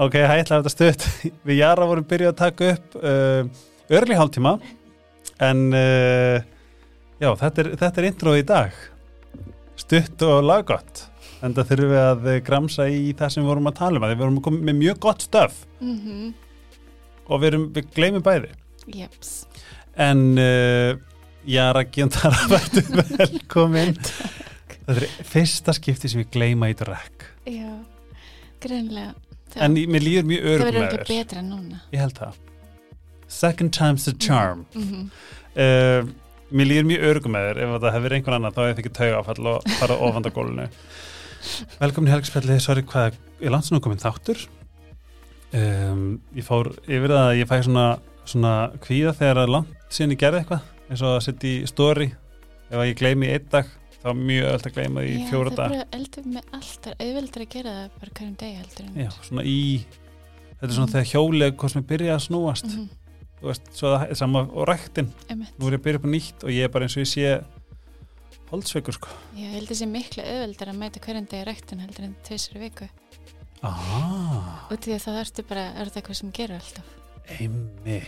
[0.00, 1.06] Ok, hætla þetta stutt.
[1.48, 3.42] Við Jara vorum byrjuð að taka upp uh,
[3.92, 4.54] örli hálftíma
[5.44, 6.40] en uh,
[7.20, 8.78] já, þetta er, þetta er introð í dag.
[9.80, 11.06] Stutt og laggott.
[11.44, 14.04] En það þurfum við að eh, gramsa í það sem við vorum að tala um.
[14.04, 16.32] að Við vorum komið með mjög gott stöf Mm
[17.30, 18.48] og við, erum, við gleymum bæði.
[18.90, 19.28] Jeps.
[19.94, 20.96] En uh,
[21.46, 23.94] Jara Gjondara verður velkomin.
[24.80, 27.28] Þetta er fyrsta skipti sem við gleyma í drekk.
[27.46, 27.70] Já,
[28.64, 29.14] greinlega.
[29.50, 31.80] Það, En ég- mér líður mjög það örgum verður ekki betra en núna.
[31.92, 32.34] Ég held það.
[33.30, 34.66] Second time's the charm.
[34.74, 35.10] Mm
[35.50, 36.06] Uh,
[36.54, 39.16] mér líður mjög örgum með þér ef það hefur einhvern annan þá hefur ekki tauga
[39.18, 40.66] áfall og fara ofanda gólunu.
[41.80, 44.44] Velkomin í Helgspjalli, sorry hvað er landsunum komin þáttur.
[45.52, 47.84] Um, ég fór yfir það að ég fæ svona,
[48.30, 48.52] svona
[48.84, 52.06] kvíða þegar að langt síðan ég gerði eitthvað eins og að setja í story
[52.70, 55.56] ef að ég gleymi einn dag þá er mjög öll að gleyma því fjóra það
[55.56, 55.72] dag.
[55.80, 58.86] er bara með allt, það er auðveldur að gera það bara hverjum degi heldur.
[59.04, 59.58] Já, svona í
[60.60, 60.94] þetta er svona Mhm.
[60.94, 62.88] þegar hjólið hvort sem er byrjað að snúast Mm
[63.40, 64.66] þú veist, svo það er sama og
[65.30, 65.52] Einmitt.
[65.58, 67.08] nú er ég að byrja upp á nýtt og ég er bara eins og ég
[67.08, 67.44] sé
[68.50, 72.16] holdsveikur sko Já, ég held þessi miklu auðveldur að mæta hverjum degi ræktun heldur en
[72.22, 72.88] tvisar í viku.
[73.62, 76.84] ah, Og því að það ertu bara, er það eitthvað sem gerur alltaf.
[77.40, 78.04] einmitt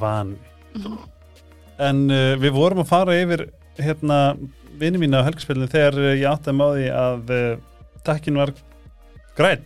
[0.00, 0.36] van
[0.74, 0.98] Mm
[1.78, 3.48] en uh, við vorum að fara yfir
[3.82, 4.18] hérna
[4.80, 7.46] vinni mína á helgspilinu þegar uh, ég átti að máði að uh,
[8.06, 8.52] takkin var
[9.38, 9.64] græn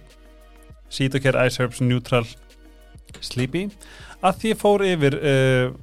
[0.93, 2.25] Cetocare Ice Herbs Neutral
[3.21, 3.67] Sleepy.
[4.25, 5.75] Að því fór yfir uh,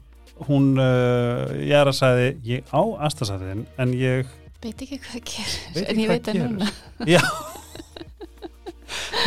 [0.50, 4.32] hún uh, Jara sagði ég á astasaðin en ég
[4.66, 6.68] Veit ekki hvað gerir, en ég veit það núna.
[7.14, 7.20] Já.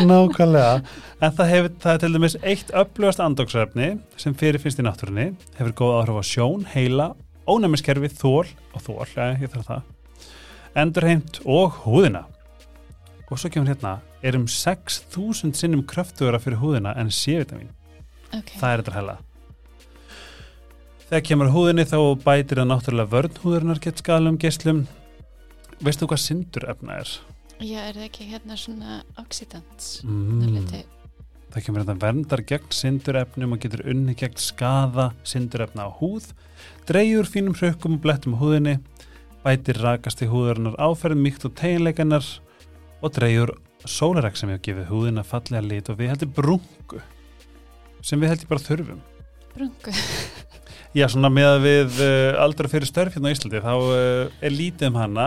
[0.09, 0.81] Nákvæmlega.
[1.19, 3.89] En það, hefur, það er til dæmis eitt upplöfast andóksefni
[4.19, 7.13] sem fyrirfinnst í náttúrunni hefur góð áhrif á sjón, heila
[7.49, 9.95] ónæmiskerfi, þól og þól ja, ég þarf það
[10.79, 12.25] endurheimt og húðina
[13.29, 17.73] og svo kemur hérna er um 6.000 sinnum kröftugra fyrir húðina en C-vitamin
[18.35, 19.17] Ok, það er þetta hella
[21.08, 24.85] þegar kemur húðinni þá bætir það náttúrulega vörn húðurinnar gett skalum geslum
[25.85, 27.17] veistu hvað sindurefna er?
[27.58, 29.98] já, er það ekki hérna svona oxidants?
[30.05, 30.45] Mm.
[30.58, 30.98] Mm.
[31.48, 36.27] Það kemur þetta verndar gegn syndurefnum og getur unni gegn skaða syndurefna á húð,
[36.89, 38.75] dreyjur fínum hrökkum og blettum á húðinni,
[39.45, 42.27] bætir rakast í húðarinnar áferð mýkt og teginleikanar
[43.01, 43.55] og dreyjur
[43.89, 47.01] sólaræk sem hefur gefið húðina fallega lit og við heldur brungu
[48.05, 49.01] sem við heldur bara þurfum.
[49.55, 49.95] Brungu.
[50.97, 54.55] Já, svona með að við uh, aldrei fyrir störf hérna á Íslandi þá uh, er
[54.55, 55.27] lítið um hana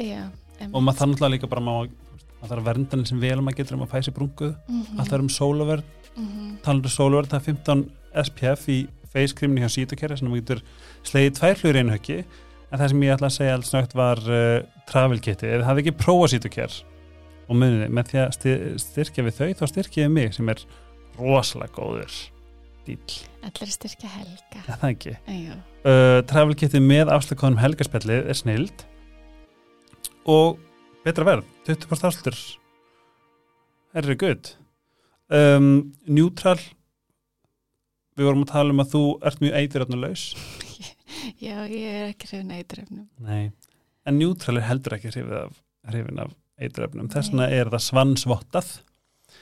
[0.00, 0.22] Já,
[0.70, 2.01] og maður þarf náttúrulega líka bara maður, maður
[2.48, 5.24] þarf að vernda henni sem vel maður getur um að fæsi brunguð, mm allt er
[5.24, 5.84] um sólaverð
[6.16, 6.56] mm -hmm.
[6.62, 7.84] talandur sólverð, það er 15
[8.24, 8.78] SPF í
[9.12, 10.62] creamni hjá Cetocare sem maður getur
[11.04, 12.24] slegið tvær hljur einu höggi.
[12.72, 15.80] En það sem ég ætla að segja alls nögt var uh, travel kiti, eða það
[15.82, 16.84] ekki prófa Cetocare
[17.48, 20.62] og munið, með því að styr- styrkja við þau, þá styrkja við mig sem er
[21.18, 22.14] rosalega góður
[22.86, 24.62] dýl, Allir að styrkja helga.
[24.68, 25.14] ja, það ekki?
[25.84, 28.86] Uh, travel kiti með afslökunum helgarspellið er snild
[30.24, 30.56] og
[31.02, 32.38] betra verð 20% afslur
[33.96, 34.54] herri gutt
[35.32, 36.58] um, neutral.
[38.12, 40.24] Við vorum að tala um að þú ert mjög eituröfnulegs
[41.46, 43.08] já, ég er ekki hrifin eitrefnum.
[43.24, 43.50] nei,
[44.08, 48.72] en neutral er heldur ekki hrifin af, af eituröfnum þess vegna er það svansvottað.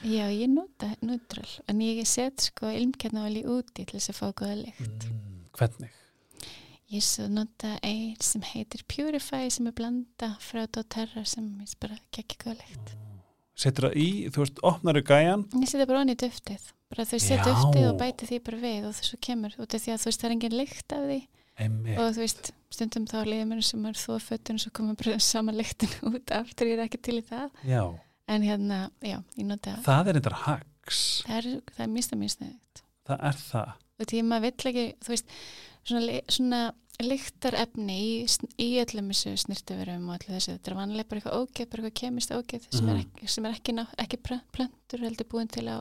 [0.06, 4.60] Já, ég nota neutral, en ég set sko ilmkjarnavali úti til þess að fá góða
[4.62, 5.09] lykt.
[5.10, 6.00] mm, hvernig?
[6.91, 11.99] Ég svo nota einn sem heitir Purify sem er blanda frá doTERRA sem er bara
[12.59, 12.97] lykt.
[13.55, 15.45] setur það í, þú veist, opnaru gæjan.
[15.61, 18.97] Ég setja bara onni duftið, bara þau setja duftið og bæti því bara við og
[18.99, 21.21] þessu kemur út af því að þú veist það er engin lykt af því.
[21.61, 21.99] Einmitt.
[22.01, 25.19] og þú veist stundum þá liður mér sem er þó fötun og svo komur bara
[25.21, 27.51] sama lyktin út aftur, ég er ekki til í það.
[27.69, 27.83] Já,
[28.33, 30.11] en hérna, já, ég nota það.
[30.11, 31.51] Er eitthvað hags það er,
[31.84, 33.77] er mista snögt það er það.
[34.01, 35.34] Þú veist
[35.85, 36.61] svona, svona
[37.01, 38.27] lyktar efni í,
[38.61, 42.01] í öllum þessu snirtuverum og allir þessu, þetta er vanlega bara eitthvað ógeð bara eitthvað
[42.03, 43.07] kemist ógeð sem, er Mhm.
[43.07, 44.19] ekki, sem er ekki, ná, ekki
[44.53, 45.81] plöntur heldur búin til á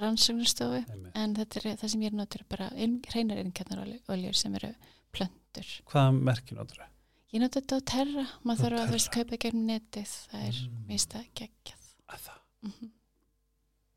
[0.00, 1.12] rannsóknarstofu Einmitt.
[1.14, 4.72] en þetta er það sem ég notur bara hreinar innkjarnaroljur sem eru
[5.12, 6.88] plöntur hvað merkir notur það?
[7.34, 10.54] ég nota þetta á terra, maður þarf að þú veist kaupa gegnum netið, það er
[10.54, 10.70] Mm.
[10.74, 10.86] mm.
[10.88, 11.82] mista geggjað
[12.24, 12.90] það mm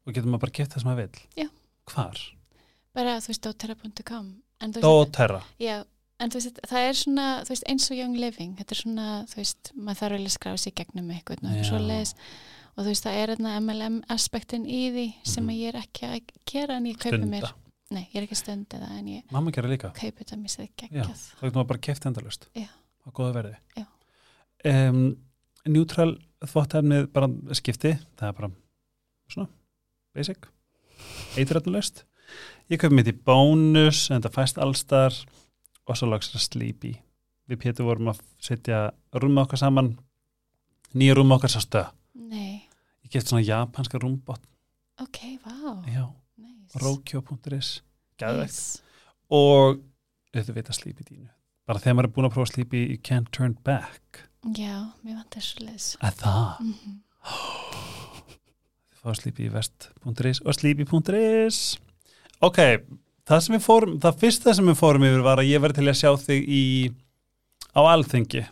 [0.08, 1.50] og getur maður bara gett það sem maður vill Já.
[1.86, 2.20] hvar?
[2.94, 5.84] bara þú veist þú veist, doTERRA Já,
[6.20, 9.36] en þú veist, það er svona, veist, eins og Young Living, þetta er svona, þú
[9.42, 12.14] veist, maður þarf alveg að skrá sig gegnum eitthvað og svo leiðis
[12.78, 15.50] og þú veist, það er MLM aspektin í því sem Mhm.
[15.50, 17.54] að ég er ekki að gera en ég kaupi mér, stunda,
[17.92, 19.94] nei, ég er ekki að stunda það en ég mamma gerir líka.
[19.94, 21.14] kaupi þetta mér sér geggjað.
[21.38, 23.56] þá getur maður bara keft endalust á góða verði.
[24.66, 25.18] Um,
[25.68, 28.52] neutral þvóttefnið bara skipti það er bara
[29.30, 29.48] svona
[30.16, 30.48] basic.
[31.38, 32.04] Eiturrætnulegst
[32.70, 35.16] ég kaupi mitt í bónus en þetta fæst allstar
[35.88, 36.94] og svo lags það sleepy.
[37.48, 39.94] Við Pétur vorum að setja rúmi okkar saman.
[40.98, 41.92] Nýja rúmi okkar sá stöð
[42.28, 42.68] Nei,
[43.06, 44.42] ég get svona japanska rúmbott
[45.02, 45.84] ok, vá.
[45.86, 46.06] Já,
[46.38, 46.80] nice.
[46.82, 47.70] rokyo.is
[48.18, 48.82] gæðvegt Nice.
[49.30, 49.82] og
[50.34, 51.30] þetta veit að sleepy dínu
[51.68, 54.24] bara þegar maður er búin að prófa sleepy you can't turn back.
[54.56, 56.62] Já, mér vantar svo leis að það?
[56.64, 56.96] Mm -hmm.
[58.88, 61.60] þið fá sleepy í vest.is og sleepy.is
[62.42, 62.60] ok,
[63.28, 65.88] það sem við fórum það fyrsta sem við fórum yfir var að ég verði til
[65.92, 66.64] að sjá þig í
[67.78, 68.46] á alþengi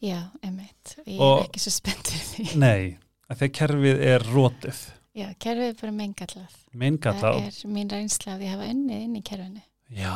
[0.00, 2.44] Já, emitt Ég Og- er ekki svo spennt fyrir því.
[2.62, 2.98] Nei,
[3.28, 4.82] að því að kerfið er rótið
[5.16, 6.54] Já, kerfið er bara meingallað.
[6.76, 9.62] Meingalla Það er mín reynsla að ég hafa unnið inn í kerfinu.
[9.96, 10.12] Já,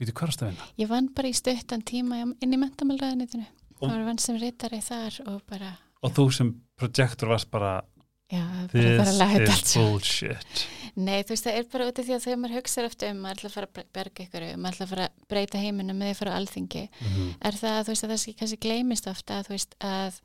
[0.00, 0.68] býtu hverjast að vinna?
[0.80, 3.44] Ég vann bara í stuttan tíma inn í mentamálræðinitinu
[3.80, 5.70] Og- Það var vann sem reytari þar og bara
[6.02, 7.82] og þú sem projektor varst bara
[8.30, 10.66] Já, this is bullshit
[10.96, 13.20] Nei, þú veist, það er bara út af því að þegar maður hugsaður eftir um
[13.24, 16.06] maður ætla að fara að berga ykkur maður ætla að fara að breyta heiminum með
[16.10, 17.28] því að fara á alþingi Mhm.
[17.50, 20.20] er það, þú veist, að það sé kannski gleymist ofta að þú veist að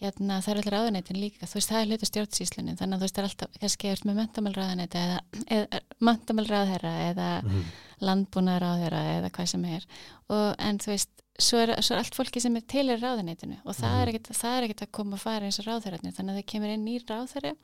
[0.00, 3.06] hérna, það er allir ráðuneytin líka, þú veist, það er hluta stjórnsýslunni, þannig að þú
[3.06, 5.18] veist, það er alltaf kannski ert með mentamálráðuneyti eða,
[5.54, 5.80] eða
[6.10, 7.62] mentamálráðherra eða Mhm.
[8.08, 9.84] landbúnaðráðherra eða hvað sem er
[10.30, 11.08] og en þú veist,
[11.38, 14.02] svo er, svo er allt fólki sem er til í ráðuneytinu og það, Mhm.
[14.02, 16.84] er er ekkit að koma að fara eins og ráðherrarnir þannig að það kemur inn
[16.84, 17.54] nýr ráðherra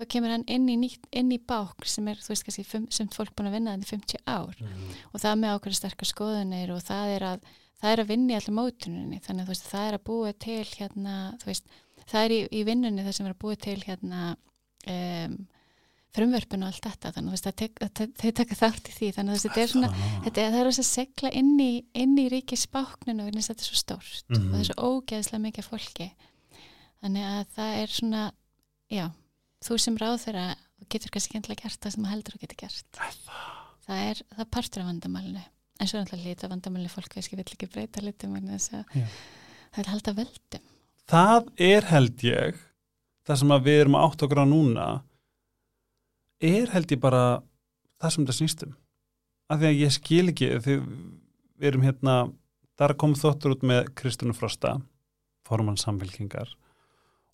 [0.00, 3.08] þá kemur hann inn í, nýtt, inn í bák sem er, þú veist, kannski sem
[3.08, 4.94] fólk búin að vinna þannig 50 ár Mhm.
[5.14, 7.40] og það með ákveður sterkar skoðunir og það er að
[7.82, 10.64] það er að vinna í allir mótuninni þannig að veist, það er að búa til
[10.64, 11.64] hérna, veist,
[12.10, 14.36] það er í, í vinnunni það sem er að búa til hérna
[14.86, 15.46] um,
[16.16, 17.80] frumverfin og allt þetta þannig að tek-
[18.18, 20.20] þau taka þátt í því þannig að þetta er svona Ah.
[20.24, 23.78] þetta er, það er að segla inn í, inn í ríkisbákninu og þetta er svo
[23.78, 24.40] stórt Mhm.
[24.40, 26.10] og það er svo ógeðslega mikið fólki.
[27.02, 28.32] Þannig að það er svona
[28.90, 29.06] já,
[29.64, 30.56] þú sem ráð þeirra
[30.90, 32.84] getur kannski ekki endilega gert það sem þú heldur að getur gert.
[33.86, 34.10] Það.
[34.10, 35.44] Er, það er partur af vandamálinu.
[35.80, 40.12] En svo er alltaf lítið vandamálinu fólk kannski vill ekki breyta litum það er halda
[40.14, 40.60] völdum.
[41.08, 42.58] Það er held ég
[43.26, 45.02] það sem við erum átt okkur á núna
[46.40, 47.24] er held ég bara
[48.00, 48.76] það sem það snýstum
[49.50, 52.16] af því að ég skil ekki við erum hérna
[52.80, 54.78] þar kom þóttur út með Kristjánu Frosta
[55.48, 56.54] formann samfélkingar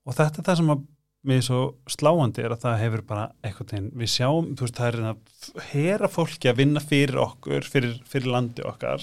[0.07, 0.85] og þetta er það sem að
[1.27, 1.61] mér er svo
[1.91, 5.65] sláandi er að það hefur bara eitthvað teginn, við sjáum, þú veist, það er að
[5.73, 9.03] hera fólki að vinna fyrir okkur fyrir, fyrir landi okkar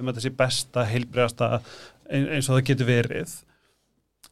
[0.00, 1.50] um að þetta sé besta, heilbreyðasta
[2.10, 3.36] eins og það getur verið.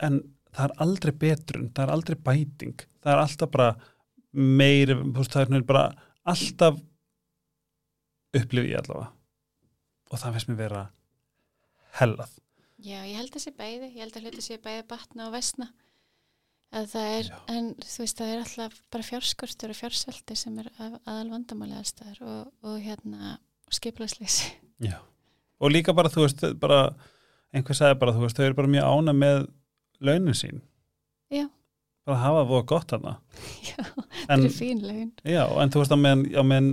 [0.05, 0.21] En
[0.55, 2.85] það er aldrei betrun, það er aldrei bæting.
[3.05, 3.69] Það er alltaf bara
[4.33, 5.85] meiri, það er bara
[6.29, 6.79] alltaf
[8.37, 9.13] upplifi ég allavega
[10.13, 10.83] og það finnst mér vera
[12.01, 12.35] hellað
[12.79, 15.67] Já, ég held að sé bæði, ég held að hluti sé bæði batna og vesna
[16.79, 17.39] að það er, Já.
[17.57, 21.75] en þú veist, það er alltaf bara fjárskortur og fjársvelti sem er að- aðal vandamáli
[21.79, 23.39] allstaðar og, og hérna
[23.73, 24.53] skiplasleysi.
[24.85, 24.99] Já.
[25.59, 26.95] og líka bara, þú veist, bara
[27.53, 29.49] einhver sagði bara, þú veist, þau eru bara mjög ána með
[30.01, 30.61] launin sín
[31.33, 31.49] Já.
[32.09, 33.15] Bara hafa það voða gott hana
[33.69, 35.11] Já, það en, eru fín laun.
[35.25, 36.71] já, en þú veist, á meðan, á meðan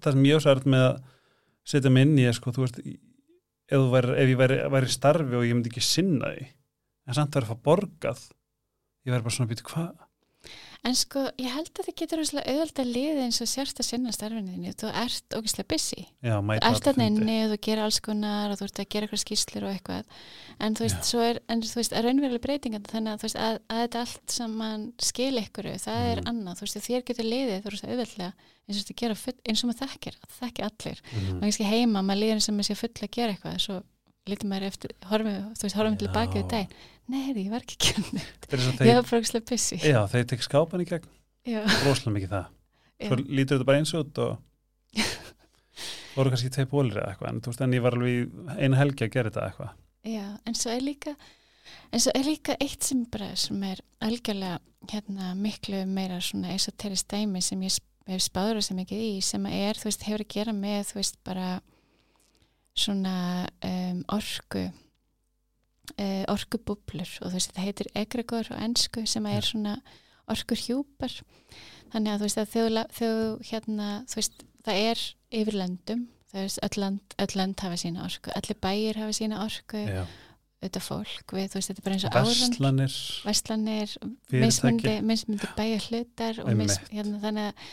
[0.00, 0.94] það sem ég ásært með að
[1.74, 5.38] setja mig inn í, er, sko, þú veist ef, væri, ef ég væri, væri starfi
[5.38, 6.48] og ég myndi ekki sinna því
[7.04, 8.24] en samt verið að fá borgað
[9.04, 9.90] ég verði bara svona að býta hvað
[10.84, 14.10] En sko, ég held að það getur auðvitað að liða eins og sérst að sinna
[14.12, 14.74] starfinniðinni.
[14.76, 16.02] Þú ert ógislega busy.
[16.20, 19.06] já, Þú ert þarna inni og þú gerir alls konar og þú ert að gera
[19.08, 20.04] eitthvað skýslur og eitthvað.
[20.60, 23.80] En þú veist, er, en þú veist, að raunverulega breytingan þannig að veist, að, að
[23.84, 26.28] þetta allt saman skil ykkur, það er Mhm.
[26.34, 26.60] annað.
[26.60, 28.32] Þú veist, þér getur liðið, þú veist, auðvitað
[28.68, 31.00] eins og þetta gera full, eins og maður þekkir, það þekkir allir.
[31.00, 31.32] mm.
[31.32, 33.82] Maður kannski heima, maður líður eins og maður sé full að gera eitthvað, svo
[34.30, 36.74] lítur maður eftir, horfum, þú veist, horfum við daginn.
[37.12, 37.90] Nei, heyrðu, ég var ekki
[38.48, 39.76] þeir, Ég var ógislega busy.
[39.84, 41.08] já, þeir tek skápan í gegn.
[41.84, 42.46] Rosalega mikið það.
[43.04, 44.38] Svo lítur þetta bara eins út og
[46.14, 48.78] voru kannski tvei bólir eða eitthvað en, þú veist, en ég var alveg í eina
[48.78, 49.72] helgi að gera þetta eitthvað.
[50.14, 51.14] Já, en svo er líka
[51.94, 54.58] en svo er líka eitt sem bara sem er algjörlega
[54.92, 57.78] hérna miklu meira svona esoterist dæmi sem ég
[58.08, 61.20] hef spáður sem ekki í sem er, þú veist, hefur að gera með þú veist,
[61.26, 61.48] bara
[62.74, 63.16] svona
[63.64, 64.64] um, orku
[65.98, 69.76] uh, orkubúblur og þú veist, þetta heitir egregor á ensku sem að er svona
[70.30, 71.14] orkur hjúpar
[71.92, 73.12] þannig að þú veist að þegar þú
[73.50, 75.06] hérna, þú veist, það er
[75.40, 79.42] yfir löndum það er öll land, öll land hafa sína orku allir bæir hafa sína
[79.44, 80.04] orku já.
[80.64, 82.96] auðvitað fólk við, þú veist, þetta er bara eins og verslanir,
[83.28, 83.98] Vestlanir,
[84.32, 87.68] mismundi, mismundi bæja hlutar og mis, hérna, þannig að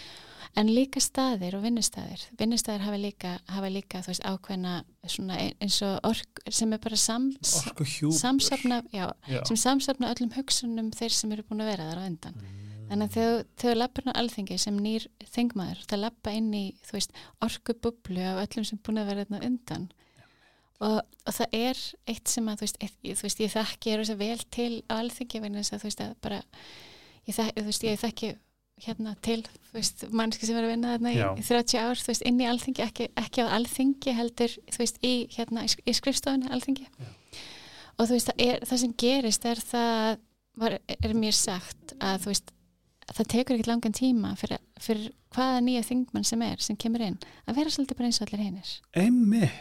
[0.59, 4.73] en líka staðir og vinnustæðir vinnustæðir hafa líka, hafa líka veist, ákveðna
[5.07, 9.41] svona ein- eins og ork sem er bara sam, orku hjúpur samsafna já, já.
[9.47, 12.57] sem samsafna öllum hugsunum þeir sem eru búin að vera þar á endan Mm.
[12.91, 16.63] Þannig að þegar þú lappar á alþingi sem nýr þingmaður, það lappa inn í,
[17.45, 19.85] orkubublu af öllum sem búin að vera þarna undan.
[20.81, 21.79] Og, og það er
[22.11, 24.71] eitt sem að, þú veist, ég, þú veist, ég þekki, ég er vel til
[25.71, 26.41] að, þú veist, að bara,
[27.29, 28.31] ég þekki, þú veist, ég þekki
[28.85, 31.27] hérna til, þú veist, mannski sem er að vinna þarna í, Já.
[31.37, 34.97] í 30 ár, þú veist, inn í alþingi, ekki, ekki á alþingi heldur, þú veist,
[35.05, 36.87] í, hérna, í, sk- í skrifstofunni alþingi.
[37.99, 40.17] Og þú veist, það, er, það sem gerist er það,
[40.63, 42.51] var, er mér sagt að, þú veist,
[43.17, 47.17] það tekur ekkert langan tíma fyrir, fyrir hvaða nýja þingmann sem er sem kemur inn
[47.47, 48.73] að vera svolítið bara eins og allir hinnir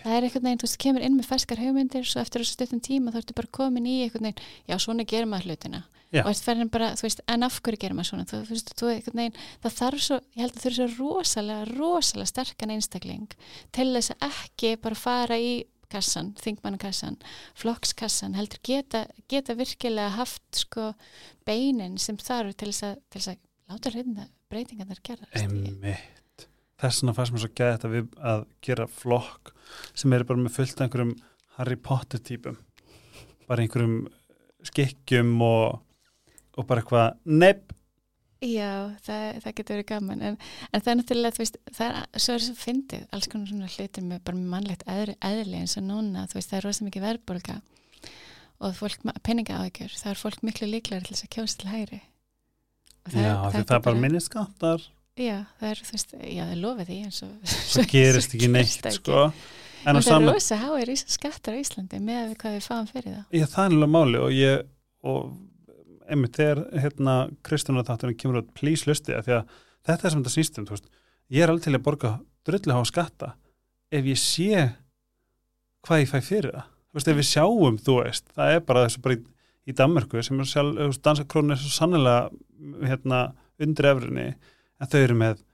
[0.03, 2.83] það er einhvern veginn, þú veist, kemur inn með ferskar hugmyndir svo eftir þessu stuttum
[2.85, 5.85] tíma þá ertu bara komin í einhvern veginn, já svona gerum maður hlutina.
[6.11, 6.25] Já.
[6.25, 8.25] og eftir ferðin bara, þú veist, en af hverju gerum maður svona?
[8.27, 12.31] Þú, veist, þú einhvern veginn, það þarf svo ég held að þurfi svo rosalega, rosalega
[12.33, 13.37] sterkan einstakling
[13.77, 15.53] til þess að ekki bara fara í
[15.91, 17.19] kassan, þingmannakassan,
[17.59, 20.93] flokkskassan heldur geta, geta virkilega haft sko
[21.49, 26.47] beinin sem þarf til þess að, til þess að láta hlutina breytingarnar gerast Einmitt.
[26.81, 29.53] Þess vegna fannst mér svo gæði þetta við að gera flokk
[29.93, 31.13] sem eru bara með fullt einhverjum
[31.59, 32.57] Harry Potter típum.
[33.49, 34.07] Bara einhverjum
[34.65, 35.81] skikkjum og,
[36.57, 37.75] og bara eitthvað nepp.
[38.41, 40.37] Já, það, það getur verið gaman en,
[40.73, 43.51] en það er náttúrulega, þú veist, það er, svo er þess að fyndið alls konar
[43.51, 46.87] svona hlutir með bara mannlegt eðri, eðli eins og núna, þú veist, það er rosa
[46.87, 47.57] mikið verðbólga
[48.61, 52.01] og fólk, peninga áhyggjur, það er fólk miklu líklar til þess að kjósa til hægri.
[53.05, 54.89] Og Já, því það er bara minni skattar.
[55.21, 57.29] Já, það er, þú veist, já, það lofið því en svo,
[57.75, 59.23] Svo gerist ekki neitt, það sko.
[59.81, 63.15] En En það er sama, rosa háir skattar á Íslandi með hvað við fáum fyrir
[63.15, 63.23] það.
[63.37, 63.77] ég það
[66.11, 67.15] einmitt þegar hérna
[67.47, 69.57] Kristján þátturinn kemur át please lusti að því að
[69.89, 70.89] þetta er sem þetta snýstum, þú veist,
[71.31, 72.13] ég er alveg til að borga
[72.47, 73.33] drullu há skatta
[73.91, 74.65] ef ég sé
[75.87, 78.87] hvað ég fæ fyrir það, þú veist, ef við sjáum þú veist, það er bara
[78.87, 79.21] þessu bara í,
[79.67, 83.23] í Danmörku sem er sjálf, þú veist, danskakrónu er svo sannlega hérna
[83.61, 84.27] undir efrinni,
[84.81, 85.47] en þau eru með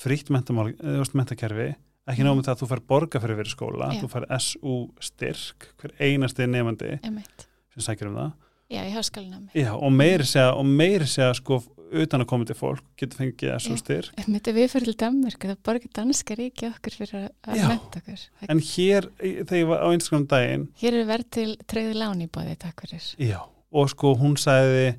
[0.00, 1.70] frítt mentamál, eh, þú veist, mentakerfi
[2.10, 4.00] ekki námið það að þú fær borga fyrir fyrir skóla Já.
[4.02, 8.32] þú fær SU styrk hver einasti nefandi sem sækir um það
[8.70, 9.50] Já, í háskólinami.
[9.58, 11.60] Já, og meiri segja, og meiri segja sko
[11.90, 13.78] utan að koma til fólk getur fengið SU Já.
[13.80, 17.66] styrk Emitt, ef við fyrir til Danmörku, það borgar danska ríki okkur fyrir að- Já.
[17.72, 18.20] menta okkur.
[18.38, 22.22] Það en hér, þegar ég var á Instagram daginn Hér er verð til treyði lán
[22.22, 23.08] í bóði, takk fyrir.
[23.18, 23.40] Já,
[23.72, 24.94] og sko hún sagði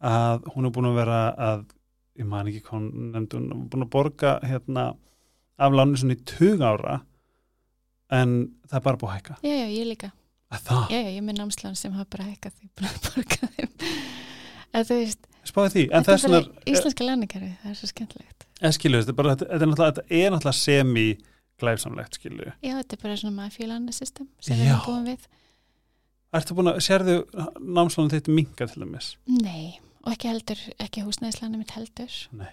[0.00, 1.64] að hún er búin að vera að
[2.22, 4.86] ég man ekki hvað hún nefndi hún er búin að borga hérna
[5.58, 7.00] af lánu svona í tug ára
[8.14, 10.12] en það er bara búið að hækka Já, já, ég líka.
[10.54, 13.48] Að það, Já, já, ég með námslán sem hafa bara hækkað því búin að borga
[13.56, 13.72] þeim.
[14.78, 18.46] Að þú veist, spáði því en þess er bara íslenska lánikerfi, það er svo skemmtilegt.
[18.60, 21.06] en skilu, þetta er bara, þetta, er náttúrulega, náttúrulega semi
[21.58, 25.26] glæfsamlegt skilu Já, þetta er bara svona mafílánasystem sem við erum búin við.
[26.38, 27.14] Ertu búin að, sérðu
[27.78, 29.10] námslánu þitt minga til dæmis?
[29.32, 32.16] Nei, og ekki heldur, ekki húsnæðislánum mitt heldur.
[32.36, 32.50] Nei.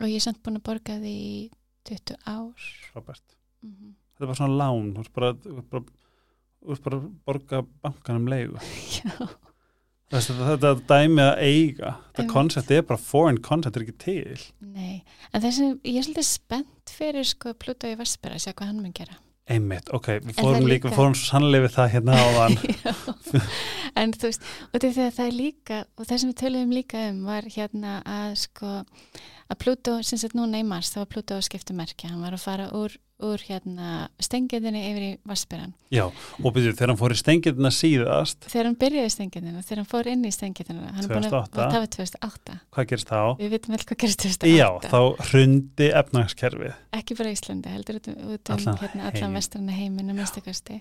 [0.00, 1.32] Og ég er samt búin að borga því í
[1.90, 2.68] 20 ár.
[3.60, 5.28] Mm Þetta er bara svona lán, þú ert bara,
[5.72, 5.84] bara,
[6.60, 8.28] þú ert bara að borga bankanum
[10.10, 14.44] Þess, þetta, þetta dæmi að eiga, þetta koncept er bara foreign concept er ekki til.
[14.58, 15.02] nei.
[15.30, 18.72] En þess að ég er svolítið spennt fyrir sko Pluto í Vespera, að sjá hvað
[18.72, 19.18] hann mun gera.
[19.50, 22.56] Einmitt, ok, við fórum líka, líka- við fórum svo sannlega við það hérna áðan.
[22.84, 22.92] Já,
[23.98, 27.00] en þú veist, og þetta er það er líka, og það sem við töluðum líka
[27.08, 28.74] um var hérna að sko,
[29.50, 32.36] að Pluto, sem sagt núna í mars, þá var Pluto að skipta merkja, hann var
[32.36, 32.94] að fara úr,
[33.26, 35.74] úr hérna stengiðinni yfir í Vesperan.
[35.90, 39.88] Já, og byrjuð, þegar hann fór í stengirna síðast, Þegar hann byrjaði stengiðina, þegar hann
[39.90, 41.56] fór inn í stengiðina, hann er búin að, 2008.
[41.60, 43.20] það var 2008, hvað gerist þá?
[43.40, 44.52] við vitum vel hvað gerist 2008.
[44.54, 45.00] Já, þá
[45.30, 46.76] hrundi efnagskerfið.
[47.00, 50.80] ekki bara Íslandi, heldur út, út um Allan hérna, allan vestrana heiminu minnstakosti.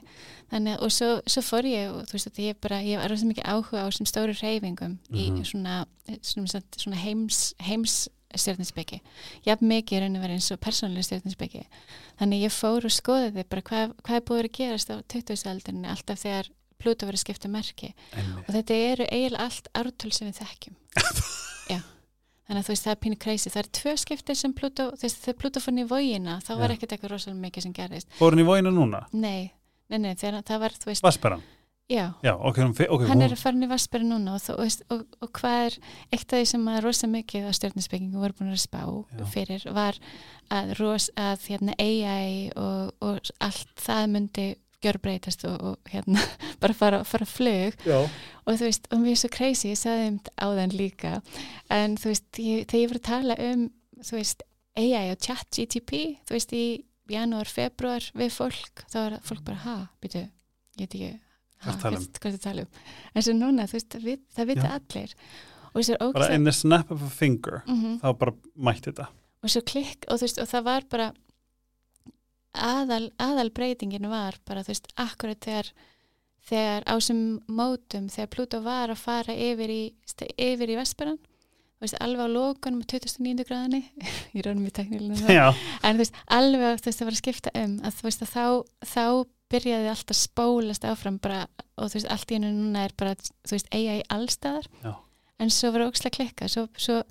[0.51, 3.10] Þannig að, og svo, svo fór ég og þú veist að ég bara, ég var
[3.13, 5.43] rosa mikið áhuga á þessum stóru reyfingum í Mhm.
[5.46, 5.86] svona,
[6.22, 9.01] svona, svona heims, heims stjórninsbyggi.
[9.48, 11.63] Jafn mikið raun að vera eins og persónulega stjórninsbyggi.
[12.21, 15.48] Þannig ég fór og skoðaði bara hvað, hvað er búið að gerast á 20.
[15.50, 18.45] aldrinni alltaf þegar Pluto verið að skipta merki Einmitt.
[18.48, 20.77] og þetta eru eiginlega allt ártöl sem við þekkjum
[21.74, 21.79] já
[22.48, 25.17] þannig að þú veist það er pínu crazy það er tvö skiptir sem Pluto þess,
[25.25, 28.43] þegar Pluto fann í vógina þá var ekkert eitthvað rosalega mikið sem gerðist Fór hann
[28.45, 29.01] í vóinu núna?
[29.12, 29.51] nei,
[29.91, 31.43] nei, nei, þegar það var þú veist, Vasperan?
[31.89, 32.05] Já.
[32.24, 35.31] Já, ok, hún, ok, hann hún, er farin í Vasperi núna og, veist, og, og
[35.39, 35.77] hvað er
[36.13, 39.25] eitt af því sem að rosa mikið á stjórninsbyggingu voru búin að spá Já.
[39.34, 40.00] fyrir var
[40.53, 44.50] að, ros, að hérna, AI og, og allt það myndi
[44.84, 46.24] gjörbreytast og, og hérna
[46.62, 47.75] bara fara, fara flug.
[47.88, 48.03] Já,
[48.46, 51.15] og þú veist, og mér er svo crazy, ég sagði um á þann líka,
[51.74, 53.65] en þú veist ég, þegar ég var að tala um,
[54.00, 54.46] þú veist
[54.79, 56.65] AI og chat GTP, þú veist í
[57.10, 60.22] janúar, februar við fólk þá er fólk bara, ha, býtu
[60.79, 61.12] ég veit ekki,
[61.59, 62.09] Hvað að tala um?
[62.43, 62.83] tala um.
[63.13, 65.15] En svo núna, þú veist, vit, það vita allir.
[66.13, 69.09] Bara in the snap of a finger mm þá bara mætti þetta.
[69.43, 71.13] Og svo klikk og þú veist og það var bara
[72.53, 75.71] aðal, aðal breytingin var bara þú veist akkurat þegar
[76.49, 79.81] þegar á sem mótum þegar Pluto var að fara yfir í
[80.37, 83.45] yfir í Vesperan þú veist alveg á lókunum 29.
[83.47, 83.83] gráðinni
[84.35, 84.73] ég ránum í
[86.01, 88.45] veist alveg þú veist það var að skipta um að veist að þá,
[88.83, 89.05] þá
[89.49, 91.45] byrjaði allt að spólast áfram bara
[91.79, 93.71] og þú veist allt í hennu núna er bara þú veist
[94.13, 94.91] allstaðar Já.
[95.39, 97.01] en svo var ókslega klikka svo, svo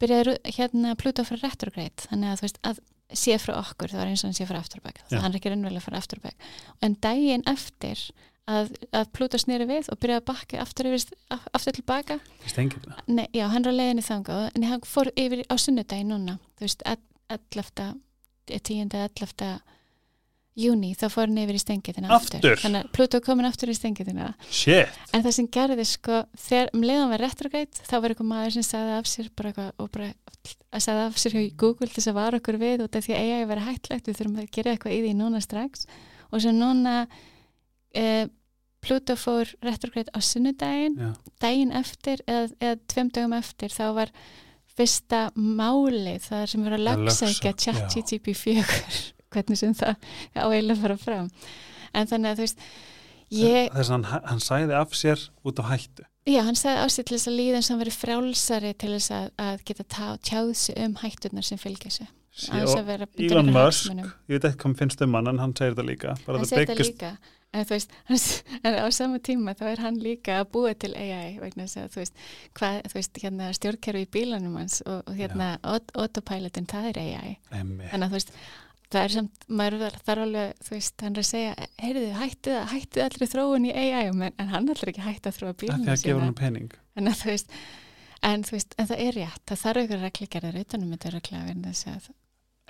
[0.00, 2.82] byrjaði hérna Pluto frá retrograde þannig að þú veist að
[3.20, 5.06] sé frá okkur það var eins og hann sé frá afturbæk Já.
[5.12, 6.50] það hann er ekki raunverulega frá afturbæk
[6.86, 8.04] en daginn eftir
[8.50, 12.18] að, að Pluto snýri við og byrjaði að bakka aftur, yfir, aftur tilbaka
[13.06, 16.66] Nei, já, hann er á leiðinni þangað en hann fór yfir á sunnudagi núna þú
[16.66, 16.86] veist,
[17.30, 17.92] 11.
[18.50, 18.90] 10.
[18.90, 19.60] 11.
[20.58, 22.56] júni þá fór hann yfir í stengitina Aftur?
[22.58, 26.82] þannig að Pluto komin aftur í stengitina shit, en það sem gerði sko þegar um
[26.84, 30.10] leiðan var retrograde þá var eitthvað maður sem sagði af sér bara eitthvað og bara
[30.70, 33.16] að sagði af sér hjá Google til þess að vara okkur við út af því
[33.16, 34.08] að að vera hættlegt.
[34.08, 35.86] Við þurfum að gera eitthvað í því núna strax.
[36.30, 36.94] Og svo núna
[37.94, 38.26] eh,
[38.80, 40.96] Pluto fór retrograde á sunnudaginn.
[40.96, 41.10] Já,
[41.42, 44.12] daginn eftir eða, eða tveim dögum eftir þá var
[44.70, 47.96] fyrsta málið það sem verið að Það lögsækja lögsókn, chat.
[47.96, 49.96] GTP 4 hvernig sem það
[50.36, 51.28] á eiginlega fara fram.
[51.94, 52.64] En þannig að þú veist
[53.30, 56.06] ég, þess að hann, hann sæði af sér út á hættu.
[56.28, 58.94] Já hann sagði á sig til þess að líða eins og hann verið frjálsari til
[58.94, 61.90] þess að, að geta tá, tjáð sig um hætturnar sem fylgja
[62.40, 63.90] Elon einhverjum Musk,
[64.30, 66.14] ég veit ekki hvað finnst um hann en hann segir þetta líka.
[66.26, 67.10] Hann segir þetta biggest- líka.
[67.50, 67.90] En veist,
[68.62, 71.88] en á sama tíma þá er hann líka að búa til AI vegna þess að
[71.96, 72.20] þú veist,
[72.60, 77.00] hvað, þú veist hérna stjórnkerfi í bílanum hans og, og hérna aut- autopilotin, það er
[77.02, 77.90] AI Einmitt.
[77.90, 78.30] þannig að þú veist,
[78.90, 83.04] það er samt maður þarf alveg, þú veist, hann er að segja heyrðu, hættið, hættið
[83.06, 85.92] allri þróun í AI en, en hann ætlar ekki hætta að þróa af því bílunum
[85.94, 86.72] að gefa hann pening.
[86.98, 87.54] En að þú veist
[88.30, 91.70] en þú veist, en það er rétt, það þarf ykkur regligerðir utanum þetta regla vegna
[91.74, 92.08] þess að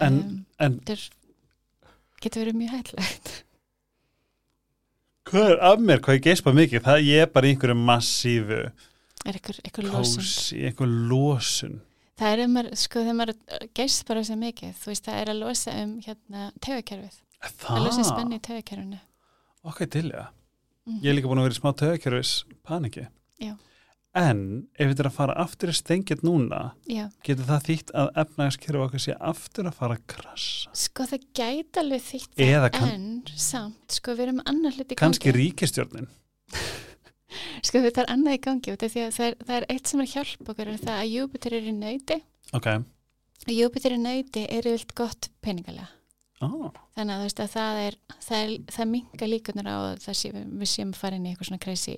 [0.06, 1.08] en, um, en er-
[2.22, 3.32] getur verið mjög hættilegt
[5.30, 9.36] hvað er af mér, hvað ég geispa mikið það ég er bara einhverju massífu er
[9.40, 10.22] ykkur losun?
[10.24, 11.80] kósi, einhver losun
[12.20, 15.30] Það er um að, sko, þegar maður geist bara svo mikið, þú veist, það er
[15.32, 17.16] að losa um hérna taugakerfið,
[17.48, 19.00] að losa spenni í taugakerfinu.
[19.64, 20.28] ok, til ég
[20.88, 21.00] Mm.
[21.04, 22.30] ég er líka búin að vera í smá töðakjörfis
[22.64, 23.02] paniki
[23.38, 23.52] Já.
[24.16, 28.08] en ef þetta er að fara aftur í stengið núna Já, getur það þýtt að
[28.22, 32.72] efnagaskerfi okkar sé aftur að fara að krassa sko það gæti alveg þýtt Eða það,
[32.78, 36.08] kann- en samt, sko við erum annar hluti kannski ríkistjórnin
[37.66, 39.86] Sko þetta er annað í gangi, út af því að það er, það er eitt
[39.92, 42.18] sem er að hjálpa okkur, er það að Júpiter er í nöyti,
[42.58, 42.68] ok,
[43.46, 45.88] og Júpiter í nöyti er yfirlt gott peningalega.
[46.46, 50.18] oh, Þannig að veist að það er, það, er, það minga líkunar á að það
[50.22, 51.96] sé, við séum inn í eitthvað svona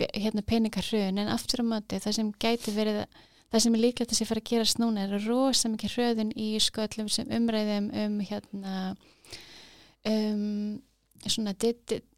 [0.00, 3.02] fe- hérna peningarhrun, en aftur á móti það sem gæti verið
[3.50, 6.48] það sem er líklegt að sé fara að gerast núna er rosa mikið hröðun í
[6.62, 8.74] sko öllum sem umræðum um hérna
[10.06, 10.44] um
[11.26, 11.54] svona,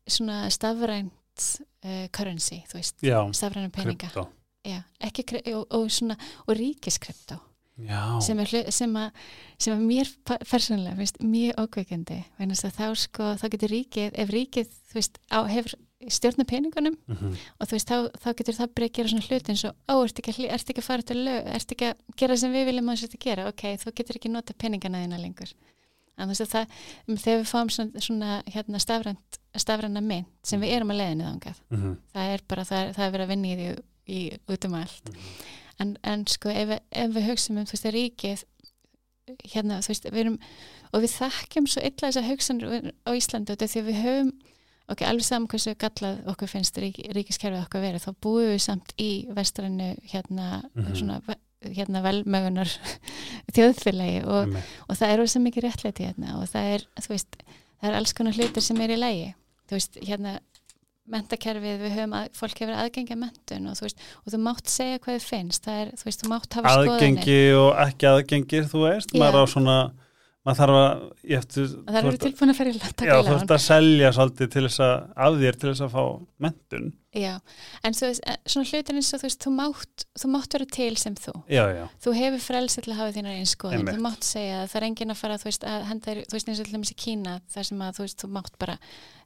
[0.06, 1.12] svona stafrænt
[1.84, 3.02] uh, currency, þú veist
[3.38, 4.10] stafræna peninga.
[4.62, 5.24] Já, ekki,
[5.56, 6.14] og, og, svona,
[6.46, 7.40] og ríkiskriptó
[7.82, 8.98] já, sem, er, sem,
[9.58, 10.10] sem að mér
[10.46, 12.18] persónulega finnst mjög ókveikandi
[12.60, 15.74] þá sko, þá getur ríkið ef ríkið, veist, á, hefur
[16.10, 19.52] stjórna peningunum mm og þú veist, þá, þá getur það byrja að gera svona hluti
[19.52, 22.36] eins og, ó, ertu ekki, ertu ekki að fara til lög, ertu ekki að gera
[22.36, 25.54] sem við viljum að að gera, ok, þú getur ekki nota peningana þína lengur
[26.18, 26.66] en veist að það,
[27.08, 31.24] um, þegar við fáum svona, svona hérna stafrænt, stafræna mynd sem við erum að leiðinni
[31.24, 31.96] þangað -hmm.
[32.12, 33.68] það er bara, það er, það er verið að vinna í því
[34.12, 34.20] í,
[34.52, 35.10] út um allt
[35.80, 38.44] en, en sko ef, ef við hugsaum um þú veist að ríkið
[39.54, 40.38] hérna þú veist við erum
[40.92, 44.32] og við þekkjum svo illa þessar hugsanir á Íslandi út af því að við höfum
[44.92, 48.92] ok, alveg saman hversu gallað okkur finnst rík, ríkiskerfið okkur verið, þá búum við samt
[49.00, 50.94] í vestrannu hérna Mhm.
[50.98, 51.38] svona ve-
[51.70, 52.70] hérna velmögunar
[53.56, 54.56] þjóðfélagi og,
[54.88, 57.42] og það er rosa mikið réttlæti hérna og það er, þú veist,
[57.80, 59.28] það er alls konar hlutir sem er í lægi,
[59.70, 60.38] þú veist, hérna
[61.12, 64.70] mentakerfið, við höfum að fólk hefur aðgengi að mentun og þú veist, og þú mátt
[64.70, 66.94] segja hvað þið finnst, það er, þú veist, þú mátt hafa skoðanir.
[66.94, 69.18] Aðgengi og ekki aðgengi þú veist, Já.
[69.18, 69.76] maður á svona
[70.42, 73.28] maður þarf að ég eftir, það eru tilbúin að ferja að já, taka í þú
[73.28, 74.94] lán ert að selja svolítið til þess að
[75.26, 76.04] af þér til þess að fá
[76.46, 77.40] mentun já,
[77.84, 80.66] en svo, veist, eh, svona hlutin eins og þú veist, þú mátt, þú mátt vera
[80.72, 81.32] til sem þú.
[81.52, 83.36] Já, já, þú hefur frelsi til að hafa þínar
[83.76, 83.94] Einmitt.
[83.96, 86.32] þú mátt segja að það er enginn að fara þú veist, að henda, þér- þú
[86.38, 88.78] veist eins og til dæmis í Kína þar sem að þú veist, þú mátt bara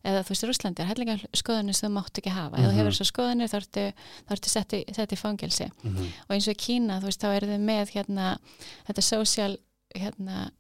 [0.07, 2.73] eða þú veist, í Rúslandi er hellinga skoðunir sem þú mátt ekki hafa, ef þú
[2.73, 2.79] Mhm.
[2.79, 3.93] hefur svo skoðunir þá ertu,
[4.27, 5.71] þá ertu sett í, í fangelsi.
[5.85, 5.97] Mm
[6.29, 8.39] og eins og í Kína, þú veist, þá eru þau með hérna,
[8.89, 9.57] þetta social
[9.95, 10.51] hérna,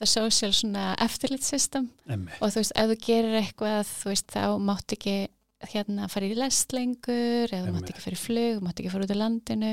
[0.00, 4.26] the social svona eftirlit system emmi og þú veist, ef þú gerir eitthvað þú veist,
[4.26, 5.28] þá mátt ekki
[5.72, 8.92] hérna fara í lest lengur eða þú mátt ekki fara í flug, þú mátt ekki
[8.92, 9.72] fara út á landinu.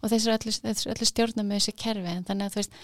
[0.00, 2.80] Og þessu er er öllu stjórna með þessu kerfi en þannig að þú veist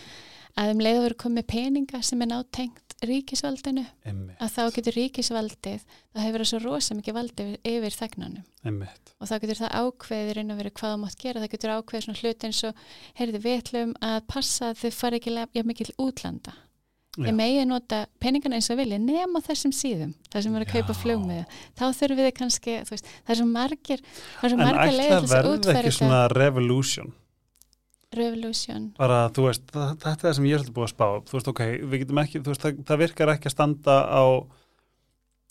[0.59, 5.85] að um leiðu verið komið peninga sem er nátengt ríkisvaldinu Einmitt, að þá getur ríkisvaldið
[5.87, 8.81] það hefur verið svo rosa mikið valdið yfir, þegnanum
[9.21, 12.07] og þá getur það ákveðið raun og verið hvað það mátt gera, það getur ákveðið
[12.07, 12.83] svona hluti eins og,
[13.21, 16.57] heyrðu við ætlum að passa að þau fari ekki mikið útlanda.
[17.18, 21.16] Ég megi nota peningana eins og vilja nema þessum síðum, það sem er að kaupa
[21.27, 24.62] með þá þurfum við kannski, þú veist, það er svo margir það er svo En
[24.68, 27.11] að til þess að verða útfæra ekki svona revolution?
[28.11, 31.07] Revolution, bara, þú veist, það, þetta er það sem ég er svolítið búið að spá
[31.31, 34.25] þú veist, ok, við getum ekki, þú veist, það, það virkar ekki að standa á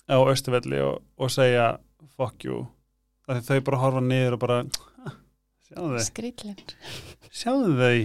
[0.10, 1.68] á Östuvelli og, og segja
[2.16, 2.64] fuck you,
[3.28, 4.60] af því þau bara horfa niður og bara
[5.06, 5.16] "Ah,
[5.68, 6.04] sjáðu þau,
[7.32, 7.96] sjáðu þau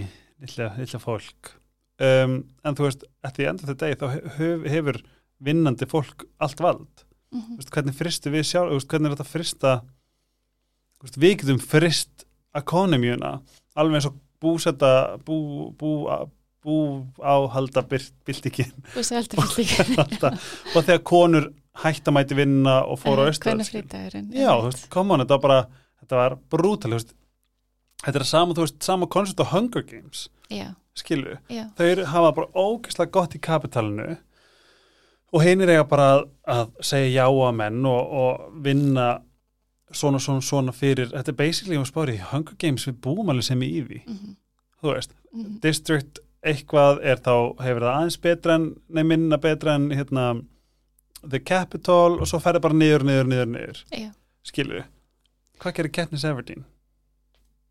[0.45, 1.55] lilla fólk
[2.03, 4.07] um, en þú veist, at the end of the day þá
[4.39, 5.01] hef, hefur
[5.45, 7.05] vinnandi fólk allt vald,
[7.35, 9.75] mm þú veist, hvernig fristu við sjálf, veist, hvernig er þetta frista
[11.03, 13.37] veist, við getum frist ekonomíuna,
[13.75, 16.07] alveg eins og búsetta bú, bú,
[16.65, 16.77] bú
[17.19, 18.73] áhalda byltingin.
[20.75, 21.51] Og þegar konur
[21.83, 25.45] hætt að mæti vinna og fóru á frítagurinn já, þú veist, come on, þetta var
[25.49, 25.61] bara
[26.05, 27.15] þetta var brútal, þú veist.
[28.05, 30.27] Þetta er sama, þú veist, sama koncept á Hunger Games.
[30.53, 34.17] Já, skilu, já, eru- hafa bara ógeðslega gott í kapitalinu
[35.35, 39.09] og heinir eiga bara að, að segja já að menn og, og vinna
[39.95, 43.63] svona, svona, svona fyrir þetta er basically um spári, Hunger Games við búum alveg sem
[43.67, 44.37] í því, mm
[44.85, 45.61] þú veist -hmm.
[45.61, 50.45] district eitthvað er þá hefur það aðeins betra en, nei minna betra en hérna
[51.31, 53.85] the capital og svo ferði bara niður, niður, niður, niður.
[53.91, 54.11] Já,
[54.45, 54.83] skilu,
[55.59, 56.65] hvað gerir Katniss Everdeen?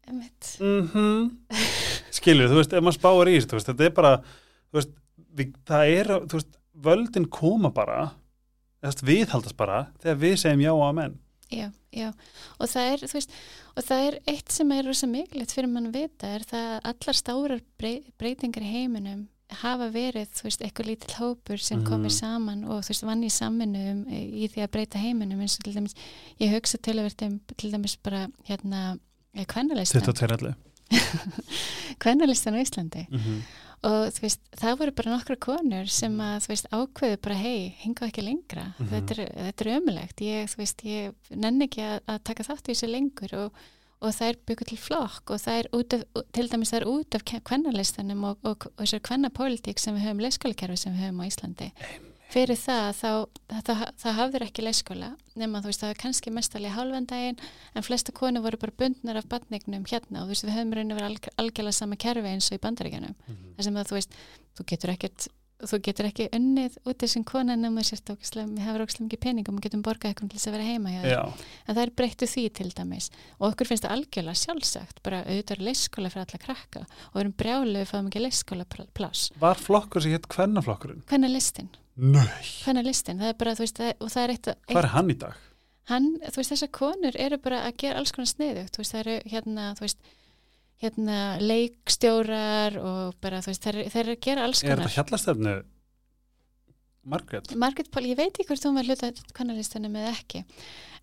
[0.07, 1.37] emitt Mhm
[2.13, 4.93] skilur, þú veist, ef maður spáir í þessu, þetta er bara þú veist,
[5.39, 6.55] við, það er þú veist,
[6.87, 7.99] völdin koma bara
[8.81, 11.19] þú veist, viðhaldast bara þegar við segjum já á menn
[11.53, 12.07] Já, já,
[12.57, 13.33] og það er, þú veist,
[13.77, 16.87] og það er eitt sem er rosa mikilvægt fyrir mann að vita er það að
[16.89, 19.27] allar stórar brey, breytingar í heiminum
[19.59, 21.85] hafa verið, þú veist, eitthvað lítill hópur sem Mhm.
[21.91, 25.59] komir saman og þú veist, vann í samvinnu um, í því að breyta heiminum eins
[25.59, 25.93] og til dæmis,
[26.41, 28.97] ég hugsa til að verða til dæmis bara, hérna,
[29.35, 30.55] 22 allir
[32.03, 33.05] kvennalistan á Íslandi.
[33.09, 33.41] Mm -hmm.
[33.83, 38.21] og veist, það voru bara nokkra konur sem að, veist, ákveðu bara hei, hinga ekki
[38.23, 38.89] lengra, Mhm.
[38.89, 42.71] þetta er, þetta er ömulegt, ég, veist, ég nenni ekki að, að taka þátt í
[42.73, 43.51] þessu lengur og,
[44.01, 46.87] og það er byggur til flokk og það er út af, til dæmis það er
[46.87, 51.21] út af kvennalistanum og, og, og þessar kvennapólitík sem við höfum leyskólakerfi sem við höfum
[51.23, 51.71] á Íslandi.
[52.29, 53.11] Fyrir það þá,
[53.63, 57.43] það, það hafður ekki leyskóla nema þú veist það er kannski mestalið hálfendaginn
[57.73, 60.91] en flesta konur voru bara bundnar af batningnum hérna og þú veist við höfum raun
[60.91, 63.15] og verið alg, algjörlega sama kerfi eins og í bandaríkjanum
[63.55, 64.19] þar sem að þú veist,
[64.57, 65.29] þú getur ekkert
[65.63, 69.83] þú getur ekki unnið út þessum konan ógislega, við hefur ógislega mikið peningum og getum
[69.85, 73.09] borgað eitthvað til þess að vera heima en það er breyttu því til dæmis.
[73.39, 77.37] Og okkur finnst það algjörlega sjálfsagt bara auðvitað leyskóla fyrir alla krakka og við erum
[77.43, 78.67] brjálu við fáum ekki leyskóla
[78.97, 81.05] pláss var flokkur sem hétt kvennaflokkurinn?
[81.07, 81.37] hvernig
[81.97, 82.29] er
[82.63, 83.19] hvernig er listin?
[83.21, 85.33] Það er bara, þú veist, það, og það er eitt, hvað er hann í dag?
[85.91, 89.01] hann, þú veist, þessar konur eru bara að gera alls konar sniðugt, þú veist, það
[89.03, 89.99] eru hérna, þú veist,
[90.83, 95.53] hérna leikstjórar og bara, þú veist, þeir eru að gera alls Er konar þetta hjallastefnu
[97.03, 97.51] Margrét?
[97.59, 100.43] Margaret Paul, ég veit ekki hvort hún var hluta kannalistunum eða ekki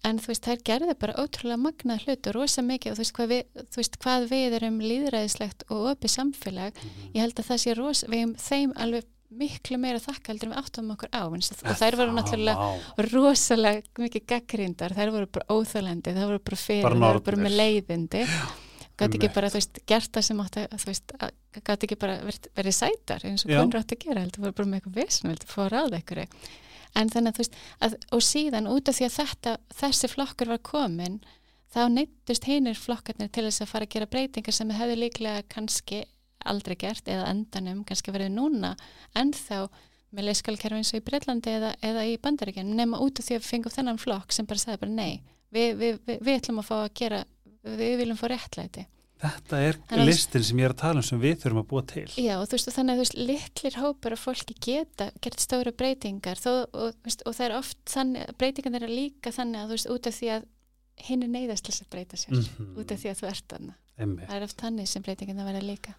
[0.08, 3.16] en þú veist, þær gerði bara ótrúlega magnað hlut og rosa mikið og þú veist
[3.18, 7.10] hvað við, þú veist, hvað við erum líðræðislegt og opið samfélag Mhm.
[7.12, 10.54] ég held að það sé rosa, við hefum þeim alveg miklu meira þakka heldur en
[10.54, 13.04] við áttum okkur á og þær voru náttúrulega Vá.
[13.10, 17.56] rosalega mikið gaggrindar, þær voru bara óþælandi, þær voru bara fyrir, þær voru bara með
[17.60, 18.24] leiðindi.
[19.00, 21.14] Gæti ekki bara, þú veist, gert það sem átti þú veist,
[21.56, 24.80] gæti ekki bara verið, sætar eins og konur átti að gera heldur, voru bara með
[24.80, 26.26] eitthvað vesn, heldur, fóra ráð einhverju.
[27.00, 30.52] En þannig að þú veist, að, og síðan út af því að þetta, þessi flokkur
[30.52, 31.20] var komin,
[31.70, 36.02] þá neittust hinir flokkarnir til þess að fara að gera breytingar sem hefðu líklega kannski
[36.44, 38.76] aldrei gert eða endanum kannski verið núna
[39.14, 39.68] en þá
[40.12, 43.42] með leyskalkerfi eins og í Breitlandi eða, eða í Bandaríkjan nema út af því að
[43.44, 45.20] við fengum þennan flokk sem bara sagði bara nei,
[45.54, 47.20] við, við, við, við ætlum að fá að gera,
[47.62, 48.86] við viljum fá réttlæti
[49.20, 51.82] Þetta er Þannig listin sem ég er að tala um sem við þurfum að búa
[51.84, 55.10] til Já, og þú veist, og þannig að þú veist, litlir hópar af fólki geta
[55.20, 59.60] gert stóra breytingar þó, og, veist, og það er oft þannig, breytingar er líka þannig
[59.60, 60.46] að þú veist, út af því að
[61.10, 62.70] hinn er neyðast til að breyta sér Mhm.
[62.80, 63.54] út af því að þú ert.
[64.00, 64.28] Einmitt.
[64.30, 65.94] Það er oft þannig sem breytingarna verða líka.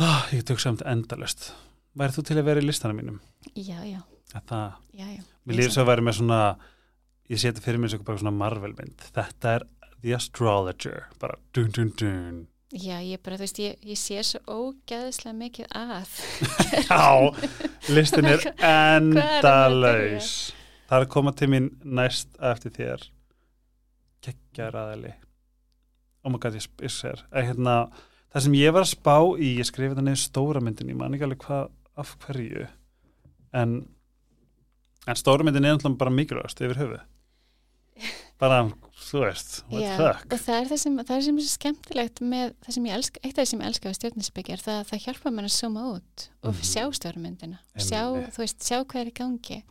[0.00, 1.50] Ah, Ég tök samt endalust
[1.98, 3.18] Værið þú til að vera í listanum mínum?
[3.52, 4.00] Já, já,
[4.32, 5.22] Að Það, já, já.
[5.44, 6.38] mér svo að vera með svona
[7.32, 9.66] ég seti fyrir mér svona Marvel mynd þetta er
[10.02, 12.40] The Astrologer bara dun dun dun.
[12.72, 16.14] Já, ég bara, þú veist, ég, ég sé svo ógæðislega mikið að.
[16.88, 17.04] Já,
[17.92, 20.30] listin er er endalaus.
[20.88, 23.04] Það er að koma til mín næst eftir þér.
[24.24, 25.12] Geggjar aðali
[26.22, 27.76] oh my god, ég, sp- ég ser að, hérna,
[28.32, 31.14] það sem ég var að spá í ég skrifi þetta niður stóra myndin ég man
[31.14, 32.66] ekki alveg hvað, af hverju
[33.52, 33.74] en
[35.06, 37.00] en stóra myndin er náttúrulega bara mikilvægast yfir höfuð.
[38.42, 38.64] Bara,
[38.98, 40.32] þú veist what Já, the fuck?
[40.34, 43.20] og það er það sem, það er sem er skemmtilegt með það sem ég elska,
[43.22, 45.54] eitt af það sem ég elska á stjórninsbyggi er það að það hjálpa mér að
[45.58, 46.64] zooma út og Mhm.
[46.72, 48.32] sjá stjórnmyndina sjá, Einmitt.
[48.34, 49.62] þú veist, sjá hvað er í gangi.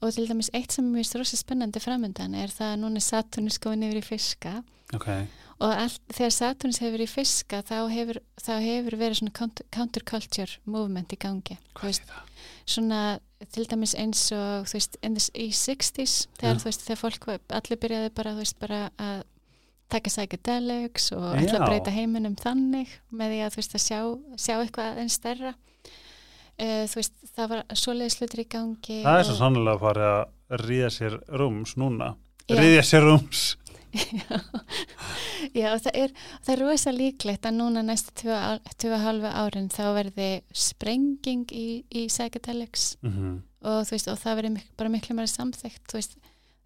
[0.00, 3.06] Og til dæmis eitt sem er mjög rosa spennandi framöndan er það að núna er
[3.08, 4.52] Saturnus góðin yfir í fiska.
[4.94, 5.08] Ok,
[5.58, 10.60] og allt, þegar Saturnus hefur í fiska þá hefur, þá hefur verið svona counter, counterculture
[10.70, 12.44] movement í gangi hvað veist, er það?
[12.74, 13.00] svona
[13.54, 14.98] til dæmis eins og þú veist,
[15.34, 16.60] í 60s þegar Já.
[16.62, 19.20] þú veist, þegar fólk allir byrjaði bara, þú veist, bara að
[19.88, 21.60] taka psychedelics og ætla Já.
[21.62, 24.00] að breyta heiminum þannig með því að þú veist, að sjá,
[24.38, 29.30] sjá eitthvað einn stærra uh, þú veist, það var svoleiðis hlutir í gangi það er
[29.30, 32.12] svo sannlega að fara að ríða sér rúms núna
[32.48, 32.58] Já.
[32.60, 33.48] ríða sér rúms
[33.92, 34.38] Já,
[35.54, 36.12] já og það er,
[36.44, 40.28] það er rosa líklegt að núna næstu tvö, á- tvö og halva árin þá verði
[40.52, 42.96] sprenging í, í psychedelics.
[43.04, 46.12] Mm og þú veist, og það verði mik bara miklu meira samþygt, þú veist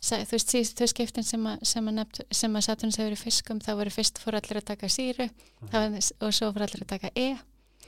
[0.05, 3.71] þú veist, síðust tvö skiptin sem að, sem að, að Saturnus hefur í fiskum, þá
[3.79, 5.25] voru fyrst fór allir að taka síru
[5.71, 7.31] það var, og svo fór allir að taka E.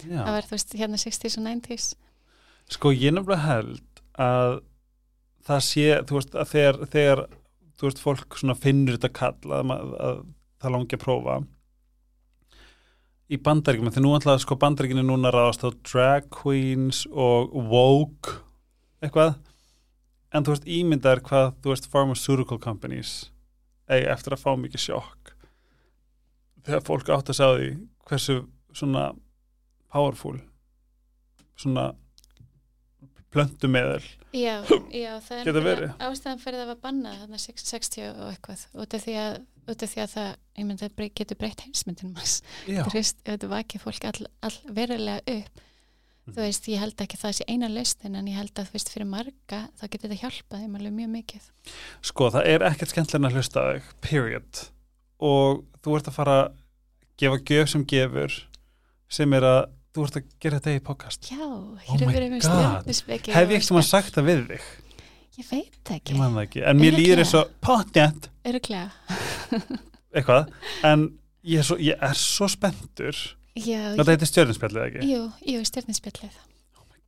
[0.01, 0.23] Það Já.
[0.31, 1.89] var, þú veist, hérna 60s og 90s
[2.79, 4.55] Sko ég nefnilega held að
[5.51, 7.23] það sé, þú veist, að þegar, þegar
[7.85, 10.23] þú veist, fólk finnur þetta kall að, ma- að
[10.65, 11.37] það langi að prófa.
[13.33, 18.39] Í bandaríkjum, því nú ætlaði sko bandaríkinu núna ráðast á drag queens og woke
[19.05, 19.37] eitthvað,
[20.35, 23.15] en þú veist, ímyndar hvað, þú veist, pharmaceutical companies
[23.89, 25.35] eigi eftir að fá mikið sjokk.
[26.65, 27.71] Þegar fólk átt að því
[28.09, 28.37] hversu
[28.75, 29.07] svona
[29.93, 30.39] powerful
[31.61, 31.91] svona
[33.35, 34.03] plöntumeðal
[34.35, 34.55] já,
[34.95, 38.65] já, það er ástæðan fyrir það var bannað þarna 60 og eitthvað.
[38.85, 39.37] Út af því að,
[39.71, 40.33] af því að það,
[40.65, 42.35] myndi að brey, getur breytt heimsmyndin maður,
[42.69, 45.63] Já, þú veist, ef þetta vakið fólk all, all verulega upp
[46.25, 46.33] Mhm.
[46.39, 48.73] þú veist, ég held ekki að það sé eina lausnin en ég held að þú
[48.79, 51.49] veist, fyrir marga þá getur þetta hjálpað þeim alveg mjög mikið.
[52.01, 53.65] Sko það er ekkert skemmtilega að hlusta
[54.01, 54.63] period.
[55.21, 56.55] Og þú ert að fara að
[57.21, 58.39] gefa gjöf sem gefur
[59.13, 59.61] sem er að
[59.95, 61.29] þú ert að gera þetta í podcast.
[61.31, 62.49] Já, Oh hér my er verið með God.
[62.51, 64.65] stjórnisbeki Hef ég ekki maður sagt það við þig?
[65.35, 67.31] Ég veit það Ég ekki, ekki, en mér líður og
[67.65, 68.91] potjætt öruglega
[70.15, 70.51] eitthvað,
[70.87, 71.07] en
[71.45, 73.19] ég er svo, ég er svo spenntur.
[73.55, 75.09] Já, Þetta heitir stjörninspjallið ekki?
[75.13, 75.23] jú,
[75.55, 76.43] jú, stjórnispjallið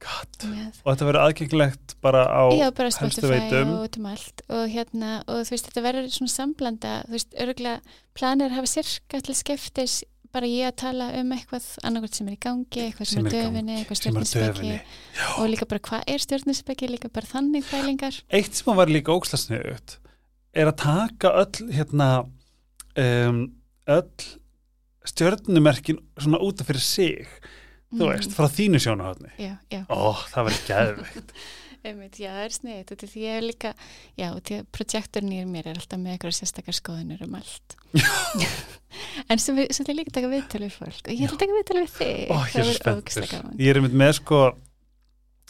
[0.02, 0.34] God.
[0.50, 0.80] með.
[0.84, 3.70] Og þetta verður aðgengilegt bara á Já, bara helstu Spotify veitum.
[3.72, 4.08] og um
[4.52, 9.20] og hérna, og þú veist, þetta verður svona samblanda, þú veist, öruglega planir hafa sirka
[9.24, 9.96] til skiptis
[10.36, 13.36] bara ég að tala um eitthvað annarkvæmt sem er í gangi, eitthvað sem, Sem er
[13.36, 14.78] döfinni eitthvað döfinni.
[15.40, 19.98] og líka bara hvað er stjórnispeki, líka bara þannig fælingar Eitt sem var líka ókslasniðut
[20.56, 22.10] er að taka öll hérna
[22.96, 23.42] um,
[23.92, 24.26] öll
[25.06, 27.28] stjörnumerkin svona út af fyrir sig
[27.94, 31.36] þú veist, frá þínu sjónahotni Já, já, Ó, það verður gæðveikt
[31.90, 33.72] einmitt, já, það er sniðið þetta því ég er líka,
[34.18, 37.78] já, því að projektorinn í mér er alltaf með eitthvað sérstakar skoðunir um allt.
[39.28, 41.02] En sem við, sem þið líka taka viðtölu við fólk.
[41.04, 42.30] Og ég ætla að taka viðtölu við þig.
[42.32, 42.70] Ó, ég
[43.26, 43.50] er.
[43.60, 44.38] Ég er með sko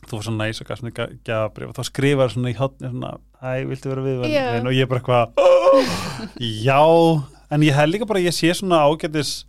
[0.06, 0.92] þú var svo næs og gaf svona
[1.26, 4.90] gjafabrif og þá skrifar svona í hotni svona Æ, viltu vera viðvenn og ég er
[4.90, 5.46] bara eitthvað "Ó,
[6.66, 6.80] Já,
[7.52, 9.44] en ég hef líka bara ég sé svona ágætis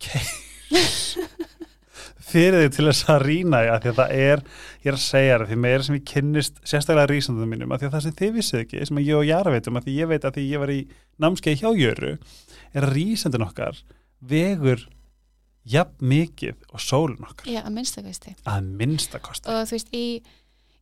[0.00, 1.26] case
[2.30, 4.44] fyrir þig til þess að rýna því að það er,
[4.80, 7.88] ég er að segja það því meira sem ég kynnist sérstaklega rísandum mínum að því
[7.88, 10.24] að það sem þið vissið ekki, sem ég og Jara veitum að því ég veit
[10.28, 10.80] að því ég var í
[11.20, 12.14] námskeið hjá Jöru
[12.70, 13.82] er að rísandun okkar
[14.20, 14.86] vegur
[15.70, 17.48] jafn mikið og sólun okkar.
[17.50, 20.06] Já, að minnstakosti að minnstakosti og þú veist, í,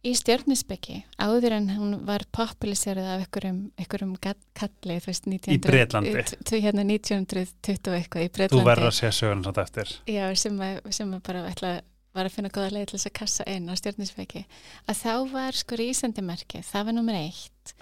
[0.07, 6.13] í stjörnispekki áður en hún var populariserað af einhverjum, kalli þú veist, 1900, Í Bretlandi.
[6.31, 8.65] t- t- hérna 1920 og eitthvað í þú Bretlandi.
[8.71, 9.95] verður að segja söguna samt eftir.
[10.07, 11.73] Já, sem, að, sem að bara ætla
[12.15, 14.41] var að finna góða leið til þess að kassa inn á stjörnisveki
[14.89, 17.75] að þá var sko rísendimerki það var nummer eitt.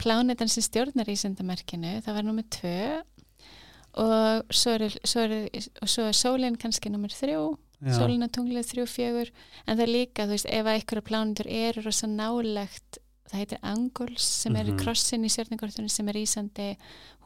[0.00, 3.02] Plánetan sem stjórnar rísendimerkinu það var nummer tvö.
[3.96, 5.36] Og svo er, svo er,
[5.88, 7.44] svo er sólinn kannski nummer þrjú
[7.84, 7.92] Já.
[7.98, 9.30] sólina tunglið þrjú fjögur
[9.66, 13.58] en það er líka, þú veist, ef að einhverja plánutur eru rosa nálegt það heitir
[13.62, 14.78] anguls sem eru Mhm.
[14.80, 16.76] krossin í stjörningartunni sem er ísandi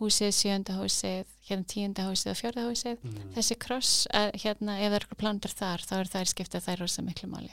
[0.00, 3.34] húsið, sjönda húsið hérna tíunda húsið og fjörða húsið Mm.
[3.36, 7.02] þessi kross, hérna, ef það er eitthvað plánutur þar, þá er það skipta þær rosa
[7.02, 7.50] miklu máli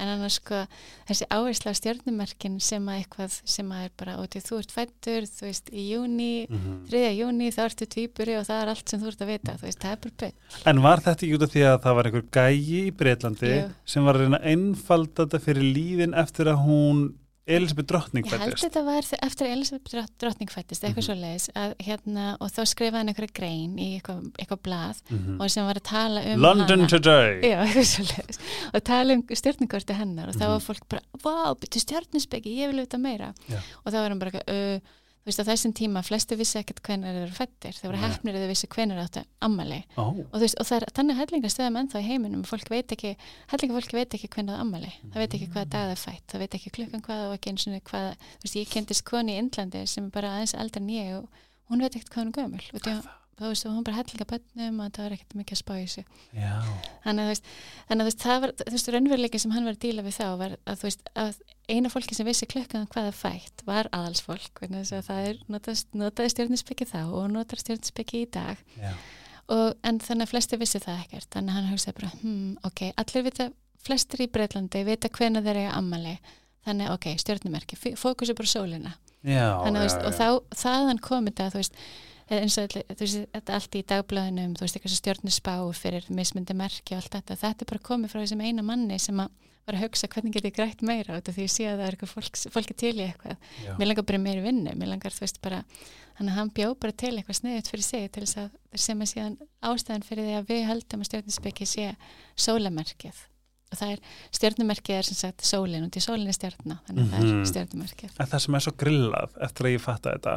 [0.00, 0.62] en annars sko
[1.08, 5.26] þessi áhersla á stjörnumerkin sem að eitthvað sem að er bara, ótið þú ert fættur
[5.28, 6.74] þú veist, í júni, Mhm.
[6.90, 7.02] 3.
[7.20, 9.78] júni þá ertu tvíburi og það er allt sem þú ert að vita þú veist,
[9.84, 12.26] það er bara bygg En var þetta ekki út af því að það var einhver
[12.40, 13.70] gægi í Breitlandi Jú.
[13.84, 17.14] sem var að reyna að einfalda þetta fyrir lífin eftir að hún
[17.56, 21.08] Elisabeth drottning Ég held fættist þetta var eftir Elisabeth drott- drottning fættist, eitthvað Mhm.
[21.08, 21.48] svo leiðis
[21.86, 25.40] hérna, og þá skrifaði hann einhverja grein í eitthvað, eitthvað blað Mhm.
[25.40, 28.38] og sem var að tala um London hana Today Já, eitthvað svo leiðis
[28.74, 30.54] og tala um stjórningorti hennar og þá Mhm.
[30.54, 33.58] var fólk bara, vá, byrju stjórninsbyggi, ég vil auðvitað meira Já.
[33.84, 34.80] og þá var hann bara, eitthvað, uh,
[35.20, 38.38] þú veist, á þessum tíma flestu vissi ekkert hvenar þeir eru fættir þau voru hefnir
[38.40, 42.00] eða vissi hvenar áttu ammali Ó, og veist, og það er þannig hellingar stöðum ennþá
[42.00, 43.12] í heiminum, fólk veit ekki
[43.52, 46.26] hellingar fólk veit ekki hvernig það ammali það veit ekki hvaða dag það er fætt,
[46.32, 49.36] það veit ekki klukkan hvað og ekki eins og hvað, þú veist, ég kendist koni
[49.36, 51.28] í Indlandi sem er bara aðeins en ég og
[51.70, 52.64] hún veit ekkert hvað hún gömul.
[52.74, 52.94] Og því,
[53.40, 56.52] þú veist, hún bara hellinga bönnum og það var ekkert mikið að spá í já.
[57.04, 57.52] Þannig að þú veist,
[57.88, 60.16] þannig að þú veist, það var þú veist, raunveruleikin sem hann var að díla við
[60.18, 63.90] þá var að þú veist, að eina fólki sem vissi klukkan hvað það fætt var
[63.96, 68.60] aðalsfólk þess að það er, notast, notaði stjórninsbyggi þá og notar stjórninsbyggi í dag.
[68.80, 68.92] Já,
[69.50, 71.30] og, en þannig að flesti vissi það ekkert.
[71.34, 73.48] Þannig að hann hugsaði bara, hmm, ok allir vita,
[73.80, 76.18] flestir í Breitlandi vita hvena þeir eiga ammali
[76.66, 78.92] þannig, ok, stjórnumerki, fókusu bara á sólina.
[79.20, 80.06] Já, þannig, já, veist, já.
[80.08, 81.82] og þá, þaðan komið það, þú veist
[82.30, 86.54] eins og þú veist, þetta allt í dagblöðunum þú veist, eitthvað sem stjórnusspá fyrir mismundi
[86.54, 89.30] merki og allt þetta, þetta er bara komið frá þessum eina manni sem að
[89.66, 91.86] var að hugsa hvernig get ég grætt meira út af því ég sé að það
[91.86, 93.74] er eitthvað fólk, fólki til í eitthvað Já.
[93.78, 95.58] mér langar bara meiri vinnu, mér langar þú veist bara
[96.20, 99.36] að hann bjó bara til eitthvað sniðut fyrir sig til þess að sem að síðan
[99.62, 101.86] ástæðan fyrir því að við höldum að stjórnusbyggi sé
[102.40, 103.20] sólamerkið
[103.70, 104.00] og það er,
[104.34, 107.40] stjórnumerkið er sem sagt sólin og því sólin er stjórna þannig að það Mhm.
[107.44, 110.34] er stjórnumerkið En það sem er svo grillað eftir að ég fatta þetta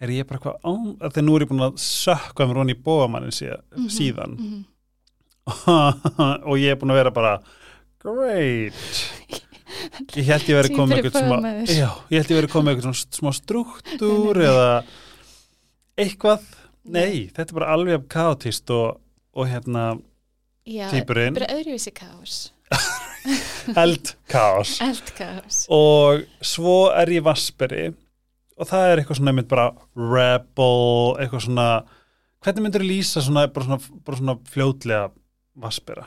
[0.00, 2.80] er ég bara hvað, ó, að þegar nú er ég búin að sökka honi í
[2.86, 4.36] bóamannin síðan, Mhm, síðan.
[4.38, 4.64] mhm.
[6.50, 7.34] og ég er búin að vera bara
[8.02, 8.74] great.
[10.16, 11.36] Ég held ég verið komið eitthvað smá
[11.70, 14.68] já, ég held ég verið komið eitthvað smá struktúr eða
[15.98, 16.44] eitthvað.
[16.86, 19.00] Nei, þetta er bara alveg kaotist og,
[19.34, 19.86] og hérna
[20.66, 22.52] Já, týpurinn, bara öðruvísi kaos.
[23.82, 24.76] Eldkaos.
[25.74, 27.88] Og svo er ég vasperi
[28.56, 29.66] og það er eitthvað svona einmitt bara
[29.96, 31.68] rebel, eitthvað svona
[32.44, 35.10] hvernig myndur þú lýsa svona, bara svona, bara svona fljótlega
[35.56, 36.06] vaspera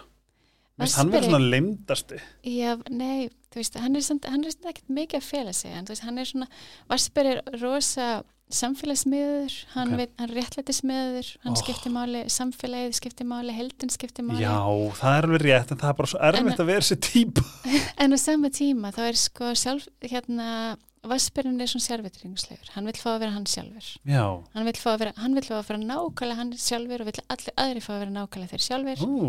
[0.79, 5.19] Vist, hann verður svona leimdasti Já, nei, þú veist, hann er, hann er ekkert mikið
[5.19, 6.47] að fela sig, þú veist, hann er svona
[6.88, 8.09] Vasper er rosa
[8.49, 9.97] samfélagsmiður, hann, Ok.
[9.99, 11.59] veit, hann réttlætismiður, hann Oh.
[11.59, 14.55] skiptir máli samfélagið skiptir máli, heldin skiptir máli já,
[14.97, 17.43] það er alveg rétt en það er bara svo erfitt En- að vera þessi típa
[18.01, 22.97] en á sama tíma þá er sko sjálf, hérna Vasperinn er svona sjálfveitringslegur hann vil
[22.99, 23.85] fá að vera hann sjálfur.
[24.09, 24.23] Já,
[24.55, 27.23] hann vil fá að vera, hann vil fá að vera nákvæmlega hann sjálfur og vil
[27.35, 29.19] allir aðri fá að vera nákvæmlega þeir sjálfur ú,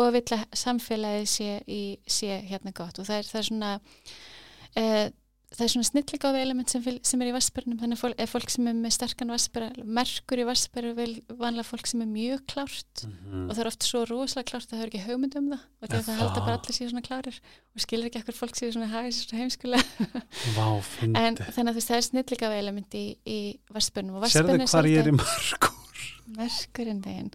[0.00, 2.98] og vill að samfélagið sé, í, sé hérna gott.
[2.98, 3.72] Og það er, það er svona
[4.72, 4.86] e,
[5.48, 8.50] það er svona snilligáfi element sem, sem er í vassbörnum þannig að fólk, er fólk
[8.52, 13.04] sem er með sterkan vassböra merkur í vassböru vil vanlega fólk sem er mjög klárt.
[13.06, 13.46] Mhm.
[13.48, 15.64] og það er oft svo rosalega klárt að það er ekki hugmynd um það.
[15.80, 16.46] Og því að Er það halda það?
[16.48, 17.40] bara allir séu svona klárir
[17.74, 19.84] og skilur ekki ekkur fólk séu svona hagið svona heimskulega.
[21.16, 23.38] En þannig að það er snilligáfi element í, í
[23.72, 25.78] og sérðu vassbörnum hvar ég er í margur
[26.36, 27.30] merkurinn þinn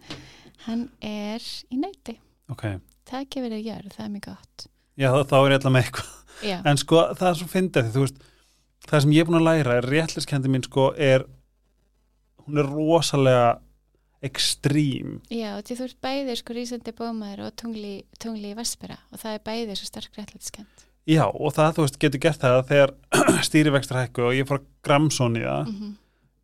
[0.68, 2.18] hann er í neyti
[2.52, 2.66] ok,
[3.08, 4.66] það gefur þér jörð, það er mjög gott.
[4.94, 6.60] Já, þá er ég alltaf með eitthvað Já.
[6.64, 8.18] en sko það er svo fyndið því þú veist
[8.88, 11.24] það sem ég er búin að læra er réttliskendi mín sko er
[12.44, 13.60] hún er rosalega
[14.24, 19.20] ekstrím Já, því þú ert bæðir sko rísandi bómaður og tungli, tungli í Vaspera og
[19.20, 20.84] það er bæðir svo sterk réttlætiskend.
[21.06, 22.94] já og það þú veist getur gert það að þegar
[23.48, 25.92] stýrivextur hækku og ég fór að gramsón í það Mm -hmm.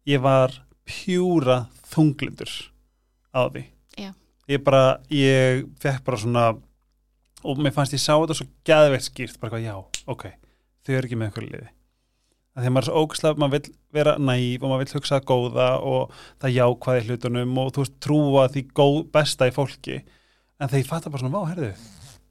[0.06, 0.50] ég var
[0.84, 2.52] pjúra þunglindur
[3.34, 3.64] á því
[3.98, 4.12] Já.
[4.48, 6.56] ég bara, ég fekk bara svona
[7.44, 10.26] og mér fannst ég sá þetta svo gæðveitt skýrt, bara hvað, já, ok
[10.84, 11.68] þau eru ekki með eitthvað liði.
[12.50, 15.20] Að því að maður er svo ógæslega, maður vill vera næf og maður vill hugsa
[15.22, 20.00] góða og það jákvæði hlutunum og þú veist, trúa því góð, besta í fólki.
[20.60, 21.70] En ég fattar bara svona, vá, herðu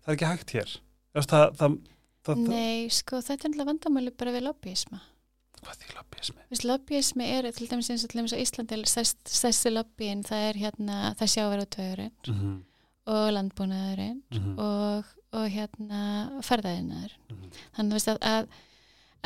[0.10, 0.76] það er ekki hægt hér.
[1.14, 1.78] Það, það, það,
[2.26, 5.02] það, Nei, sko þetta er náttúrulega vandamáli bara við lobbyisma.
[5.60, 6.40] hvað því lobbyismi?
[6.40, 10.24] Þú veist, lobbyismi er til dæmis eins og til dæmis á Íslandi stærst, stærsti lobbyin,
[10.24, 12.58] það er hérna það sjáver og töðurinn mm -hmm.
[13.10, 14.54] Og landbúnaðurinn Mhm.
[14.62, 16.04] og, og hérna
[16.46, 17.18] ferðaðinnaður.
[17.30, 17.50] Mhm.
[17.78, 18.48] Þannig þú veist að, að,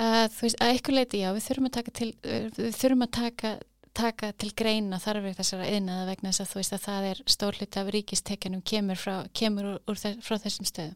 [0.08, 3.12] að þú veist, að ykkur leiti já, við þurfum að taka til við þurfum að
[3.20, 3.54] taka
[3.94, 7.58] taka til greina þarfir þessara yðnaða vegna þess að þú veist að það er stór
[7.60, 10.96] hluti af ríkistekjanum kemur, frá, kemur úr, úr þess, frá þessum stöðum.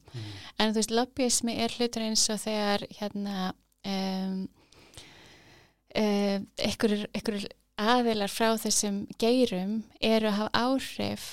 [0.57, 3.35] En þú veist, lobbyismi er hlutur eins og þegar hérna
[3.85, 4.47] um,
[5.95, 7.47] um, einhverjir
[7.77, 11.27] aðilar frá þessum geirum eru að hafa áhrif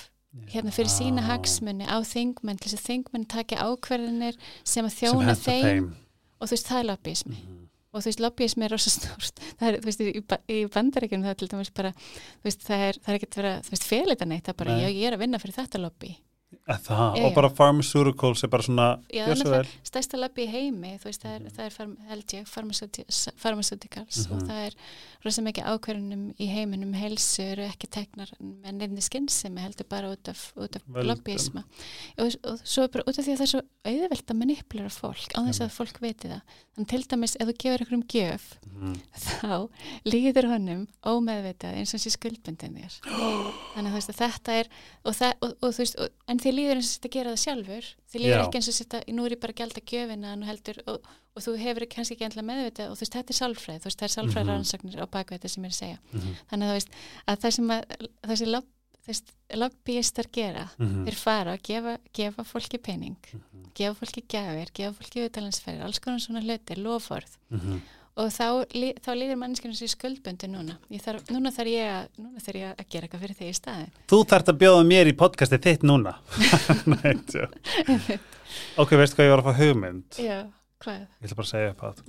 [0.51, 5.09] hérna fyrir sína hagsmunni á þingmenn til þess að þingmenn taki ákverðinir sem að sem
[5.12, 5.95] þjóna henta þeim, þeim.
[6.41, 7.61] og þú veist, það er lobbyismi Mhm.
[7.95, 10.12] og þú veist, lobbyismi er rosa stórt það er, þú veist, í,
[10.51, 11.93] í bandaríkjum það er til dæmis bara,
[12.45, 14.64] veist, það er, það er ekkert verið að, þú veist, fél þetta neitt, það er
[14.64, 16.16] bara, já, ég er að vinna fyrir þetta lobby
[16.70, 19.66] Að Það, Já, og bara pharmaceuticals er bara svona, Já, vel.
[19.82, 21.51] stærsta labbi í heimi, þú veist, það er, Mhm.
[21.57, 24.32] það er farm, held ég, pharmaceuti- pharmaceuticals Mhm.
[24.37, 24.74] og það er
[25.25, 30.29] rosa mikið ákverðunum í heiminum helsu eru ekki teknar með nefni skinnsemi heldur bara út
[30.33, 30.77] af, af
[31.09, 31.64] lobbyisma.
[32.20, 35.35] Og, og svo bara út af því að það er svo auðvelt að manipulera fólk
[35.37, 36.43] á þess að fólk viti það.
[36.75, 38.95] Þannig til dæmis ef þú gefur ykkur um gjöf Mhm.
[39.14, 39.70] þá
[40.11, 42.97] líður honum ómeðvitað eins og sé skuldbundin þér.
[43.75, 44.70] Þannig að að þetta er
[45.05, 47.91] og það, og, og, veist, og, en þið líður eins og þetta gera það sjálfur.
[48.11, 48.43] Þið líður Já.
[48.49, 51.43] ekki eins og þetta, nú er ég bara að gælda gjöfina nú heldur, og, og
[51.43, 54.09] þú hefur kannski ekki endla meðvitað og þú veist, þetta er sálfræð þú veist, það
[54.09, 54.51] er sálfræð Mhm.
[54.55, 56.35] rannsóknir á baku þetta sem ég er að segja Mhm.
[56.51, 56.91] þannig að þú veist,
[57.28, 57.82] að það sem að
[58.28, 58.62] þessi
[59.55, 61.05] lobbyistar gera Mhm.
[61.07, 63.70] þeir fara að gefa, gefa fólki pening Mhm.
[63.74, 67.80] gefa fólki gjafir, gefa fólki utalansferðir, alls konar svona hluti, loforð Mhm.
[68.16, 68.64] og þá,
[69.03, 72.76] þá líður mannskjörnum sér skuldbundi núna ég þarf, núna þarf ég að núna þarf ég
[72.76, 75.82] að gera eitthvað fyrir þig í staði Þú þarft að bjóða mér í podcasti þitt
[75.82, 76.14] núna.
[76.87, 77.14] Nei,
[78.78, 80.05] ok, veistu hvað ég var að fá hugmynd?
[80.18, 80.47] já,
[80.85, 81.05] hvað?
[81.20, 82.03] Ég ætla bara að segja upp að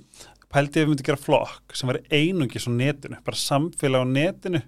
[0.52, 4.60] pældi ef við myndum gera flokk sem var einungis á netinu, bara samfélag á netinu.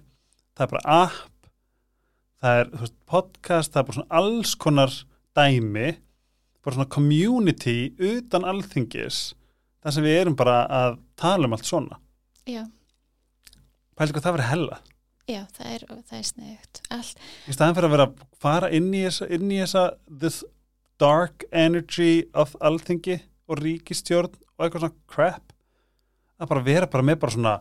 [0.57, 1.49] Það er bara app,
[2.43, 4.97] það er veist, podcast, það er bara svona alls konar
[5.37, 5.87] dæmi,
[6.65, 9.21] bara svona community utan alþingis,
[9.83, 11.99] þar sem við erum bara að tala um allt svona.
[12.49, 12.65] já,
[13.99, 14.77] Pældi hvað það verið hella.
[15.27, 15.83] já, það er,
[16.15, 19.83] er allt, í staðan fyrir að vera að fara inn í þessa, inn í þessa
[20.07, 20.43] this
[20.99, 23.19] dark energy of alþingi
[23.49, 25.53] og ríkistjórn og eitthvað svona crap
[26.39, 27.55] að bara vera bara með bara svona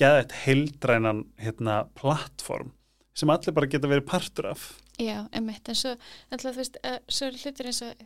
[0.00, 2.72] geðið heildrænan hérna plattform
[3.16, 4.66] sem allir bara geta verið partur af
[5.00, 5.94] já, emitt en svo,
[6.30, 8.04] alltaf, þú veist, að, svo er hlutir eins og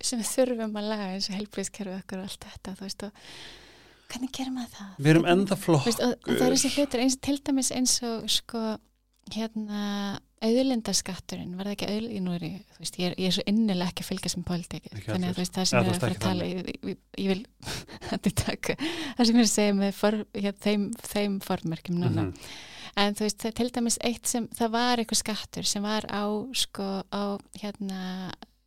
[0.00, 3.24] sem við þurfum að laga eins og helbriðskerfi okkur og allt þetta, þú veist og
[4.10, 4.92] hvernig gerum maður það?
[4.98, 7.72] við erum enda Þú veist, og, og það er flokkur þessi hlutir eins, til dæmis
[7.76, 8.64] eins og sko
[9.34, 9.80] hérna
[10.40, 14.04] auðlindaskatturinn, var það ekki auðlind nú er ég, ég er, ég er svo innilega ekki
[14.04, 16.48] að fylgjast með politík, þannig að veist það sem ég er að fara að tala
[16.48, 16.70] ég,
[17.20, 17.44] ég, vil
[18.10, 22.50] það sem ég er að segja með for, hér, þeim, þeim formörkjum núna Mhm.
[23.00, 26.08] en þú veist, það er til dæmis eitt sem það var eitthvað skattur sem var
[26.10, 26.24] á
[26.58, 27.22] sko á
[27.60, 28.00] hérna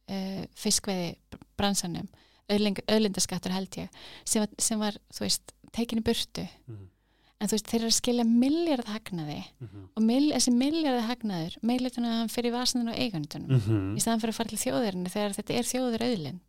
[0.09, 1.15] uh, fiskveiði
[1.59, 2.07] bransanum
[2.53, 3.89] auðlindaskattur held ég
[4.25, 6.89] sem var, sem var þú veist, tekin í burtu Mhm.
[7.41, 9.79] En þú veist, þeir eru að skilja miljard hagnaði Mhm.
[9.97, 13.95] og mil, þessi miljard hagnaður meilituna fyrir vasaninu og eigundunum Mhm.
[13.97, 16.39] í staðan fyrir að fara til þjóðirinu þegar þetta er þjóður auðlind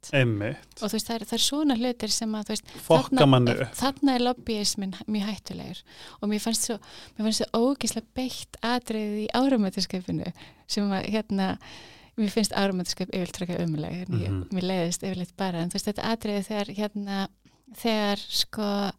[0.82, 4.20] og þú veist, það er, það er svona hlutir sem að veist, upp þarna er
[4.20, 5.82] lobbyismin mjög hættulegur
[6.22, 6.78] og mér fannst svo,
[7.18, 10.32] mér fannst svo ógíslega beitt atriðið í áramötuskapinu
[10.68, 11.58] sem að hérna
[12.16, 14.48] mér finnst áramötuskap yfirleitt frekar umuleg en ég, Mhm.
[14.52, 17.28] mér leiðist yfirleitt bara en þú veist þetta atriðið þegar hérna
[17.74, 18.92] þegar sko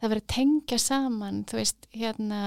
[0.00, 2.40] það verið að tengja saman þú veist hérna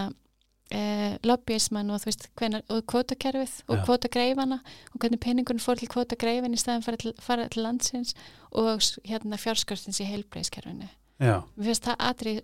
[0.72, 3.84] eh, lobbyisman og þú veist hvenar, og kvotakerfið og Já.
[3.88, 4.60] kvotagreifana
[4.93, 8.14] og hvernig peningun fór til kvotagreifin í staðan fara til, fara til landsins
[8.52, 8.80] og
[9.10, 10.88] hérna fjárskostins í heilbreiðskerfinu
[11.22, 12.43] já, Mér finnst það svo atriði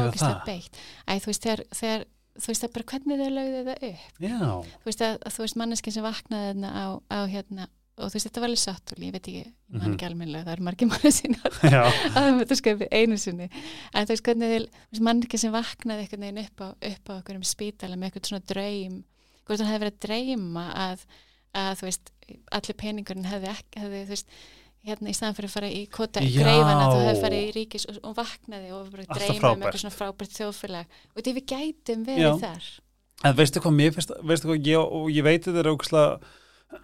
[0.00, 0.46] var ógislega það?
[0.46, 0.78] beitt.
[1.06, 2.04] Æ, þú veist, þegar, þegar,
[2.36, 4.06] þú veist, það er bara hvernig þau lögðu það upp.
[4.24, 4.38] já,
[4.76, 8.26] Þú veist, að, að þú veist, manneskin sem vaknaði á, á hérna, og þú veist,
[8.28, 9.94] þetta var alveg sattúli, ég veit ekki, ég man Mhm.
[9.96, 11.82] ekki almennilega, það er margir manni sína já
[12.14, 13.48] áramöndaskapi einu sinni.
[13.94, 17.12] En þú veist, hvernig þú veist, manneskin sem vaknaði einhvern veginn upp á, upp á
[17.20, 18.98] okkur um spítala með eitthvað svona draum,
[19.46, 21.06] hvort hann hefði verið að dreyma að,
[21.56, 22.12] að þú veist,
[22.58, 24.38] allir peningurinn hefði ekki, hefði, þú veist,
[24.86, 27.96] hérna í staðan fyrir að fara í kota greifana þú hefði farið í ríkis og,
[28.06, 30.86] og vaknaði og bara dreyma um eitthvað svona frábært þjóðfélag
[31.16, 32.36] og því við gætum verið Já.
[32.44, 32.68] þar
[33.26, 36.22] En veistu hvað mér veistu hvað ég, og ég veit þetta er ógslag,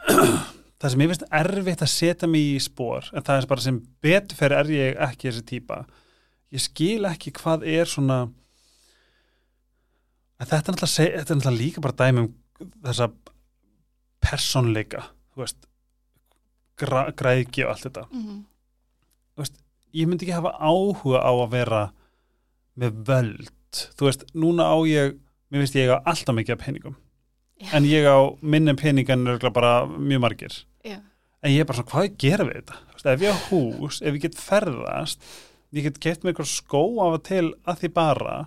[0.82, 3.80] það sem mér finnst erfitt að setja mig í spór, en það er bara sem
[4.02, 5.82] betur fyrir er ég ekki þessi típa.
[6.52, 8.18] Ég skil ekki hvað er svona,
[10.42, 12.32] en þetta er náttúrulega, þetta er náttúrulega líka bara dæmi um
[12.82, 13.10] þessa
[15.44, 15.68] veist,
[16.78, 18.08] gra, græðki og allt þetta.
[18.10, 18.40] mm
[19.92, 21.80] Ég myndi ekki hafa áhuga á að vera
[22.80, 25.18] með völd, þú veist, núna á ég,
[25.52, 26.94] mér finnst ég á alltaf mikið af peningum.
[27.62, 27.76] Já.
[27.76, 30.54] en ég á minni peningan er bara mjög margir
[30.86, 30.98] Já.
[31.42, 32.80] en ég er bara svona, hvað gera við þetta?
[32.82, 35.30] Þú veist, ef ég á hús, ef ég get ferðast
[35.72, 38.40] ég get gett með eitthvað skó af og til að því bara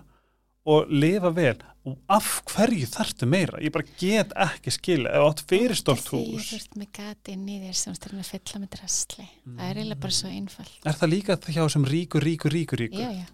[0.66, 3.60] og lifa vel og af hverju þarftu meira?
[3.62, 7.34] Ég bara get ekki skilja ef átt fyrir stórt Því hús þú ert með gati
[7.36, 10.86] inn í þér sem styrna að fylla með drasli það er eiginlega bara svo einfalt
[10.90, 13.26] er það líka hjá sem ríkur, ríkur, ríkur, ríkur já, já.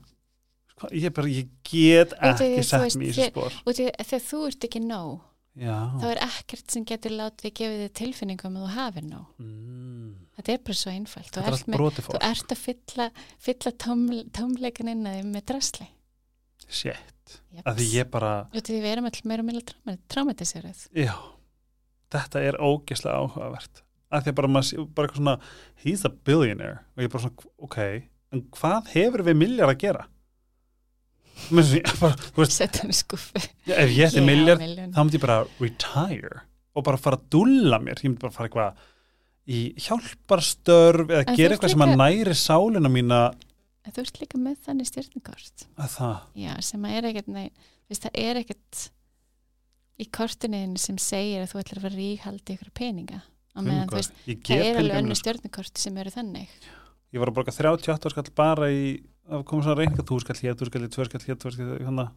[0.91, 4.83] Ég, bara, ég get ekki sett mig í þessu spór því, þegar þú ert ekki
[4.85, 5.13] nóg
[5.59, 5.77] já.
[6.01, 9.27] Þá er ekkert sem getur látið gefa þig tilfinningum að þú hafir nóg.
[9.43, 10.13] Mm.
[10.39, 11.33] þetta er bara svo einfalt.
[11.33, 13.09] Þú er með, þú ert að fylla,
[13.49, 14.05] fylla tóm,
[14.39, 15.89] tómleikan inn að þig með drasli.
[16.73, 17.41] Japs.
[17.67, 21.13] að því ég bara því við erum alltaf meira og meira traumatiserað Já,
[22.15, 23.83] þetta er ógeðslega áhugavert.
[24.13, 25.37] Að því að bara maður, bara svona
[25.83, 26.81] he's a billionaire.
[26.95, 27.79] Og ég er bara svona, ok
[28.33, 30.11] en hvað hefur við miljard að gera Mér finnst ég bara,
[31.13, 31.22] þú veist,
[32.49, 33.43] setja skuffu.
[33.67, 34.93] Já, ef ég ætti milljón.
[34.95, 36.43] þá myndi ég bara retire
[36.75, 38.89] og bara fara að dúlla mér, ég myndi bara fara eitthvað
[39.53, 43.21] í hjálparstörf eða En gera eitthvað sem að líka- næri sálina mína.
[43.83, 45.65] Þú ert líka með þannig stjórnukort
[46.63, 47.49] sem að er ekkert nei,
[47.91, 48.83] veist, það er ekkert
[49.99, 53.23] í kortuniðinu sem segir að þú ætlar að fara ríkhaldi ykkur peninga.
[53.59, 56.49] Meðan veist, það er alveg önnu stjórnukort sem eru þannig.
[57.13, 60.59] Ég var að borga 38 skall bara í að koma svona reyninga, þú skall hér,
[60.59, 62.09] þú skall hér, tvö skall hér, tvö skall hér, hérna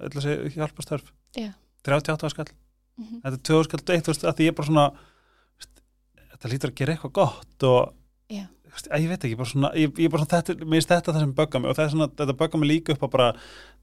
[0.00, 1.50] ætla að segja hjálpastörf Já.
[1.84, 2.50] 38 skall,
[2.96, 3.20] mm -hmm.
[3.22, 4.86] þetta er 2 skall eitt, þú veist, að því ég er bara svona
[6.32, 7.92] þetta lítur að gera eitthvað gott og
[8.30, 8.46] Já.
[8.72, 11.12] veist, að ég veit ekki, bara svona, ég, ég bara svona þetta, mér finnst þetta
[11.12, 13.28] það sem bögga mig og það er svona, þetta bögga mig líka upp á bara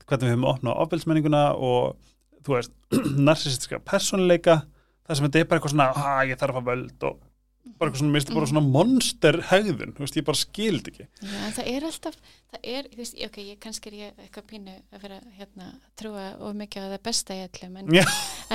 [0.08, 1.97] hvernig við höfum opnað ofbeldsmenninguna og
[2.43, 2.74] þú veist,
[3.28, 4.64] narsisstiska persónuleika,
[5.05, 7.27] það sem þetta er bara eitthvað svona, að ég þarf að völd og
[7.78, 10.88] bara eitthvað svona, mér finnst þetta bara svona monster hegðun, þú veist, ég bara skild
[10.91, 11.05] ekki.
[11.22, 12.15] Já, það er alltaf,
[12.53, 15.68] það er, þú veist, ok, ég kannski er ég eitthvað pínu að vera hérna,
[15.99, 18.01] trúa of mikið á það besta í öllum, en,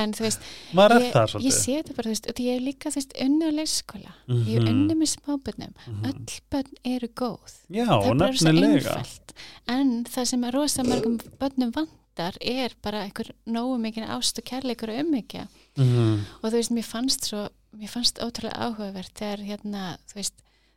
[0.03, 0.41] en þú veist,
[0.73, 3.49] ég, það ég sé þetta bara, þú veist, og ég er líka, þú veist, unni
[3.49, 4.69] á leikskóla, ég er Mhm.
[4.73, 6.05] unni með smábönnum, Mhm.
[6.11, 9.35] öll bönn eru góð, Já, það er bara svo einfalt,
[9.69, 14.45] en það sem að rosa mörgum bönnum vantar er bara einhver nógu mikið ást og
[14.45, 15.49] kærleikur og umhyggja.
[15.77, 16.19] Mhm.
[16.43, 20.35] og þú veist, mér fannst svo mér fannst ótrúlega áhugavert þegar hérna, þú veist,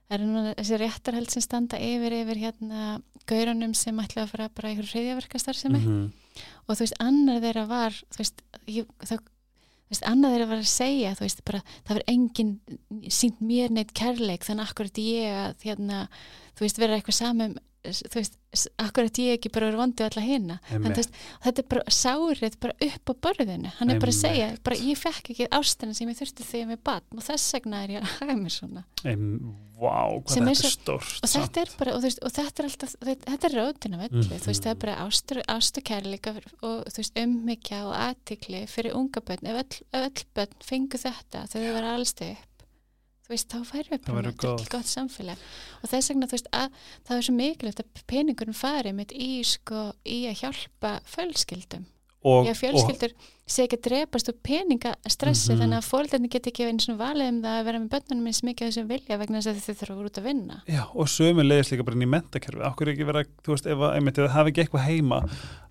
[0.10, 4.50] það er núna þessi réttarhald sem standa yfir yfir hérna gaurunum sem ætla að fara
[4.54, 6.12] bara einhverju hriðjaverkastar Mhm.
[6.68, 9.20] og þú veist, annar þeirra var þú veist, ég, það
[9.86, 12.60] Þú veist, annað þeirra var að segja, þú veist, bara það verður enginn
[13.14, 16.08] sínt mér neitt kærleik þannig akkurat ég að hérna,
[16.56, 18.38] þú veist, vera eitthvað samum þú veist,
[18.82, 22.58] akkurat ég ekki bara verið vondi alla hina, en þú veist, þetta er bara sárið
[22.64, 23.74] bara upp á borðinu.
[23.80, 26.82] Hann er bara að segja, bara ég fekk ekki ástina sem ég þurfti þegar með
[26.90, 28.86] batn og þess vegna er ég að hafa mér svona.
[29.76, 32.62] Vá, hvað er þetta er stórt og þetta er bara, og, þú veist, og þetta
[32.62, 35.82] er alltaf þetta, er rótina velli, þú veist, það er bara ástur, ást
[36.64, 41.44] og þú veist, ummykja og aðtikli fyrir unga börn, ef öll, öll börn fengu þetta
[41.52, 42.55] þegar þau verða alls upp
[43.26, 44.92] þú veist, þá færum við bara þetta gott.
[44.92, 45.44] samfélag
[45.82, 49.32] og þess vegna, þú veist, að það er svo mikilvægt að peningurinn fari mitt í,
[49.48, 51.90] sko, í að hjálpa fjölskyldum
[52.26, 53.12] og, Já, fjölskyldur
[53.46, 55.60] sé ekki að drepast úr peningastressi Mhm.
[55.62, 58.42] þannig að fóreldarnir get ekki eins og valið um það að vera með börnunum eins
[58.48, 60.56] mikið þessum vilja vegna þess að þau þurfa að vera út að vinna.
[60.66, 63.68] og, já, og sömu leiðis líka bara inn í mentakerfi okkur ekki vera, þú veist,
[63.70, 65.20] ef, að- einmitt, ef það hafi ekki eitthvað heima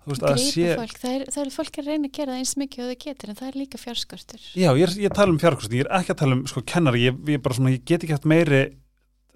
[0.07, 0.21] veist,
[0.53, 2.87] sé fólk, það er, það er fólk að reyna að gera það eins mikið og
[2.91, 4.41] þau getur en það er líka fjárskortur.
[4.55, 7.01] Já, ég, er- ég tala um fjárkostin, ég er ekki að tala um sko kennari,
[7.11, 8.71] ég, ég, svona, ég get ekki haft meiri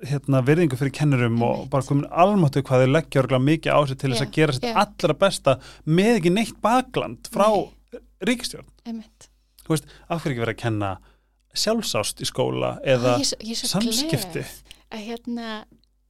[0.08, 3.98] hérna, virðingu fyrir kennurum og bara komin almáttu hvað þau leggja örgulega mikið á sig
[4.00, 4.76] til þess Já, að gera sitt já.
[4.84, 7.48] allra besta með ekki neitt bakland frá
[8.30, 8.68] ríkistjórn.
[8.88, 9.30] Einmitt.
[9.70, 10.92] Af hverju ekki verið að kenna
[11.60, 14.44] sjálfsást í skóla eða Ó, ég, svo- ég svo samskipti?
[14.90, 15.50] Að hérna,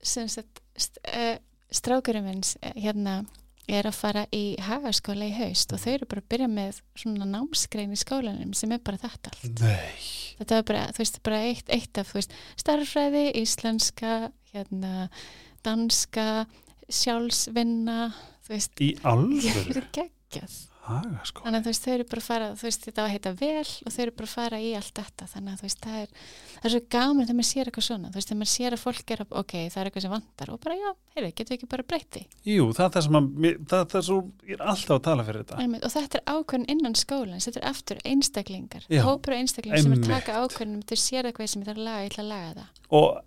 [0.04, 1.36] sem sagt, st uh,
[1.72, 3.24] strákurinn minn eh, hérna
[3.70, 7.28] er að fara í hagaskóla í haust og þau eru bara að byrja með svona
[7.30, 9.62] námsgrein í skólanum sem er bara þetta allt.
[9.62, 10.08] Nei.
[10.40, 14.16] þetta var bara, þú veist, bara eitt, eitt af, þú veist, starffræði, íslenska,
[14.54, 15.10] hérna,
[15.66, 16.28] danska,
[16.90, 18.10] sjálfsvinna,
[18.48, 19.76] þú veist, Í þetta alvöru?
[19.84, 20.58] er geggjað.
[20.90, 21.44] Haga sko.
[21.46, 23.32] Þannig að þú veist, þau eru bara að fara, þú veist, þetta var að heita
[23.40, 25.24] vel og þau eru bara að fara í allt þetta.
[25.34, 26.10] Þannig að þú veist, það er,
[26.56, 28.84] það er svo gaman þegar maður sér eitthvað svona, þú veist, þegar maður sér að
[28.84, 31.58] fólk er að, ok, það er eitthvað sem vantar og bara, já, heyrðu, getur við
[31.60, 32.22] ekki bara breytti.
[32.50, 33.26] Jú, það er það sem að,
[33.70, 34.20] það, það er svo,
[34.50, 35.56] ég er alltaf að tala fyrir þetta.
[35.80, 39.78] Og þetta er ákvörn innan skólans, þetta er aftur einstaklingar, Já, hópur og einstaklingar
[42.90, 43.22] og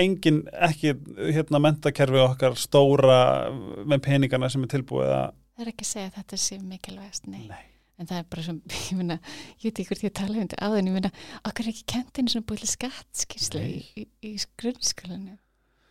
[0.00, 3.50] engin ekki hérna mentakerfi okkar stóra
[3.84, 7.28] með peningana sem er tilbúið að Það er ekki að segja að þetta sé mikilvægast,
[7.28, 7.44] nei.
[7.50, 7.62] Nei.
[8.00, 8.54] En það er bara svo,
[8.88, 9.18] ég meina,
[9.60, 11.10] ég veit ekki hvort ég tala um þetta áðan, ég meina,
[11.44, 14.32] okkar er ekki kentinu svona búið til skattskýrslu í, í,
[14.62, 15.36] grunnskólanu.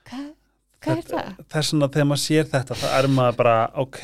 [0.09, 0.27] Hvað,
[0.81, 1.31] hvað er það?
[1.53, 3.55] þess vegna þegar maður sér þetta það er maður bara,
[3.85, 4.01] ok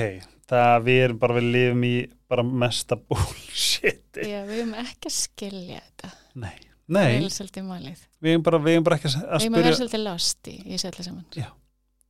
[0.48, 1.94] það við erum bara, við lifum í
[2.32, 6.12] bara mesta bullshit Já, við höfum ekki að skilja þetta.
[6.44, 6.54] nei,
[6.88, 8.04] Það nei, er svolítið málið.
[8.24, 10.52] við erum bara, við erum bara ekki að Við höfum að spyrja vera svolítið lost
[10.54, 11.26] í, öllu saman.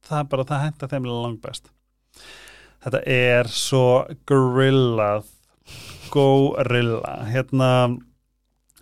[0.08, 1.72] það er bara, það henda þeim langt best
[2.84, 3.86] þetta er svo
[4.30, 5.26] gorillað
[6.14, 7.70] gorilla hérna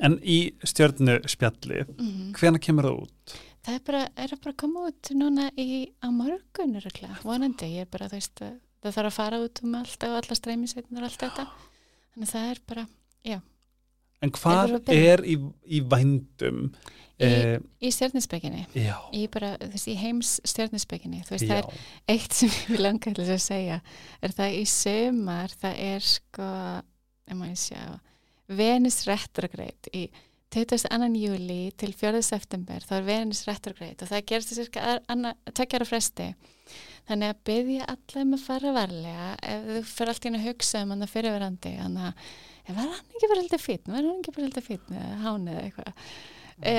[0.04, 2.34] en í stjörnu spjallið Mm.
[2.36, 3.36] hvena kemur það út?
[3.66, 7.66] Það er bara, er að bara koma út núna í, á morgun, öruglega, vonandi.
[7.80, 10.36] Ég er bara, þú veist, að það þarf að fara út um allt og alla
[10.38, 11.46] streymisveitnir og allt þetta.
[12.14, 12.84] Þannig að það er bara,
[14.24, 15.36] en hvað að er í,
[15.68, 16.70] í vændum?
[16.72, 18.66] Í- Eh, í stjörnispekinni.
[18.76, 19.22] já, Í
[19.88, 21.22] í heims stjörnispekinni.
[21.24, 21.54] Þú veist, já.
[21.54, 23.78] það er eitt sem ég vil langa til að segja
[24.22, 26.50] er það í sömar það er sko
[27.28, 28.00] ef maður sjá
[28.50, 30.10] Venus retrograde í
[30.52, 31.16] 22.
[31.16, 32.22] júli til 4.
[32.22, 34.98] september þá er Venus retrograde og það gerst það cirka
[35.56, 36.28] tveggjara fresti
[37.08, 40.92] þannig að byggja allir með fara varlega ef þú fyrir alltaf inn að hugsa um
[40.94, 42.30] hann að fyrirverandi þannig að
[42.74, 45.64] var hann ekki bara alltaf fítn var hann ekki bara alltaf fítn eða hán eða
[45.66, 45.94] eitthvað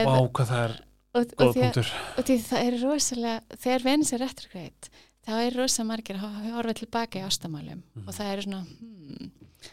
[0.06, 0.76] Vá, hvað það er
[1.16, 4.90] góð því punktur og því það er rosalega þegar Venus er retrograde
[5.26, 8.08] þá er rosalega margir að horfa tilbaka í ástamálum Mhm.
[8.08, 9.30] og það er svona hmm,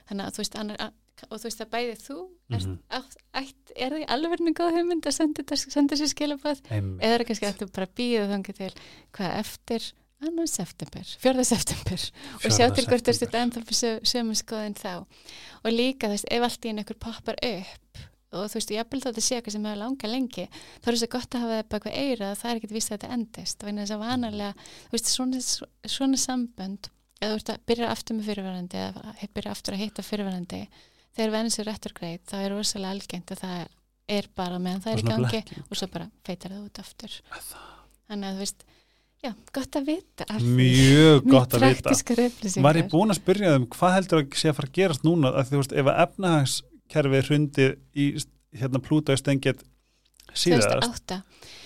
[0.09, 0.91] þannig að þú veist annar,
[1.29, 2.15] og þú veist að bæði þú
[2.51, 2.77] ert, Mhm.
[2.89, 6.07] átt, ætt, er það í alveg góð hugmynd að senda, senda sér
[6.69, 7.01] Einmitt.
[7.03, 8.71] eða er það kannski eftir bara býða þangi til
[9.13, 9.91] hvað eftir
[10.23, 12.07] annan september, fjörða september.
[12.39, 13.59] Og sjá til hvort þú september.
[13.59, 15.05] ert ennþá sömu skoðin þá.
[15.63, 18.03] Og líka þú veist, ef allt í einu einhver poppar upp
[18.33, 21.05] og þú veist, ég vil þetta sé eitthvað sem hefur langa lengi þá er þess
[21.05, 23.61] að gott að hafa það bak við eira það er ekkert víst að þetta endist.
[23.61, 25.43] Og þess að vanalega, þú veist, svona,
[25.93, 30.05] svona sambönd eða þú veist að byrja aftur með fyrirverandi eða byrja aftur að hitta
[30.05, 30.61] fyrirverandi
[31.13, 33.59] þegar Venus er retrograde þá er rosalega algengt að það
[34.13, 37.19] er bara meðan það er í gangi og svo bara feitar það út aftur.
[38.09, 38.65] Þannig að þú veist,
[39.23, 40.27] já, gott að vita.
[40.43, 41.95] Mjög gott að vita.
[42.67, 45.33] Var ég búin að spyrja þeim hvað heldur að sé að fara að gerast núna?
[45.33, 48.07] Að þú veist ef að efnahagskerfið hrundi í
[48.59, 49.63] hérna Plúta í stengið
[50.33, 51.21] síðast 2008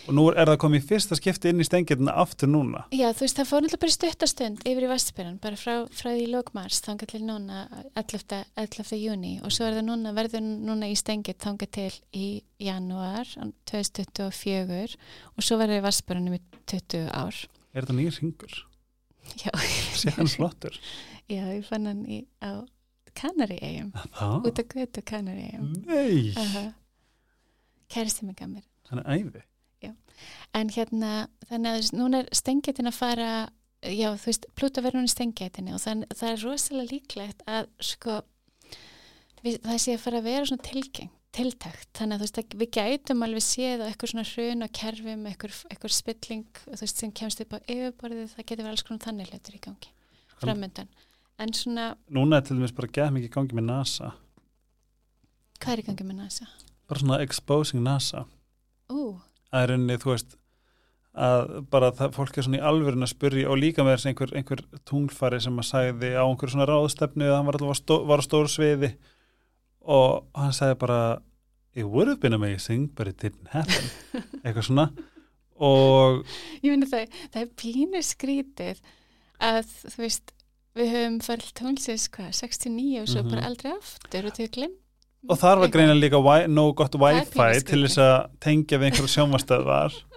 [0.07, 3.39] og nú er það komið fyrsta skipti inn í stengirna aftur núna Já, þú veist,
[3.39, 7.11] það fór náttúrulega bara í stuttastund yfir í Vestbyrjan, bara frá, frá því lókmars þangað
[7.13, 7.65] til núna
[7.99, 8.37] 11.
[8.55, 9.01] 11.
[9.01, 12.27] júni og svo er það núna, verður núna í stengið þangað til í
[12.63, 13.33] janúar
[13.67, 14.95] 2024
[15.35, 16.41] og svo verður í Vestbyrjanum í
[16.71, 17.43] 20 ár
[17.75, 18.57] Er þetta nýr ringur?
[19.43, 19.51] Já,
[19.99, 20.79] Sér hann flottur
[21.27, 22.63] já ég fann hann í, á
[23.17, 24.43] Kanari-eigum, Það?
[24.45, 26.67] út af götu Kanari-eigum Nei, uh -huh.
[27.91, 29.43] Kæristi mig gamir hann er æði
[30.57, 33.29] En hérna, þannig að núna er stengitin að fara,
[33.83, 37.69] já, þú veist, Plúta verður núna í stengitinu og þann, það er rosalega líklegt að,
[37.85, 38.17] sko,
[39.43, 41.89] við, það sé að fara að vera svona tilgeng, tiltækt.
[41.99, 45.27] Þannig að þú veist, að við gætum alveg séð á eitthvað svona hrun og kerfum,
[45.31, 49.59] eitthvað, spilling, veist, sem kemst upp á yfirborðið, það getur verið alls konar þannig hlutur
[49.59, 49.91] í gangi,
[50.41, 50.95] framöndan.
[51.37, 54.15] En svona, Núna er til dæmis bara gæð mikið í gangi með NASA
[55.57, 56.47] hvað er í gangi með NASA?
[56.87, 58.25] Bara svona exposing NASA
[58.89, 59.17] Ú,
[59.51, 60.37] að rauninni, þú veist
[61.17, 64.33] að bara það, fólk er svona í alvörun að spyrja og líka með þess einhver,
[64.37, 68.21] einhver tunglfari sem að sagði á einhver svona ráðstefnu að hann var alltaf stó, var
[68.21, 68.91] á stóru sviði
[69.87, 70.99] og hann sagði bara
[71.77, 73.89] it would have been amazing but it didn't happen
[74.45, 74.87] eitthvað svona
[75.57, 76.21] og
[76.61, 78.81] Ég myndi það, það er pínu skrítið
[79.41, 80.33] að þú veist,
[80.77, 83.31] við höfum farið tónlisins hvað, 69 og svo Mhm.
[83.33, 84.77] bara aldrei aftur og þau glemt.
[85.25, 86.19] Og þar var greina líka
[86.51, 89.97] nóg gott wifi til þess að tengja við einhverju sjónvastöðvar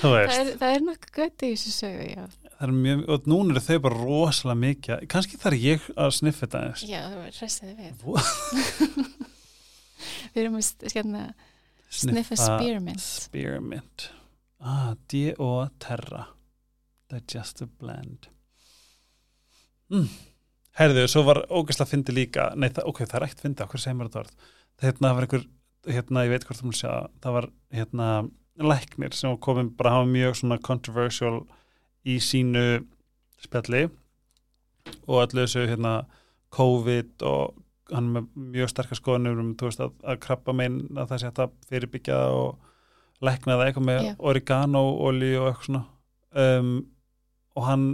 [0.00, 2.24] Það er, það er nokkuð gött í þessu sögu, já.
[2.58, 6.44] það er mjög, og núna eru þau bara rosalega mikið kannski þarf ég að sniffa
[6.44, 7.92] þetta eins Já, það var hressaði við.
[10.34, 11.22] Við erum að st- hérna,
[12.00, 13.06] sniffa spearmint.
[13.06, 14.08] spearmint
[14.58, 15.52] ah, D.O.
[15.82, 16.24] Terra
[17.08, 18.28] digestive blend
[19.94, 20.10] mm.
[20.78, 23.98] Herðu, svo var ógæslega fyndi líka, nei, það, ok, það er ekkert fyndi okkur segir
[23.98, 24.50] mér þetta orð?
[24.82, 25.46] Hérna var einhver,
[25.88, 26.92] hérna, ég veit hvort þú mér sjá
[27.24, 28.10] það var, hérna,
[28.58, 31.36] læknir sem komin bara að hafa mjög svona controversial
[32.08, 32.64] í sínu
[33.42, 33.86] spjalli
[35.06, 35.94] og allir þessu, hérna
[36.54, 37.58] COVID og
[37.92, 41.30] hann með mjög sterkar skoðanur um þú veist, að, að krabba megin að það sé
[41.30, 44.12] að fyrirbyggja það og lækna það eitthvað með Já.
[44.30, 45.84] oregano olíu og eitthvað svona.
[46.38, 46.72] Um,
[47.56, 47.86] og hann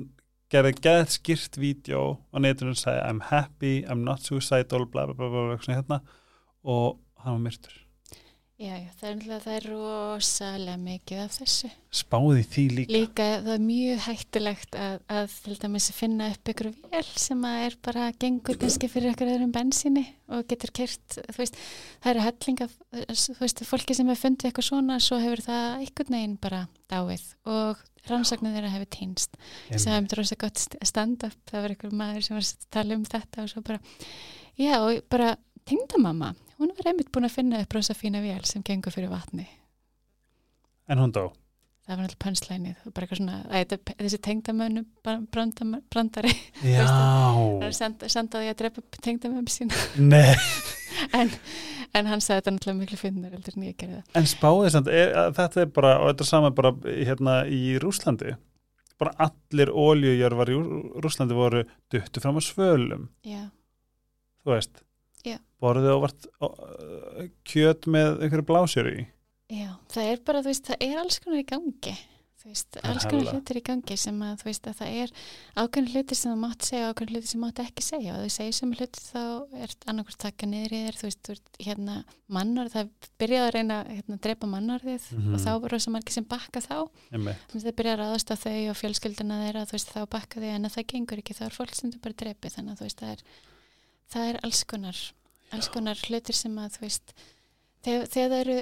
[0.52, 5.14] gerði geðt skýrt vídeo á netinu og sagði I'm happy, I'm not suicidal bla bla
[5.14, 6.00] bla bla, hérna.
[6.64, 7.80] Og hann var myrtur.
[8.54, 11.70] Já, já, það er, náttúrulega- það er rosalega mikið af þessu.
[11.90, 12.92] spáði því líka.
[12.94, 17.64] Líka það er mjög hættulegt að, að til dæmis finna upp ykkur vél sem að
[17.66, 21.58] er bara gengur kannski fyrir ykkur öðrum bensíni og getur kert, þú veist,
[22.04, 22.68] það eru hellinga,
[23.10, 26.62] þú veist, fólki sem hefur fundið eitthvað svona, svo hefur það einhvern veginn bara
[26.94, 27.26] dáið.
[27.50, 29.36] Og rannsóknir þeirra hefur týnst.
[29.76, 33.04] sem hefur rosa gott st- stand-up, það var ykkur maður sem var að tala um
[33.04, 33.78] þetta og svo bara,
[34.60, 38.62] já, og bara tengdamamma, hún var einmitt búin að finna upp rosa fína vél sem
[38.62, 39.46] gengur fyrir vatni.
[40.88, 41.30] en hún dó?
[41.84, 44.84] Það var alltaf pönslænið bara eitthvað svona, að þessi tengdamönu
[45.92, 46.30] brandari.
[46.64, 49.76] Já, það er senda, sendaði að drepa tengdamömu sína.
[50.00, 50.32] Nei
[51.18, 51.30] en,
[51.94, 54.90] en hann sagði þetta náttúrulega miklu finnar heldur en ég gerði það En spáði samt,
[54.92, 58.34] er, að þetta er bara, og þetta er sama bara hérna í Rúslandi,
[59.00, 63.46] bara allir óljujörvar í Rú- Rúslandi voru duttu fram á svölum, já,
[64.44, 64.82] þú veist.
[65.24, 65.38] Já.
[65.64, 66.26] Borðið ávart
[67.48, 69.04] kjöt með einhverju blásjöru í.
[69.54, 71.94] já, það er bara þú veist, það er alls konar í gangi
[72.44, 75.12] þú veist, alls konar hlutir í gangi sem að þú veist að það er
[75.62, 78.12] ákveðin hlutir sem þú mátt segja og ákveðin hlutir sem þú mátt ekki segja.
[78.14, 79.22] Og þú segir sem hlutir þá
[79.64, 81.96] er annarkvært taka niður í þér þú veist, þú veist, hérna
[82.36, 82.92] mannorð það
[83.24, 85.34] byrjaði að reyna hérna, að drepa mannorðið Mhm.
[85.34, 86.78] og þá voru rosa margir sem bakka þá.
[87.10, 90.64] Það byrjaði að ráðast á þau og fjölskylduna þeirra þú veist, þá bakka þau en
[90.68, 93.00] að það gengur ekki þá er fólk sem þau bara drepi þannig að þú veist,
[93.00, 93.20] það er,
[94.12, 94.98] það er alls konar
[95.54, 96.90] alls konar þú
[97.84, 98.56] þegar, þegar það eru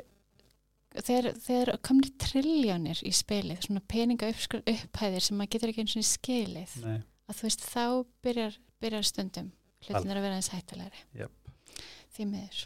[0.98, 5.96] þegar, þegar komni trilljónir í spilið, svona peninga uppskur, upphæðir sem maður getur ekki eins
[6.00, 7.84] og skilið nei, að þú veist, þá
[8.26, 9.50] byrjar, byrjar stundum
[9.86, 11.02] hlutin að vera eins hættulegri.
[11.18, 11.50] Jöp.
[12.12, 12.62] því miður.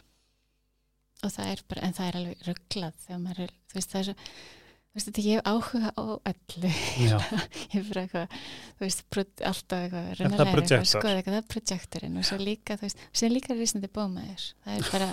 [1.25, 3.99] Og það er bara, en það er alveg rugglað þegar maður er, þú veist, það
[4.01, 4.15] er svo
[4.87, 6.69] þú veist, þetta ég hef áhuga á öllu.
[7.73, 8.37] Ég er bara eitthvað,
[8.77, 9.03] þú veist,
[9.45, 10.87] alltaf eitthvað, Er það að projector?
[10.91, 14.79] skoða eitthvað, það er projektorinn og svo líka, þú veist, sem líka risnandi bómaður, það
[14.79, 15.09] er bara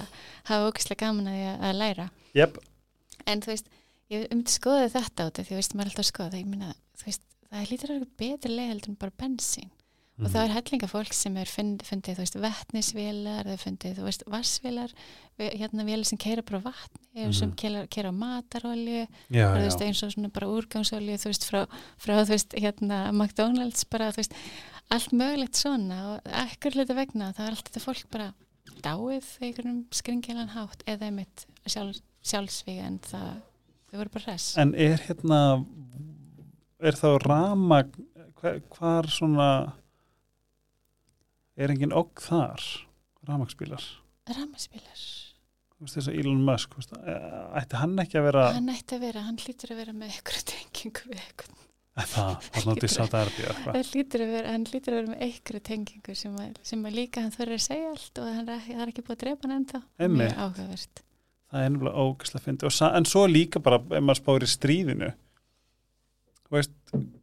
[0.51, 2.07] hafa ógæslega gaman að, að, að læra.
[2.39, 2.61] Jöp,
[3.27, 3.69] en þú veist,
[4.11, 6.75] ég umti skoða þetta af því, þú veist, maður er alltaf að skoða ég meina,
[6.99, 9.71] þú veist, það hlýtur að vera betri leið heldur en bara bensín
[10.15, 10.31] og Mhm.
[10.31, 14.05] það er hellinga fólk sem er fund, fundið, þú veist, vetnisvélar, það er fundið, þú
[14.07, 14.93] veist, vassvélar,
[15.41, 17.57] hérna vélar sem keira bara vatni, mm sem Mhm.
[17.57, 21.67] keira, keira matarolju, já, þú já, veist, eins og svona bara úrgangsolju, þú veist, frá,
[21.99, 24.33] frá þú veist, hérna, McDonalds bara, þú veist,
[24.91, 28.35] allt mögulegt svona og ekkur hluti vegna, það er allt þetta fólk bara
[28.83, 33.35] dáið einhvernum skringilan hátt eða einmitt sjálf, sjálfsvíga en það,
[33.91, 34.49] þau voru bara hress.
[34.61, 35.41] en er hérna
[36.85, 37.83] er þá rama
[38.41, 39.51] hvar, hvar svona
[41.57, 42.65] er engin okk þar
[43.29, 43.85] ramagsbílar
[45.85, 46.95] veist þess að Elon Musk veist,
[47.61, 50.45] ætti hann ekki að vera Hann ætti að vera, hann hlýtur að vera með einhverju
[50.51, 51.61] tengingu við eitthvað.
[51.95, 53.29] Það, nátti sátt að
[54.25, 57.35] að vera, hann hlýtur að vera með einhverju tengingu sem að, sem að líka hann
[57.35, 59.81] þurfi að segja allt og hann það er ekki búið að drepa hann ennþá.
[60.15, 61.05] Mjög áhugavert.
[61.55, 65.13] Það er ennumlega ógæslega fyndi sa- en svo líka bara ef maður spáir í stríðinu.
[66.51, 66.75] Veist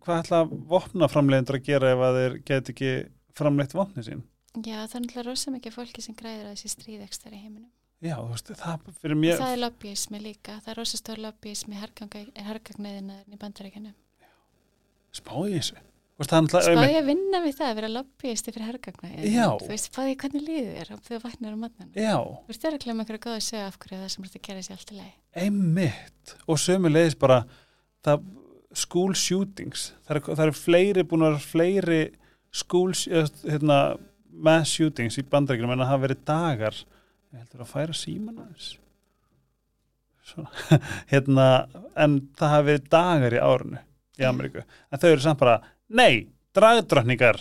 [0.01, 0.39] hvað ætla
[0.71, 2.91] vopnaframleiðendur að gera ef að þeir get ekki
[3.37, 4.23] framleitt vopni sín?
[4.57, 7.69] Já, það er náttúrulega rosa mikið fólki sem græðir að þessi stríðekstar í heiminum.
[8.01, 11.75] já, þú veist, það fyrir mér Það er lobbyismi líka, það er rosa stór lobbyismi
[11.77, 13.93] hergagneðina í bandaríkjunum.
[15.13, 15.75] spáði þessu
[16.21, 19.31] Er Spáði að vinna við það að vera lobbyisti fyrir hergagneðina.
[19.31, 19.47] Já.
[19.61, 21.91] Þú veist, spáði hvernig líður þér þegar þú vaknar á matnana.
[21.95, 24.43] já, Þú veist, það er að klemma einhverju góða sög af hverju það sem þetta
[24.47, 25.15] gerir sér allt í leið.
[25.45, 27.39] einmitt og sömulegis bara
[28.05, 28.23] það,
[28.73, 32.01] school shootings það eru, eru fleiri búin að vera fleiri
[32.51, 33.79] school hérna,
[34.31, 36.77] mass shootings í bandaríkjunum en það hafa verið dagar
[37.31, 38.69] ég heldur að færa síman aðeins
[40.31, 40.51] Svona.
[41.11, 41.45] hérna,
[41.99, 43.79] en það hafa verið dagar í árunu
[44.21, 45.55] í Ameríku en þau eru samt bara,
[45.91, 46.27] nei,
[46.57, 47.39] dragdrottningar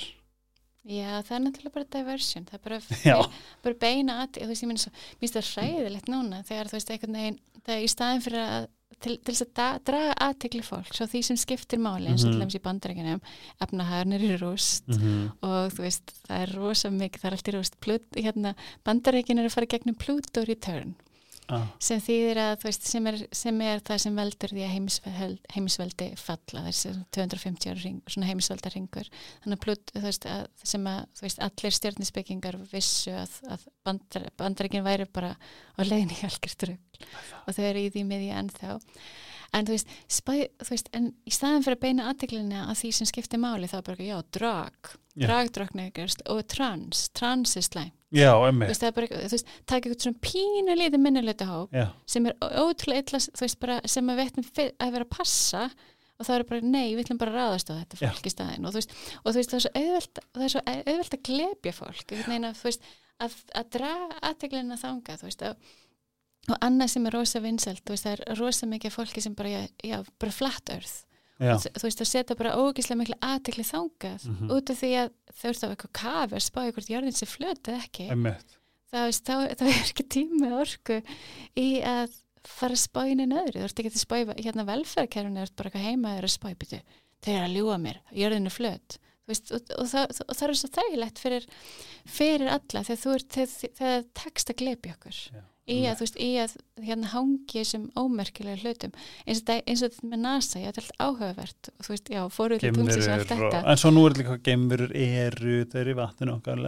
[0.91, 2.79] Já, það er náttúrulega bara diversion, það er bara,
[3.11, 3.17] já,
[3.63, 4.71] bara beina að, þú veist, ég
[5.21, 8.69] finnst það hræðilegt núna þegar þú veist, einhvern veginn, það er í staðin fyrir að
[9.01, 12.31] til, til þess að da, draga aðtekli fólk svo því sem skiptir máli eins og
[12.31, 12.33] Mhm.
[12.33, 13.21] til dæmis í bandarækjunum
[13.65, 17.55] efnahæðurnir eru rúst mm og þú veist, það er rosa mikið, það er allt í
[17.55, 17.79] rúst.
[18.17, 20.97] Hérna, bandarækjun eru að fara gegnum Pluto Return
[21.57, 25.41] ah, sem þýðir að, veist, sem er, sem er það sem veldur því að heimisveldi,
[25.55, 29.11] heimisveldi falla, þessi 250 ára heimisvelda ringur
[29.45, 35.09] þannig Plut, veist, að sem að veist, allir stjórnisbyggingar vissu að, að bandar, bandaríkin væri
[35.11, 37.11] bara á algjört rugl
[37.47, 38.79] og þau eru í því miði ennþá
[39.57, 40.33] en þú veist, spæ,
[40.63, 43.79] þú veist en í staðin fyrir að beina aðteklina að því sem skiptir máli þá
[43.81, 44.93] er bara, já, drag.
[45.19, 45.27] Já.
[45.27, 47.09] dragdrokknegust og trans.
[47.19, 50.77] Trans er slæm, já, þú veist, það er bara þú veist, taka eitthvað svona pínu
[50.79, 54.23] lítið minnuleita hóp já, sem er ótrúlega illa, þú veist bara sem að
[54.55, 55.65] fyr- að vera að passa
[56.21, 58.09] og það er bara, nei, við ætlum bara að ráðast á þetta Já.
[58.13, 60.53] fólk í staðin og þú veist, og þú veist það er svo auðvelt, það er
[60.55, 62.89] svo auðvelt að glepja fólk þú veist,
[63.21, 65.71] að, að draga aðteglina þanga, þú veist, að,
[66.51, 69.49] og annað sem er rosa vinsælt, þú veist, það er rosa mikið fólki sem bara,
[69.49, 70.97] já, já bara flat earth,
[71.57, 74.51] og, þú veist, að setja bara ógislega miklu aðtegli þangað, Mhm.
[74.51, 77.63] út af því að þau ert á eitthvað kafi að spája hvort jörðin sé flöt
[77.71, 78.09] eða ekki,
[78.93, 81.03] það, veist, þá, þá er ekki tími og orku
[81.57, 82.11] í að
[82.45, 85.43] fara að spá inn í öðru, þú ert ekki að spá í hérna velferðkerfinu, þú
[85.49, 86.81] ert bara eitthvað heima þeir að spá í byttu,
[87.23, 88.99] þeir eru að ljúa mér jörðin er flöt.
[89.31, 91.45] Veist, og, og, það, og það er svo þægilegt fyrir,
[92.09, 95.19] fyrir alla þegar þú ert þegar, þegar tekst að glepi okkur.
[95.31, 95.43] Já.
[95.71, 96.55] Í að, þú veist, í að
[96.85, 98.95] hérna hangi þessum ómerkilega hlutum.
[99.25, 101.71] Eins og, eins og þetta með NASA, ég þetta er allt áhugavert.
[101.73, 103.61] Og þú veist, já, fóruð til punktis og allt og, þetta.
[103.73, 106.65] En svo nú er líka geimverur eru, þeir eru í vatninu okkar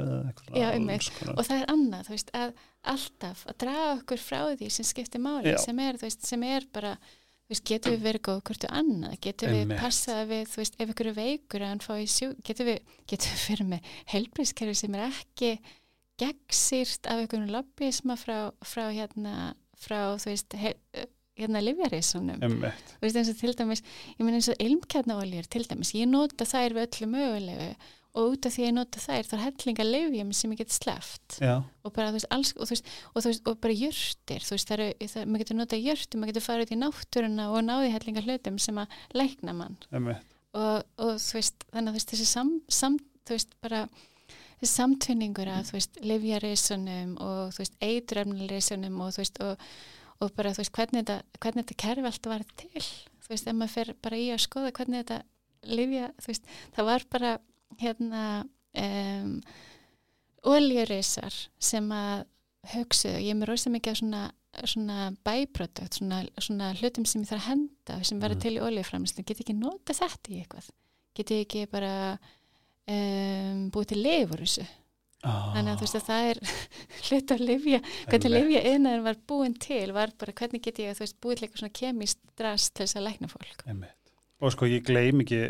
[0.52, 1.34] Já, konar.
[1.36, 2.54] og það er annað, þú veist, að
[2.92, 5.58] alltaf að draga okkur frá því sem skiptir máli Já.
[5.62, 8.74] sem er, þú veist, sem er bara þú veist, getum við verið góð hvort við
[8.80, 9.14] annað?
[9.26, 12.70] Getum við passað við, þú veist, ef ykkur er veikur að hann fái sjú, getum
[12.70, 15.52] við getum við fyrir með helbriðskerfi sem er ekki
[16.20, 18.36] gegnsýrt af einhvern lobbyisma frá,
[18.66, 20.74] frá hérna frá, þú veist, he,
[21.38, 22.94] hérna livjarisunum Einmitt.
[22.98, 23.82] þú veist eins og til dæmis,
[24.18, 27.72] ég meina eins og ilmkjarnaoljur til dæmis, ég nota þær við öllu mögulegu
[28.12, 31.38] og út af því að ég nota þær þá er hellinga livjum sem ég get
[31.40, 34.44] Já, og bara þú veist, alls, og, þú veist, og, þú veist, og bara jörtir,
[34.44, 37.48] þú veist, það eru, það, maður getur notað jörtir, maður getur farið út í náttúruna
[37.48, 39.78] og náði hellinga hlutum sem að lækna mann.
[40.52, 43.86] Og, og þú veist, þannig að þú veist, þessi sam, sam, þú veist, bara
[44.62, 49.66] þessi samtvinningur að, þú veist, livjarisunum og þú veist, eituröfnulrisunum og þú veist, og,
[50.22, 52.84] og bara, þú veist, hvernig þetta, hvernig þetta kerfi allt var til,
[53.26, 55.18] þú veist, ef maður fer bara í að skoða hvernig þetta
[55.76, 56.46] livja, þú veist,
[56.76, 57.32] það var bara,
[57.82, 58.22] hérna,
[58.78, 59.34] um,
[60.52, 62.24] oljurisar sem að
[62.72, 64.22] hugsuðu, ég er með rosa mikið af svona,
[64.68, 68.42] svona byproduct, svona, svona hlutum sem ég þarf að henda, sem verður Mhm.
[68.42, 70.68] til í oljuframlislu, get ekki nota þetta í eitthvað,
[71.14, 72.18] get ekki bara
[72.90, 74.66] um, búið til lifur þessu,
[75.22, 76.38] Ah, þannig að þú veist að það er
[77.06, 77.78] hlut að lifja,
[78.08, 81.46] hvernig lifja innan var búin til, var bara hvernig get ég þú veist búið til
[81.46, 83.62] eitthvað svona kemist drast til þess að lækna fólk.
[83.70, 83.94] Einmitt.
[84.42, 85.44] Og sko, ég gleym ekki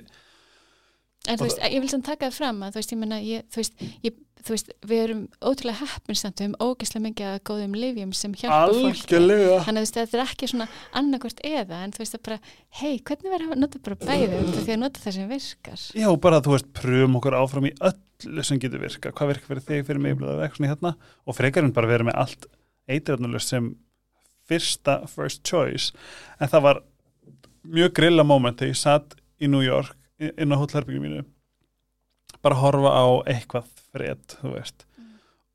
[1.31, 3.45] En þú veist, ég vil samt taka það fram að þú veist, ég menna, ég,
[3.53, 7.77] þú veist, ég, þú veist, við erum ótrúlega heppinsamt, við höfum ógeðslega mikið að góðum
[7.79, 8.89] lifjum sem hjálpa fólki.
[8.91, 10.67] algjörlega Þannig að þú veist, þetta er ekki svona
[10.99, 12.41] annarkvort eða, en þú veist, það bara,
[12.81, 15.87] hei, hvernig verður að nota bara bæði út af því að nota það sem virkar?
[16.03, 19.67] Já, bara þú veist, pröfum okkur áfram í öllu sem getur virka, hvað virkar fyrir
[19.71, 22.51] þig, fyrir mig eða eitthvað svona hérna, og frekarinn bara verið með allt
[22.91, 23.73] eitrarnalust sem
[24.51, 25.95] fyrsta first choice,
[26.43, 26.83] en það var
[27.63, 29.95] mjög grilla moment þegar ég satt í New York
[30.31, 31.25] inn á hótelherbygginu mínu.
[32.43, 34.87] Bara horfa á eitthvað fred, þú veist.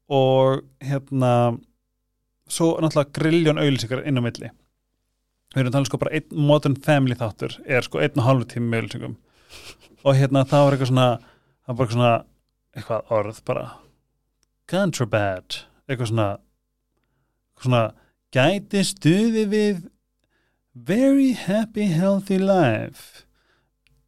[0.08, 1.58] Og hérna
[2.48, 4.52] svo náttúrulega grilljón auðlýsingar inn á milli.
[5.56, 8.28] Við erum að tala um sko bara einn modern family þáttur er sko einn og
[8.28, 9.18] hálfu tími með auðlýsingum
[10.04, 12.12] og hérna það var eitthvað svona það var bara eitthvað svona
[12.78, 13.66] eitthvað orð bara
[14.72, 16.28] contraband eitthvað svona
[17.64, 17.84] svona
[18.36, 19.86] gæti stuði við
[20.76, 23.27] very happy healthy life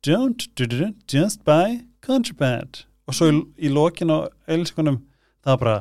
[0.06, 2.86] don't do do, just buy contraband.
[3.08, 5.02] Og svo í, í lokin á eilsingunum
[5.44, 5.78] það var bara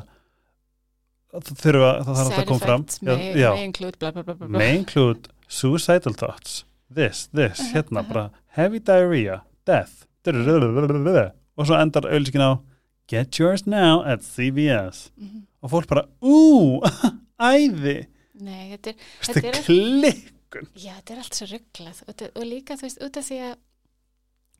[1.29, 2.85] það þurfa, það þarf alltaf að koma fram.
[3.05, 6.63] May, já, may include bla bla bla may include suicidal thoughts.
[6.89, 10.05] This, this, hérna bara heavy diarrhea, death
[11.59, 12.51] og svo endar auðlýsingin á
[13.09, 15.45] get yours now at CVS Mhm.
[15.63, 16.81] og fólk bara, ú,
[17.39, 18.07] æði.
[18.39, 18.95] Nei, þetta er,
[19.29, 20.67] er er- klikkun?
[20.75, 22.03] Já, þetta er allt svo rugglað
[22.35, 23.55] og líka, þú veist, út af því að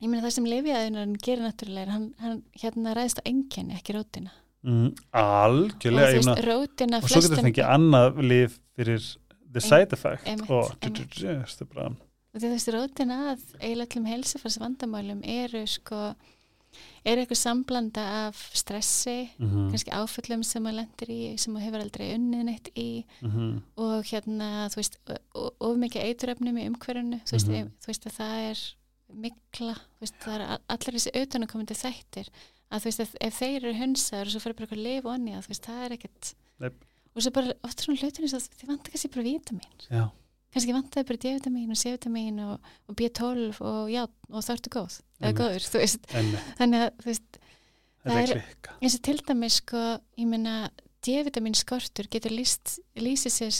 [0.00, 3.92] ég meina það sem lifiðaðunar gerir náttúrulega er hann, hann hérna ræðist á enginni, ekki
[3.98, 4.30] rótina
[4.64, 8.58] mm, og algjörlega þú ég meina- veist, rótina og svo getur það fengið annað lif
[8.76, 9.08] fyrir
[9.52, 11.16] the side effect einmitt, og einmitt.
[11.20, 11.88] just, bara,
[12.34, 16.14] og þú veist, rótina að eiginlega öllum heilsufars vandamálum eru sko
[17.04, 21.82] er eitthvað samblanda af stressi mm kannski áföllum sem maður lendir í sem maður hefur
[21.82, 23.62] aldrei unnið neitt í -hmm.
[23.76, 24.98] og hérna, þú veist
[25.34, 27.56] of mikið eituröfnum í umhverfinu þú, veist, Mhm.
[27.64, 28.58] mm þú veist að það er
[29.14, 32.30] mikla, veist, það er a- allir þessi auðvitaðnakomandi þættir
[32.70, 35.12] að þú veist að ef þeir eru hunsaður og svo fyrir bara eitthvað lif og
[35.16, 36.70] annað, þú veist, það er ekkert Nei.
[37.14, 40.10] og svo bara oft svona að þið vantar kannski bara vítamin
[40.50, 44.96] kannski vantar bara D-vitamin og C-vitamin og, og B12 og já, og þá ertu góð.
[45.20, 47.40] Eða góður, þú veist, en þannig að þú veist,
[48.00, 48.30] Það er
[48.80, 49.80] eins og til dæmis sko,
[50.16, 50.54] ég meina
[51.04, 53.58] D-vitamin skortur getur lýsið sér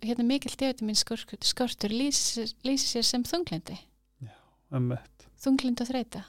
[0.00, 3.76] hérna mikill D-vitamin skortur, lýsir sér sem þunglindi
[4.74, 6.24] emmett, þunglind og þreita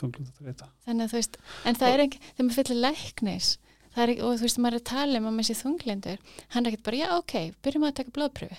[0.00, 3.50] tunglum þetta reyta þannig að þú veist, en það er ekki þegar maður fyllir læknis
[3.96, 6.24] það er og þú veist, maður er að tala um að maður sé þunglindur
[6.54, 8.58] hann er ekkert bara, já ok, byrjum að taka blóðpröfu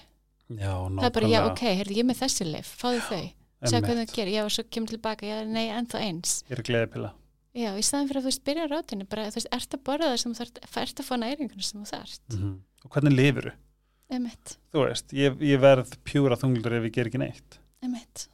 [0.58, 3.24] já, það er bara, já ok, heyrðu, ég með þessi lif fáðu þau,
[3.68, 4.34] segja hvað það gerir.
[4.38, 6.36] Já, og svo kemur tilbaka, já, nei, ennþá eins.
[6.48, 7.14] Ég er að gleða pila
[7.58, 10.12] já, í staðan fyrir að þú veist, byrja rátinu bara, þú veist, ert að borða
[10.12, 12.28] það sem þú þarft ert að fá næringunum sem þú þarft.
[12.38, 12.56] -hmm.
[12.86, 13.54] og hvernig lifuru?
[14.14, 17.58] emitt, þú veist, ég, ég verð pjúra þungldur ef ég ger ekki neitt.
[17.82, 18.28] Emitt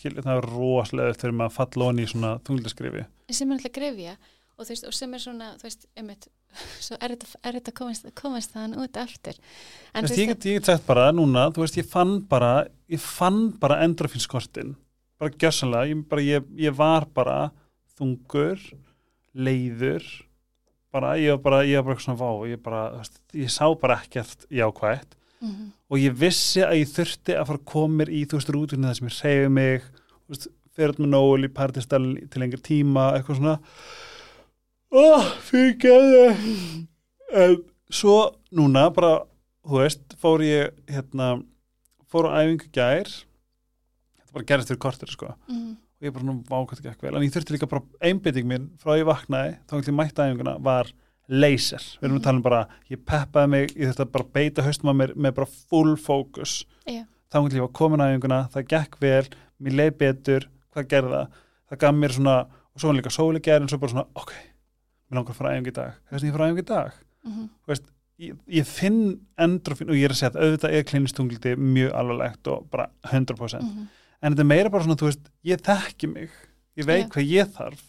[0.00, 4.18] skilur það er rosalega þegar maður falla onni í svona þungldarskrifi sem er alltaf grefja
[4.60, 6.28] og, veist, og sem er svona, þú veist, emitt
[6.84, 7.72] svo er þetta, þetta
[8.18, 9.36] komast, þann út aftur.
[9.94, 13.52] En Veist, ég, ég get sagt bara núna, þú veist, ég fann bara ég fann
[13.62, 14.74] bara endorfinskortin
[15.20, 17.38] bara gjössanlega, ég, bara, ég, ég var bara
[17.98, 18.60] þungur
[19.36, 20.04] leiður
[20.90, 22.84] bara, ég var bara, ég var bara svona vá, ég bara,
[23.36, 25.70] ég sá bara ekkert jákvætt mm -hmm.
[25.90, 28.86] og ég vissi að ég þurfti að fara að koma mér í, þú veist, rútunni
[28.86, 29.82] það sem ég reyfi mig,
[30.76, 33.58] fyrir með nógul í partistal til lengri tíma, eitthvað svona.
[34.90, 36.86] Oh, fyrir gæði
[37.32, 37.56] en
[37.90, 39.24] svo núna bara,
[39.66, 41.42] þú veist, fór ég hérna,
[42.10, 43.06] fór á æfingu gær.
[44.18, 45.34] Þetta bara gerist fyrir kortur, sko.
[45.48, 47.16] Mm og ég bara nú vákvæmt ekki ekki vel.
[47.18, 50.88] En ég þurfti líka bara einbytting mín frá ég vaknaði þá ekki mætti æfinguna var
[51.30, 52.60] laser, við erum að tala um bara
[52.90, 56.64] ég peppaði mig, ég þurfti að bara beita haustum að mér með bara full focus.
[56.88, 57.04] Já.
[57.30, 59.26] þá hún lífa komin á æfinguna, það gekk vel
[59.62, 61.20] mér leið betur, hvað gerða
[61.70, 61.78] það?
[61.84, 62.34] Gaf mér svona,
[62.74, 64.32] og svo var líka sóli gerð en svo bara svona, ok,
[65.06, 66.00] mér langar að fara á æfingu í dag.
[66.10, 66.98] Þess að ég fara á æfingu í dag.
[67.28, 67.86] Mhm, veist,
[68.24, 69.00] ég, ég finn
[69.46, 73.62] endrofin og ég er að segja að auðvitað er klininstungliti mjög alvarlegt og bara 100%
[73.62, 73.86] mhm.
[74.20, 76.34] en þetta er meira bara svona, þú veist, ég þekki mig.
[76.80, 77.10] Ég veit Já.
[77.14, 77.86] hvað ég þarf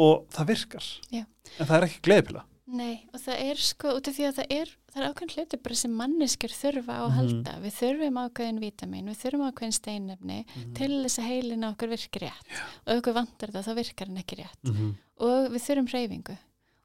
[0.00, 1.24] og það virkar Já.
[1.58, 4.52] en það er ekki gleðpila Nei, og það er sko, út af því að það
[4.54, 7.16] er, það er ákveðin hluti bara sem manneskjur þurfa á að Mhm.
[7.18, 7.54] halda.
[7.64, 10.74] Við þurfum ákveðin vítamin, við þurfum ákveðin steinefni Mhm.
[10.78, 12.46] til þess að heilin á okkur virki rétt.
[12.86, 14.62] Og ef okkur vantar það, þá virkar hann ekki rétt.
[14.70, 14.94] -hmm.
[15.18, 16.38] Og við þurfum reyfingu.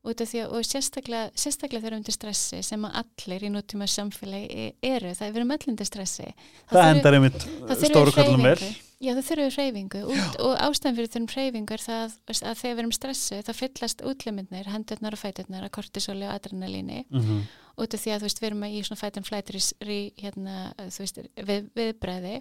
[0.06, 3.86] Út af því að, og sérstaklega, sérstaklega erum til stressi sem að allir í nútíma
[3.86, 6.34] samfélagi eru, það við erum öll undir stressi.
[6.70, 8.82] það þurfum- endar einmitt það þurfum stóru kallum vel hreyfingu.
[9.04, 10.02] Já, það þurfum við hreyfingu.
[10.14, 14.04] Út, og ástæðan fyrir þurfum hreyfingu er það að þegar við erum stressu þá fyllast
[14.08, 17.04] útlimindnir, hendurnar og fæturnar að kortisóli og adrenalíni.
[17.10, 17.42] Mm -hmm.
[17.76, 19.60] út af því að þú veist, við erum í svona fætum flætur
[19.92, 22.36] í hérna, veist, við, viðbreði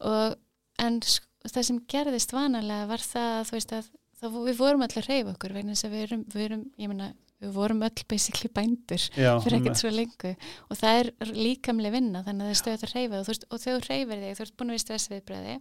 [0.00, 0.36] og
[0.78, 1.00] en
[1.52, 5.74] það sem gerðist vanalega var það, veist, að það, við vorum allir hreyf okkur vegna
[5.74, 7.10] þess að við erum, við erum, ég meina
[7.44, 10.32] við vorum öll basically bændur já, fyrir ekkert svo lengu
[10.70, 13.46] og það er líkamlega vinna þannig að það er stöðt að hreyfa og, þú veist,
[13.50, 15.56] og þegar þú hreyfir þig, þú ert búin að við stressviðbreði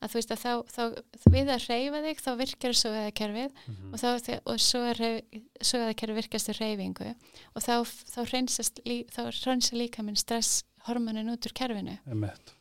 [0.00, 0.82] að þú veist að þá, þá
[1.34, 3.50] við að hreyfa þig þá virkar svo eða kerfið.
[3.66, 3.92] Mhm.
[3.92, 7.14] og, þá, og svo er, hreyf- svo eða kerfið virkast í hreyfingu.
[7.54, 7.74] Og þá,
[8.14, 11.96] þá hreinsast lí, þá hreinsa líka minn stresshormonin út úr kerfinu.
[12.08, 12.54] Einmitt.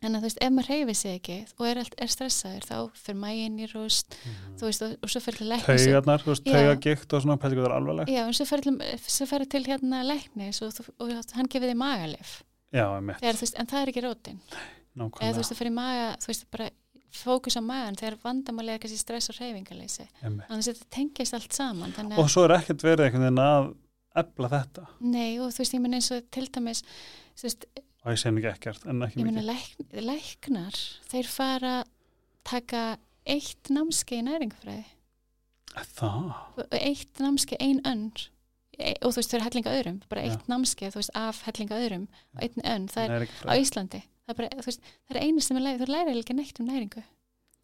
[0.00, 2.76] En að þú veist, ef maður hreyfir sig ekki og er, allt- er stressaður, þá
[2.96, 4.14] fyrir mægin í rúst
[4.56, 5.84] þú veist, og, og svo fyrir til læknis.
[5.84, 6.52] Taugarnar, þú veist, Já.
[6.56, 8.12] taugagikt og svona pælingu það er alvarlegt.
[8.14, 8.64] Já, og svo fyrir
[9.28, 12.32] fyrir til hérna læknis og, þú- og hann gefið þig magalif
[12.72, 12.84] já,
[13.44, 14.40] veist, en það er ekki rótin.
[14.40, 16.70] Eða þú nákvæmlega veist, þú fyrir maga, þú veist, bara
[17.10, 20.46] fókus á magan þegar vandamáli er kannski stress og hreyfingaleysi einmitt.
[20.46, 23.08] þannig að þetta tengist allt saman þannig og svo er ekkert verið
[24.16, 24.86] efla þetta.
[25.00, 26.82] Nei, og þú veist, ég menn eins og til dæmis,
[27.36, 27.66] þú veist,
[28.08, 29.48] ég sé nú ekki ekkert, en ekki ég mikið.
[29.50, 30.80] læk, læknar
[31.10, 31.76] þeir fara
[32.48, 32.84] taka
[33.28, 34.86] eitt námski í næringafræði
[35.96, 36.30] það,
[36.80, 38.28] eitt námski ein önd
[38.80, 42.06] og þú veist, þau eru hellinga öðrum bara eitt námski, þú veist, af hellinga öðrum
[42.36, 44.00] og einn önd, það er er á Íslandi.
[44.24, 46.70] Það er, bara, veist, það er einu sem er læri, þú læri ekki neitt um
[46.70, 47.04] næringu.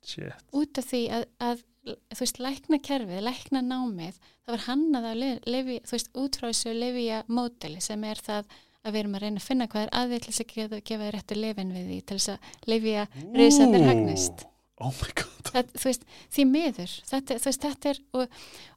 [0.06, 5.08] Shit, út af því að, að þú veist, lækna kerfið, lækna námið það var hannað
[5.10, 8.56] að lifi, þú veist, út frá þessu lifja móteli sem er það
[8.86, 11.72] að við erum að reyna að finna hvað er þess að gefa, gefa réttu lifin
[11.76, 12.38] við því til þess að
[12.72, 13.06] lifja
[13.36, 14.46] risaðir Ú, hagnist.
[14.78, 15.50] Oh my god.
[15.52, 16.02] Það, þú veist,
[16.36, 18.28] því miður þetta, þú veist, þetta er og,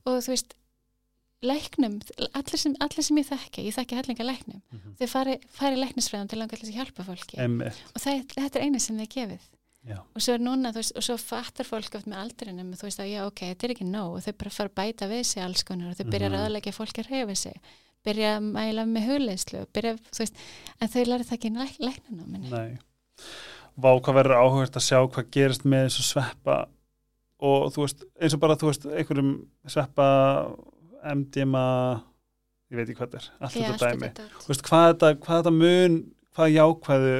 [0.07, 0.53] og þú veist,
[1.43, 1.93] læknum
[2.35, 4.95] allir sem, allir sem ég þekki, ég þekki hellinga læknum, Mhm.
[4.99, 7.37] þau fari, fari læknisfræðum til þess að hjálpa fólki.
[7.39, 9.45] Einmitt, og það, þetta er eina sem þið gefið.
[9.87, 12.83] Já, og svo er núna, þú veist, og svo fattar fólk oft með aldrinum, þú
[12.83, 15.23] veist að já, ok, þetta er ekki nóg og þau bara fara að bæta við
[15.25, 16.35] sig alls konar og þau byrja Mhm.
[16.35, 17.55] að aðleggja fólk að reyfa sig
[18.07, 19.07] byrja að mæla með
[20.17, 20.43] veist,
[20.79, 22.77] en þau læri það ekki í læk, læknanáminni nei.
[23.79, 26.59] Vá, hvað verður áhugast að sjá hvað gerist með þessu sveppa
[27.39, 29.33] og þú veist, eins og bara þú veist, einhverjum
[29.71, 30.07] sveppa
[31.15, 31.65] MDMA
[32.69, 34.09] ég veit ekki hvað þetta er, allt þetta dæmi.
[34.49, 35.99] veist, hvað þetta, hvað þetta mun
[36.35, 37.13] hvað jákvæðu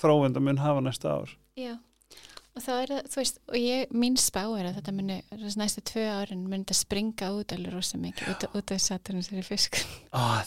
[0.00, 1.34] þróunda mun hafa næsta ár?
[1.56, 1.76] Já,
[2.56, 5.60] og þá er það, þú veist, og ég, mín spá er að þetta muni, þessi
[5.60, 9.42] næstu tvö árin muni þetta springa út alveg rosa mikið, út, út af Saturnus er
[9.42, 9.76] í fisk.
[10.16, 10.42] ah,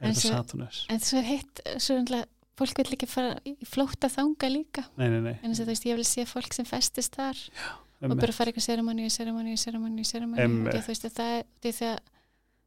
[0.00, 2.26] það er svo- Saturnus En svo er hitt, svo er náttúrulega,
[2.56, 5.72] fólk vil ekki fara í flóta þanga líka, nei, nei, nei, en þess að þú
[5.74, 8.20] veist, ég vil sé fólk sem festist þar og einmitt.
[8.20, 10.74] bara fara eitthvað seremoníu, seremoníu, seremoníu, Einmitt.
[10.76, 11.98] og þú veist, að það er, það,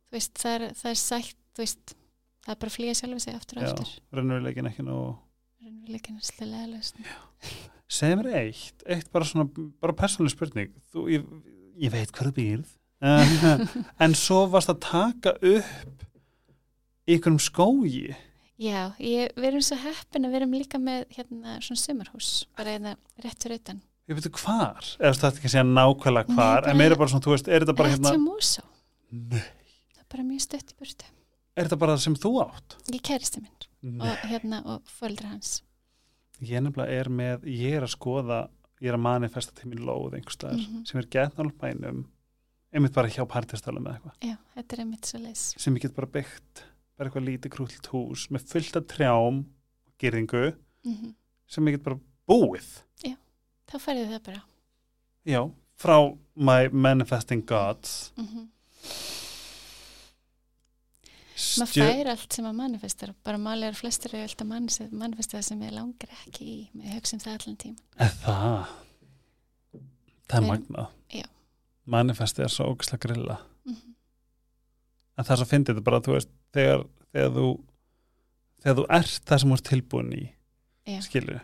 [0.10, 1.96] þú veist, það er, það er sætt, þú veist,
[2.46, 3.96] það er bara að flýja sjálfa sig aftur og Já, aftur.
[5.64, 7.00] Raunveruleikin er slilega löst.
[7.90, 9.48] segð mér eitt, eitt bara svona
[9.82, 11.26] bara persónuleg spurning þú, ég,
[11.82, 13.66] ég veit þú býrð en,
[14.06, 16.08] en svo varst að taka upp
[17.10, 18.10] í einhverjum skógi
[18.60, 22.74] Já, ég, við erum svo heppin að við erum líka með hérna svona sumarhús, bara
[22.76, 22.92] hérna
[23.24, 23.78] rétt fyrir utan.
[24.12, 26.98] ég veit hvar, eða þú ætti ekki að segja nákvæmlega Nei, hvar, bara- en meira
[27.00, 28.66] bara svona, þú veist, er þetta bara hérna sem músá,
[29.16, 29.40] Nei.
[29.96, 31.08] það er bara mjög stött í burtu.
[31.56, 33.69] er þetta bara sem þú átt Ég kæristi minn Nei.
[33.84, 35.62] Og hérna og fóldra hans.
[36.42, 38.40] ég nefnilega er með, ég er að skoða
[38.82, 40.86] ég er að manifesta til mín lóð einhvers staðar Mhm.
[40.88, 41.06] sem er
[41.52, 42.06] bænum
[42.74, 45.54] einmitt bara hjá partistálum eða eitthvað Já, þetta er einmitt svo leis.
[45.58, 46.64] sem ég get bara byggt
[46.98, 49.46] bara eitthvað lítið krútlt hús með fullt af trjám
[50.00, 50.56] gyrðingu
[50.86, 51.16] Mm
[51.48, 52.84] sem ég get bara búið
[53.70, 54.42] Þá færið það bara.
[55.26, 59.19] já, frá my manifesting gods Mm Stjö...
[61.60, 64.48] Maður fær allt sem að manifestar, bara máli er flestir eru alltaf
[64.92, 68.10] manifestar sem ég langar ekki í, með hugsa um það allan tíma.
[68.24, 68.74] Það?
[70.30, 70.96] Það er Við- magnað.
[71.90, 73.40] Manifesti er svo ógæslega grilla.
[73.66, 73.90] Mm
[75.20, 77.46] en það er svo fyndið þetta bara, þú veist, þegar, þegar þú
[78.64, 80.24] þegar þú ert það sem þú ert tilbúin í
[80.90, 81.00] Já.
[81.06, 81.40] skilur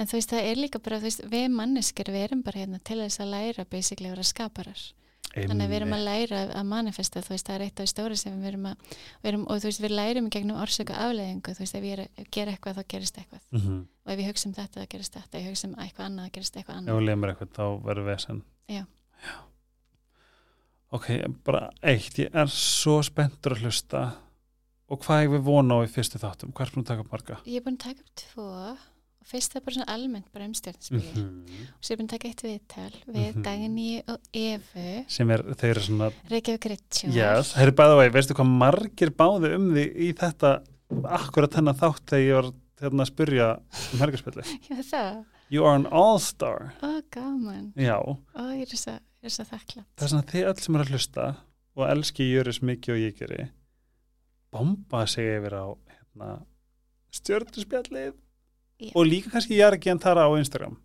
[0.00, 2.78] En þú veist, það er líka bara, þú veist, við manneskir, við erum bara hérna
[2.88, 4.84] til þess að læra basically að vera skaparar.
[5.30, 8.16] Þannig að við erum að læra að manifesta, þú veist, það er eitt af stóri
[8.18, 8.76] sem við erum að,
[9.22, 12.02] við erum, og þú veist, við lærum gegnum orsöku afleðingu, þú veist, ef ég er
[12.06, 13.40] að gera eitthvað þá gerist eitthvað.
[13.50, 13.84] mm -hmm.
[14.06, 16.26] Og ef ég hugsa um þetta, þá gerist þetta, ef ég hugsa um eitthvað annað,
[16.26, 16.94] þá gerist eitthvað ef annað.
[16.94, 18.84] þú lemur eitthvað þá verður vesen Já.
[20.90, 21.06] ok,
[21.46, 24.02] bara eitt ég er svo spenntur að hlusta
[24.90, 27.12] og hvað ég við vona á í fyrstu þáttum hvað er búin að taka upp
[27.14, 28.48] marga Ég er búin að taka upp tvo,
[29.30, 31.02] fyrst er bara svona almennt bara um stjórnspili.
[31.14, 31.66] -hmm.
[31.76, 33.42] Og ég búin að taka eitt viðtal við Mhm.
[33.44, 37.14] Dagný og Evu, sem er, þeir eru svona Reykjavík Ritsjónar.
[37.14, 40.62] yes, þeir eru bæða vegi, veistu hvað margir báðu um því í þetta
[41.04, 43.60] akkurat þennan þátt þegar ég var hérna að spyrja
[43.92, 45.24] um helgarspilli Já, það.
[45.50, 47.72] you are an all-star Ó, gaman.
[47.76, 47.96] já,
[48.34, 49.86] Ó, ég er svo, svo þakklátt.
[49.96, 51.36] það er svona þið öll sem eru að hlusta
[51.76, 53.50] og elski jöris mikið og ég geri
[54.52, 56.42] bomba sig yfir á hérna,
[57.12, 58.12] stjörnuspjallið
[58.80, 58.92] Já.
[58.94, 59.60] og líka kannski
[59.92, 60.76] en tara á Instagram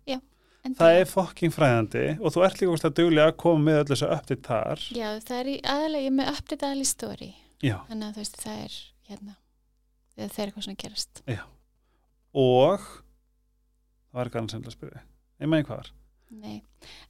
[0.66, 3.76] En það er fokking fræðandi og þú ert líka úrst að duglega að koma með
[3.84, 7.28] öllu þessu update þar Já, það er í aðalega, með update aðal í story.
[7.62, 8.78] já, Þannig að þú veist, það er,
[9.10, 9.36] hérna,
[10.16, 11.22] það er eitthvað svona gerast.
[12.36, 12.88] og
[14.10, 15.04] það var annars enn að spyrja
[15.40, 15.92] ég meðin hvað var
[16.36, 16.56] Nei,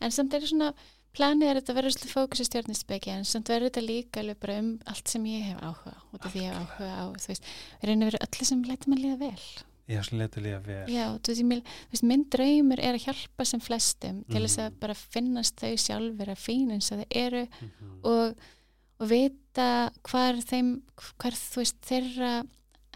[0.05, 0.74] en samt er svona,
[1.16, 4.59] planið er þetta vera svolítið fókus í stjórnistbeki, en samt verður þetta líka alveg bara
[4.61, 7.49] um allt sem ég hef áhuga, út af því ég hef áhuga á, þú veist,
[7.80, 9.47] við reynum að vera öllu sem lætum að líða vel.
[9.89, 10.87] Letið líka vel.
[10.91, 14.59] Já, þú veist, mil, þú veist, minn draumur er að hjálpa sem flestum til þess
[14.59, 14.78] að Mhm.
[14.80, 18.01] bara finnast þau sjálfur að fín eins og þau eru Mhm.
[18.05, 18.37] og,
[19.01, 20.82] og vita hvar þeim,
[21.18, 22.47] hvar þú veist þeirra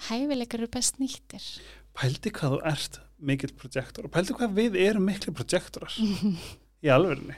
[0.08, 1.60] hæfileikar eru best nýttir.
[1.94, 5.92] Pældi hvað þú ert mikill projektor og pældi hvað við erum miklu projektorar.
[6.84, 7.36] Í alvörinni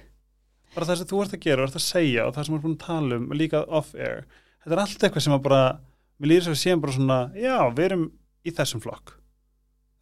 [0.74, 2.59] bara það sem þú ert að gera og ert að segja og það sem við
[2.59, 4.24] erum búin að tala um líka off-air
[4.64, 5.78] þetta er allt eitthvað sem að bara
[6.22, 8.12] mér líður svo að séum bara svona já, við erum
[8.46, 9.12] í þessum flokk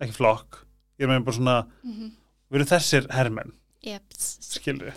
[0.01, 0.61] ekki flokk,
[0.99, 2.11] ég er með bara svona Mhm.
[2.51, 3.53] við erum þessir hermenn,
[3.85, 4.03] yep.
[4.19, 4.93] skilur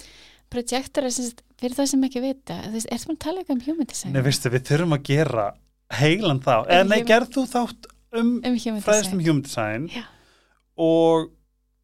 [0.54, 3.56] projektor er sem fyrir það sem ekki vita þú veist, ertu maður að tala eitthvað
[3.56, 5.46] um human design Nei, veistu, við þurfum að gera
[5.94, 9.88] heilan þá, Um eða nei, human- gerð þú þátt um um fræðist um human design
[9.90, 10.04] Já.
[10.78, 11.32] og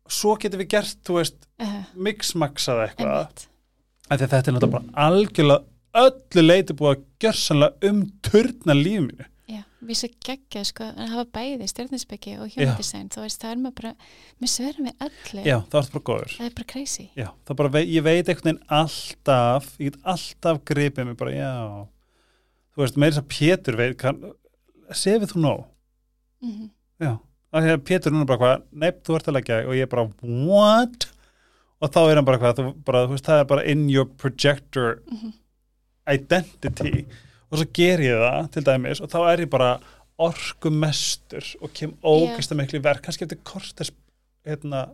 [0.09, 3.47] svo getum við gert, þú veist, uh, mixmaxað eitthvað einmitt.
[4.09, 5.65] af því að þetta er náttúrulega bara algjörlega
[5.99, 9.25] öllu leiti búið að gjörsanlega um turna lífinu Já,
[9.79, 12.73] við svo geggja sko að hafa bæði stjórninsbyggi og Já.
[12.77, 13.93] design þú veist, það er maður bara,
[14.41, 15.43] við sverum við öllu.
[15.45, 16.33] Já, það er bara góður.
[16.35, 17.05] Það er bara crazy.
[17.15, 21.35] Já, það er bara, ég veit einhvern veginn alltaf ég get alltaf gripið mig bara,
[21.37, 21.53] já.
[22.75, 24.05] Þú veist, meira þess að Pétur veit
[24.97, 25.63] sefið þú nóg?
[26.43, 26.69] Mm
[26.99, 27.13] já,
[27.53, 30.05] af því að Pétur núna bara hvað neip, þú ert að leggja og ég bara,
[30.49, 31.07] what?
[31.79, 34.05] Og þá er hann bara hvað, þú, bara, þú veist, það er bara in your
[34.05, 35.33] projector -hmm.
[36.11, 37.05] identity
[37.49, 39.71] og svo ger ég það til dæmis og þá er ég bara
[40.19, 43.05] orkumestur og kem ógist að miklu verk.
[43.05, 43.91] Kannski eftir kortes
[44.47, 44.89] hérna,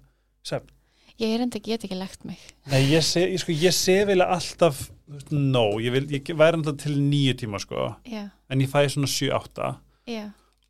[0.45, 0.71] svefn.
[1.17, 2.39] ég er enda get ekki lagt mig.
[2.71, 4.89] Nei, ég sé, ég, sko, ég sé vilja alltaf
[5.31, 9.09] no, ég, vil, ég væri alltaf til nýju tíma sko, já, en ég fæ svona
[9.09, 9.69] 7-8
[10.11, 10.25] já,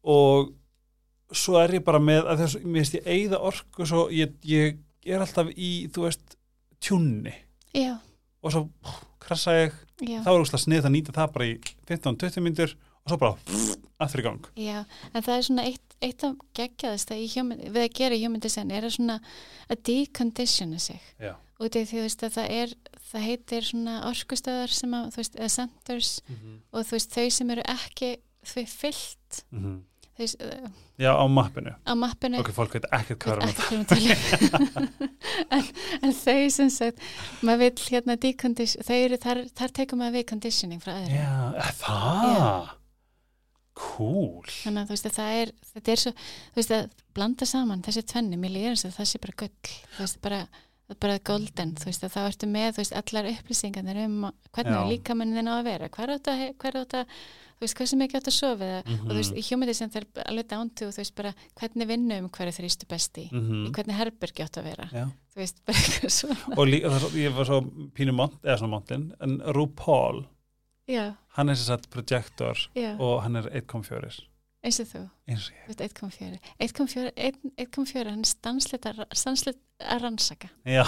[0.05, 0.51] og
[1.33, 4.77] svo er ég bara með að þess, mér veist ég eigða orku svo ég, ég
[5.05, 6.37] er alltaf í, þú veist
[6.83, 7.33] tjúnni.
[7.75, 7.95] Já,
[8.45, 9.73] og svo pff, krassa ég
[10.05, 11.55] já þá er úrslega snið að nýta það bara í
[11.89, 13.75] 15-20 myndur og svo bara pff,
[14.21, 14.83] í gang Já,
[15.13, 16.35] en það er svona eitt, eitt af
[17.35, 19.19] human, við að gera human design er að svona
[19.69, 21.33] að deconditiona sig Já.
[21.59, 22.75] út af því þú veist að það er
[23.05, 26.57] það heitir svona orkustöðar sem að þú veist, eða centers mm -hmm.
[26.71, 29.83] og þú veist þau sem eru ekki þau fyllt Mhm.
[29.94, 30.69] þú veist, uh,
[31.01, 31.73] Já, á mappinu.
[31.83, 32.39] á mappinu.
[32.39, 34.87] Ok, fólk veit ekkert hvað er að við tala
[35.57, 35.67] en,
[36.01, 37.03] en þau sem sagt
[37.43, 41.19] maður vil hérna decondition þau eru, þar, þar tekum maður við conditioning frá öðrum.
[41.19, 41.35] Já,
[41.67, 42.73] er það?
[43.75, 44.45] Cool.
[44.63, 46.11] Þannig að þú veist að það er þetta er svo,
[46.53, 46.85] þú veist að
[47.17, 49.73] blanda saman þessi tvenni, mér líður eins og það sé bara gull.
[49.97, 50.37] Þú veist bara,
[50.87, 51.73] það bara golden.
[51.81, 54.15] Þú veist að þá ertu með, þú veist, allar upplýsingarnir um
[54.55, 54.85] hvernig Já.
[54.93, 55.91] líkamennin á að vera.
[55.91, 57.19] Hver átt að, hver átt að
[57.55, 59.39] þú veist, sem ekki átt að sofa eða, og þú veist, Mhm.
[59.39, 63.29] í design það er alveg dántu og þú veist bara, hvernig vinnum hverju þrýstu besti,
[63.31, 64.89] mm í hvernig herbergi átt að vera.
[64.91, 65.05] Já.
[65.35, 67.61] þú veist, bara eitthvað svona Og líka, það ég var svo
[67.95, 70.25] pínu mont, eða svona montin en RuPaul,
[70.87, 72.57] já, hann er sér satt projektor
[72.99, 74.21] og hann er 1.4
[74.65, 74.99] eins og þú.
[75.29, 75.65] Eins og ég.
[75.65, 77.11] Þú veist, 1.4 1.4,
[77.55, 79.03] 1.4, hann er stansleitt að,
[79.79, 80.49] að rannsaka.
[80.65, 80.83] Já,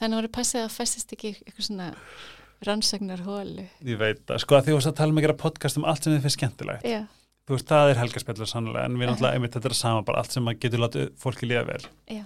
[0.00, 1.94] þannig voru passið að festist ekki eitthvað svona
[2.66, 4.42] rannsagnar hólu ég veit það.
[4.44, 6.26] Sko að því þú varst að tala um að gera podcast um allt sem þið
[6.26, 6.86] finnst skemmtilegt.
[6.88, 7.00] Já,
[7.50, 9.10] Þú veist, það er helgarspillur sannlega en við Aha.
[9.10, 11.86] náttúrulega, einmitt, þetta er sama bara allt sem að getur látið fólki líða vel.
[12.06, 12.20] Já.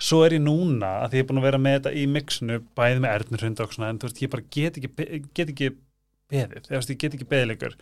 [0.00, 2.56] Svo er ég núna, að því ég er búin að vera með þetta í mixinu,
[2.78, 5.68] bæði með Ernur hund og svona, en þú veist, ég bara get ekki, get ekki
[6.32, 7.76] beðið, þú veist, ég get ekki beðið lengur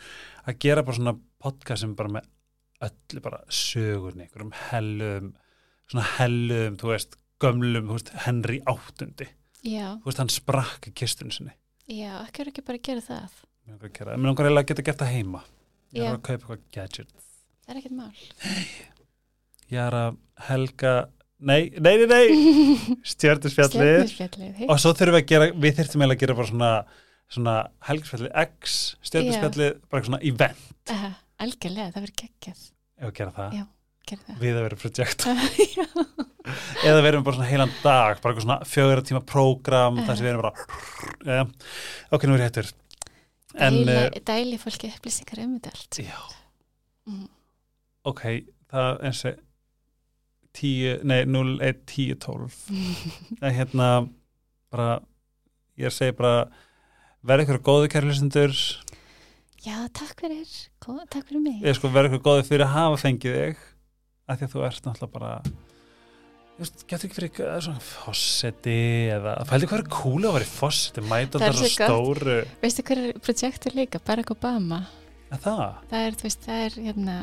[0.48, 1.14] að gera bara svona
[1.46, 2.28] podcast sem bara með
[2.88, 5.30] öllu bara sögurni, einhverjum hellum
[5.92, 9.30] svona hellum, þú veist gömlum, þú veist, Henry áttundi.
[9.62, 11.54] Já, þú veist, hann sprakk í kistunni sinni
[11.88, 13.38] já, ekki er ekki bara að gera það.
[13.68, 15.44] Mér langar að gera, mér langar eiginlega að geta gert það heima.
[15.96, 17.18] Ég er að kaupa eitthvað gadget
[17.68, 18.12] það er ekkert mál.
[19.68, 20.14] Ég er að
[20.48, 20.92] helga
[21.38, 22.96] nei, nei, nei, nei.
[23.04, 26.70] Stjörnusfjallið Stjörnuspjallið, og svo þurfum við að gera, við þyrftum eiginlega að gera bara svona,
[27.36, 27.56] svona
[27.90, 28.78] helgisfjallið X
[29.10, 30.94] stjörnusfjallið, bara svona event.
[31.38, 32.64] Algjörlega, það verður geggjað.
[32.98, 33.66] Ef að gera það, Já.
[34.16, 34.36] Það.
[34.40, 35.24] Við að vera projekt
[36.88, 40.26] eða við erum bara svona heilan dag bara eitthvað svona fjögur tíma prógram þar sem
[40.26, 40.54] við erum bara
[41.28, 41.42] ja,
[42.16, 42.70] ok, nú er ég hættur.
[43.58, 46.00] Dæli, uh, dæli fólki upplýsingar um þetta allt.
[46.04, 46.18] Já,
[47.10, 47.26] mm.
[48.12, 48.24] ok
[48.72, 49.44] það er eins og
[50.58, 52.56] 10, nei 0, 1, 10, 12
[53.44, 53.90] en hérna
[54.72, 54.88] bara,
[55.78, 56.48] ég segi bara
[57.26, 58.56] verða ykkur góði kæri hlustundur
[59.62, 60.48] já, takk fyrir
[60.88, 61.58] Góð, takk fyrir mig.
[61.66, 63.64] Ég sko verða ykkur góði fyrir að hafa fengið þig
[64.28, 65.32] af því að þú ert náttúrulega bara
[66.58, 68.76] getur ekki fyrir eitthvað svona fósetti
[69.14, 73.02] eða, fældi hvað er cool að vera í fósetti mæta Það svo stóru veistu hver
[73.04, 74.80] er projektur líka, Barack Obama.
[75.30, 75.60] En það,
[75.90, 77.18] það er, þú veist, það er hérna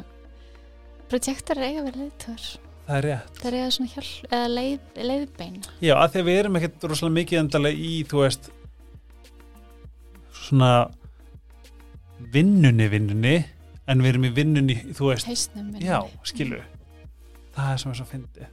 [1.12, 2.46] projektur er eiga verið leiðtör
[2.86, 3.40] það er rétt.
[3.42, 6.88] Það er eiga svona hjálp, eða leið, leiðbeina Já, að því að við erum ekkert
[6.92, 8.50] rosalega mikið endalega í, þú veist
[10.46, 10.72] svona
[12.36, 13.36] vinnunni vinnunni
[13.90, 15.86] en við erum í vinnunni, þú veist hausnum minni.
[15.90, 16.62] já, skilu
[17.56, 18.48] það er sem er svo fyndi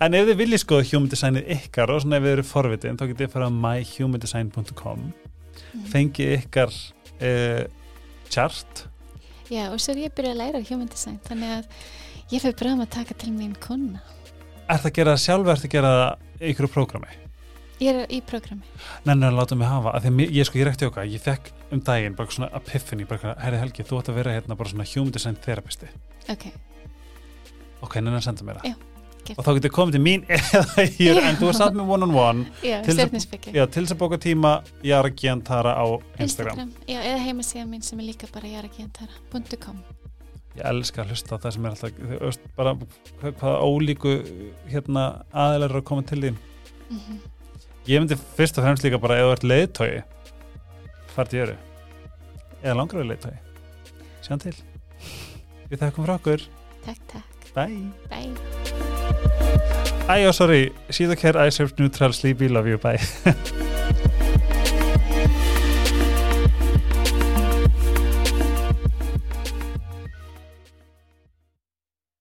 [0.00, 3.04] en ef þið viljið skoða human designið ykkar og svona ef þið eru forvitin, þá
[3.10, 5.06] getið þið fara á myhumandesign.com
[5.72, 5.84] Mm.
[5.88, 6.68] fengið ykkar
[7.24, 7.62] uh,
[8.28, 8.82] chart
[9.48, 11.78] já, og svo er ég byrjað að læra human design þannig að
[12.34, 14.02] ég fyrir bráðum að taka til mín konna
[14.66, 17.08] Er það að gera það sjálf, er það að gera það ykkur prógrami?
[17.80, 18.68] ég er í prógrami
[19.08, 21.50] Nei, nei, láta mig hafa, af því að ég sko, ég rekti okkar, ég fekk
[21.72, 24.88] um daginn bara svona epiphany, bara herri Helgi, þú ætti að vera hérna bara svona
[24.92, 25.88] human design therapisti.
[26.28, 26.50] ok,
[27.84, 28.84] Ok, neina að senda mér það.
[29.34, 32.92] Og þá getur komið til mín eða hér, en þú er samt með þess að-
[32.94, 34.52] stjórninsbyggi já, til þess að bóka tíma,
[34.86, 35.84] Jara Gjantara á
[36.22, 36.60] Instagram.
[36.60, 39.80] Instagram, já, eða heimasíðan mín sem er líka bara jaragiantara.com
[40.56, 44.12] Ég elska að hlusta það sem er alltaf, bara hvað, hvaða ólíku,
[44.70, 45.02] hérna,
[45.34, 46.38] aðeinar eru að koma til þín.
[46.88, 47.18] mm -hmm.
[47.86, 50.02] Ég myndi fyrst og fremst líka bara, ef þú ert leiðtói,
[51.14, 51.58] hvað er þetta?
[52.62, 53.36] Eða langar við leiðtói?
[54.22, 54.54] Sjáum til.
[55.70, 56.40] Við þakkum frá okkur.
[56.84, 57.90] takk, takk, Bye.
[58.10, 58.34] bye
[60.08, 60.72] Æ, oh, sorry.
[60.90, 62.48] See the care I serve neutral sleepy.
[62.48, 62.78] Love you.
[62.78, 63.00] Bye.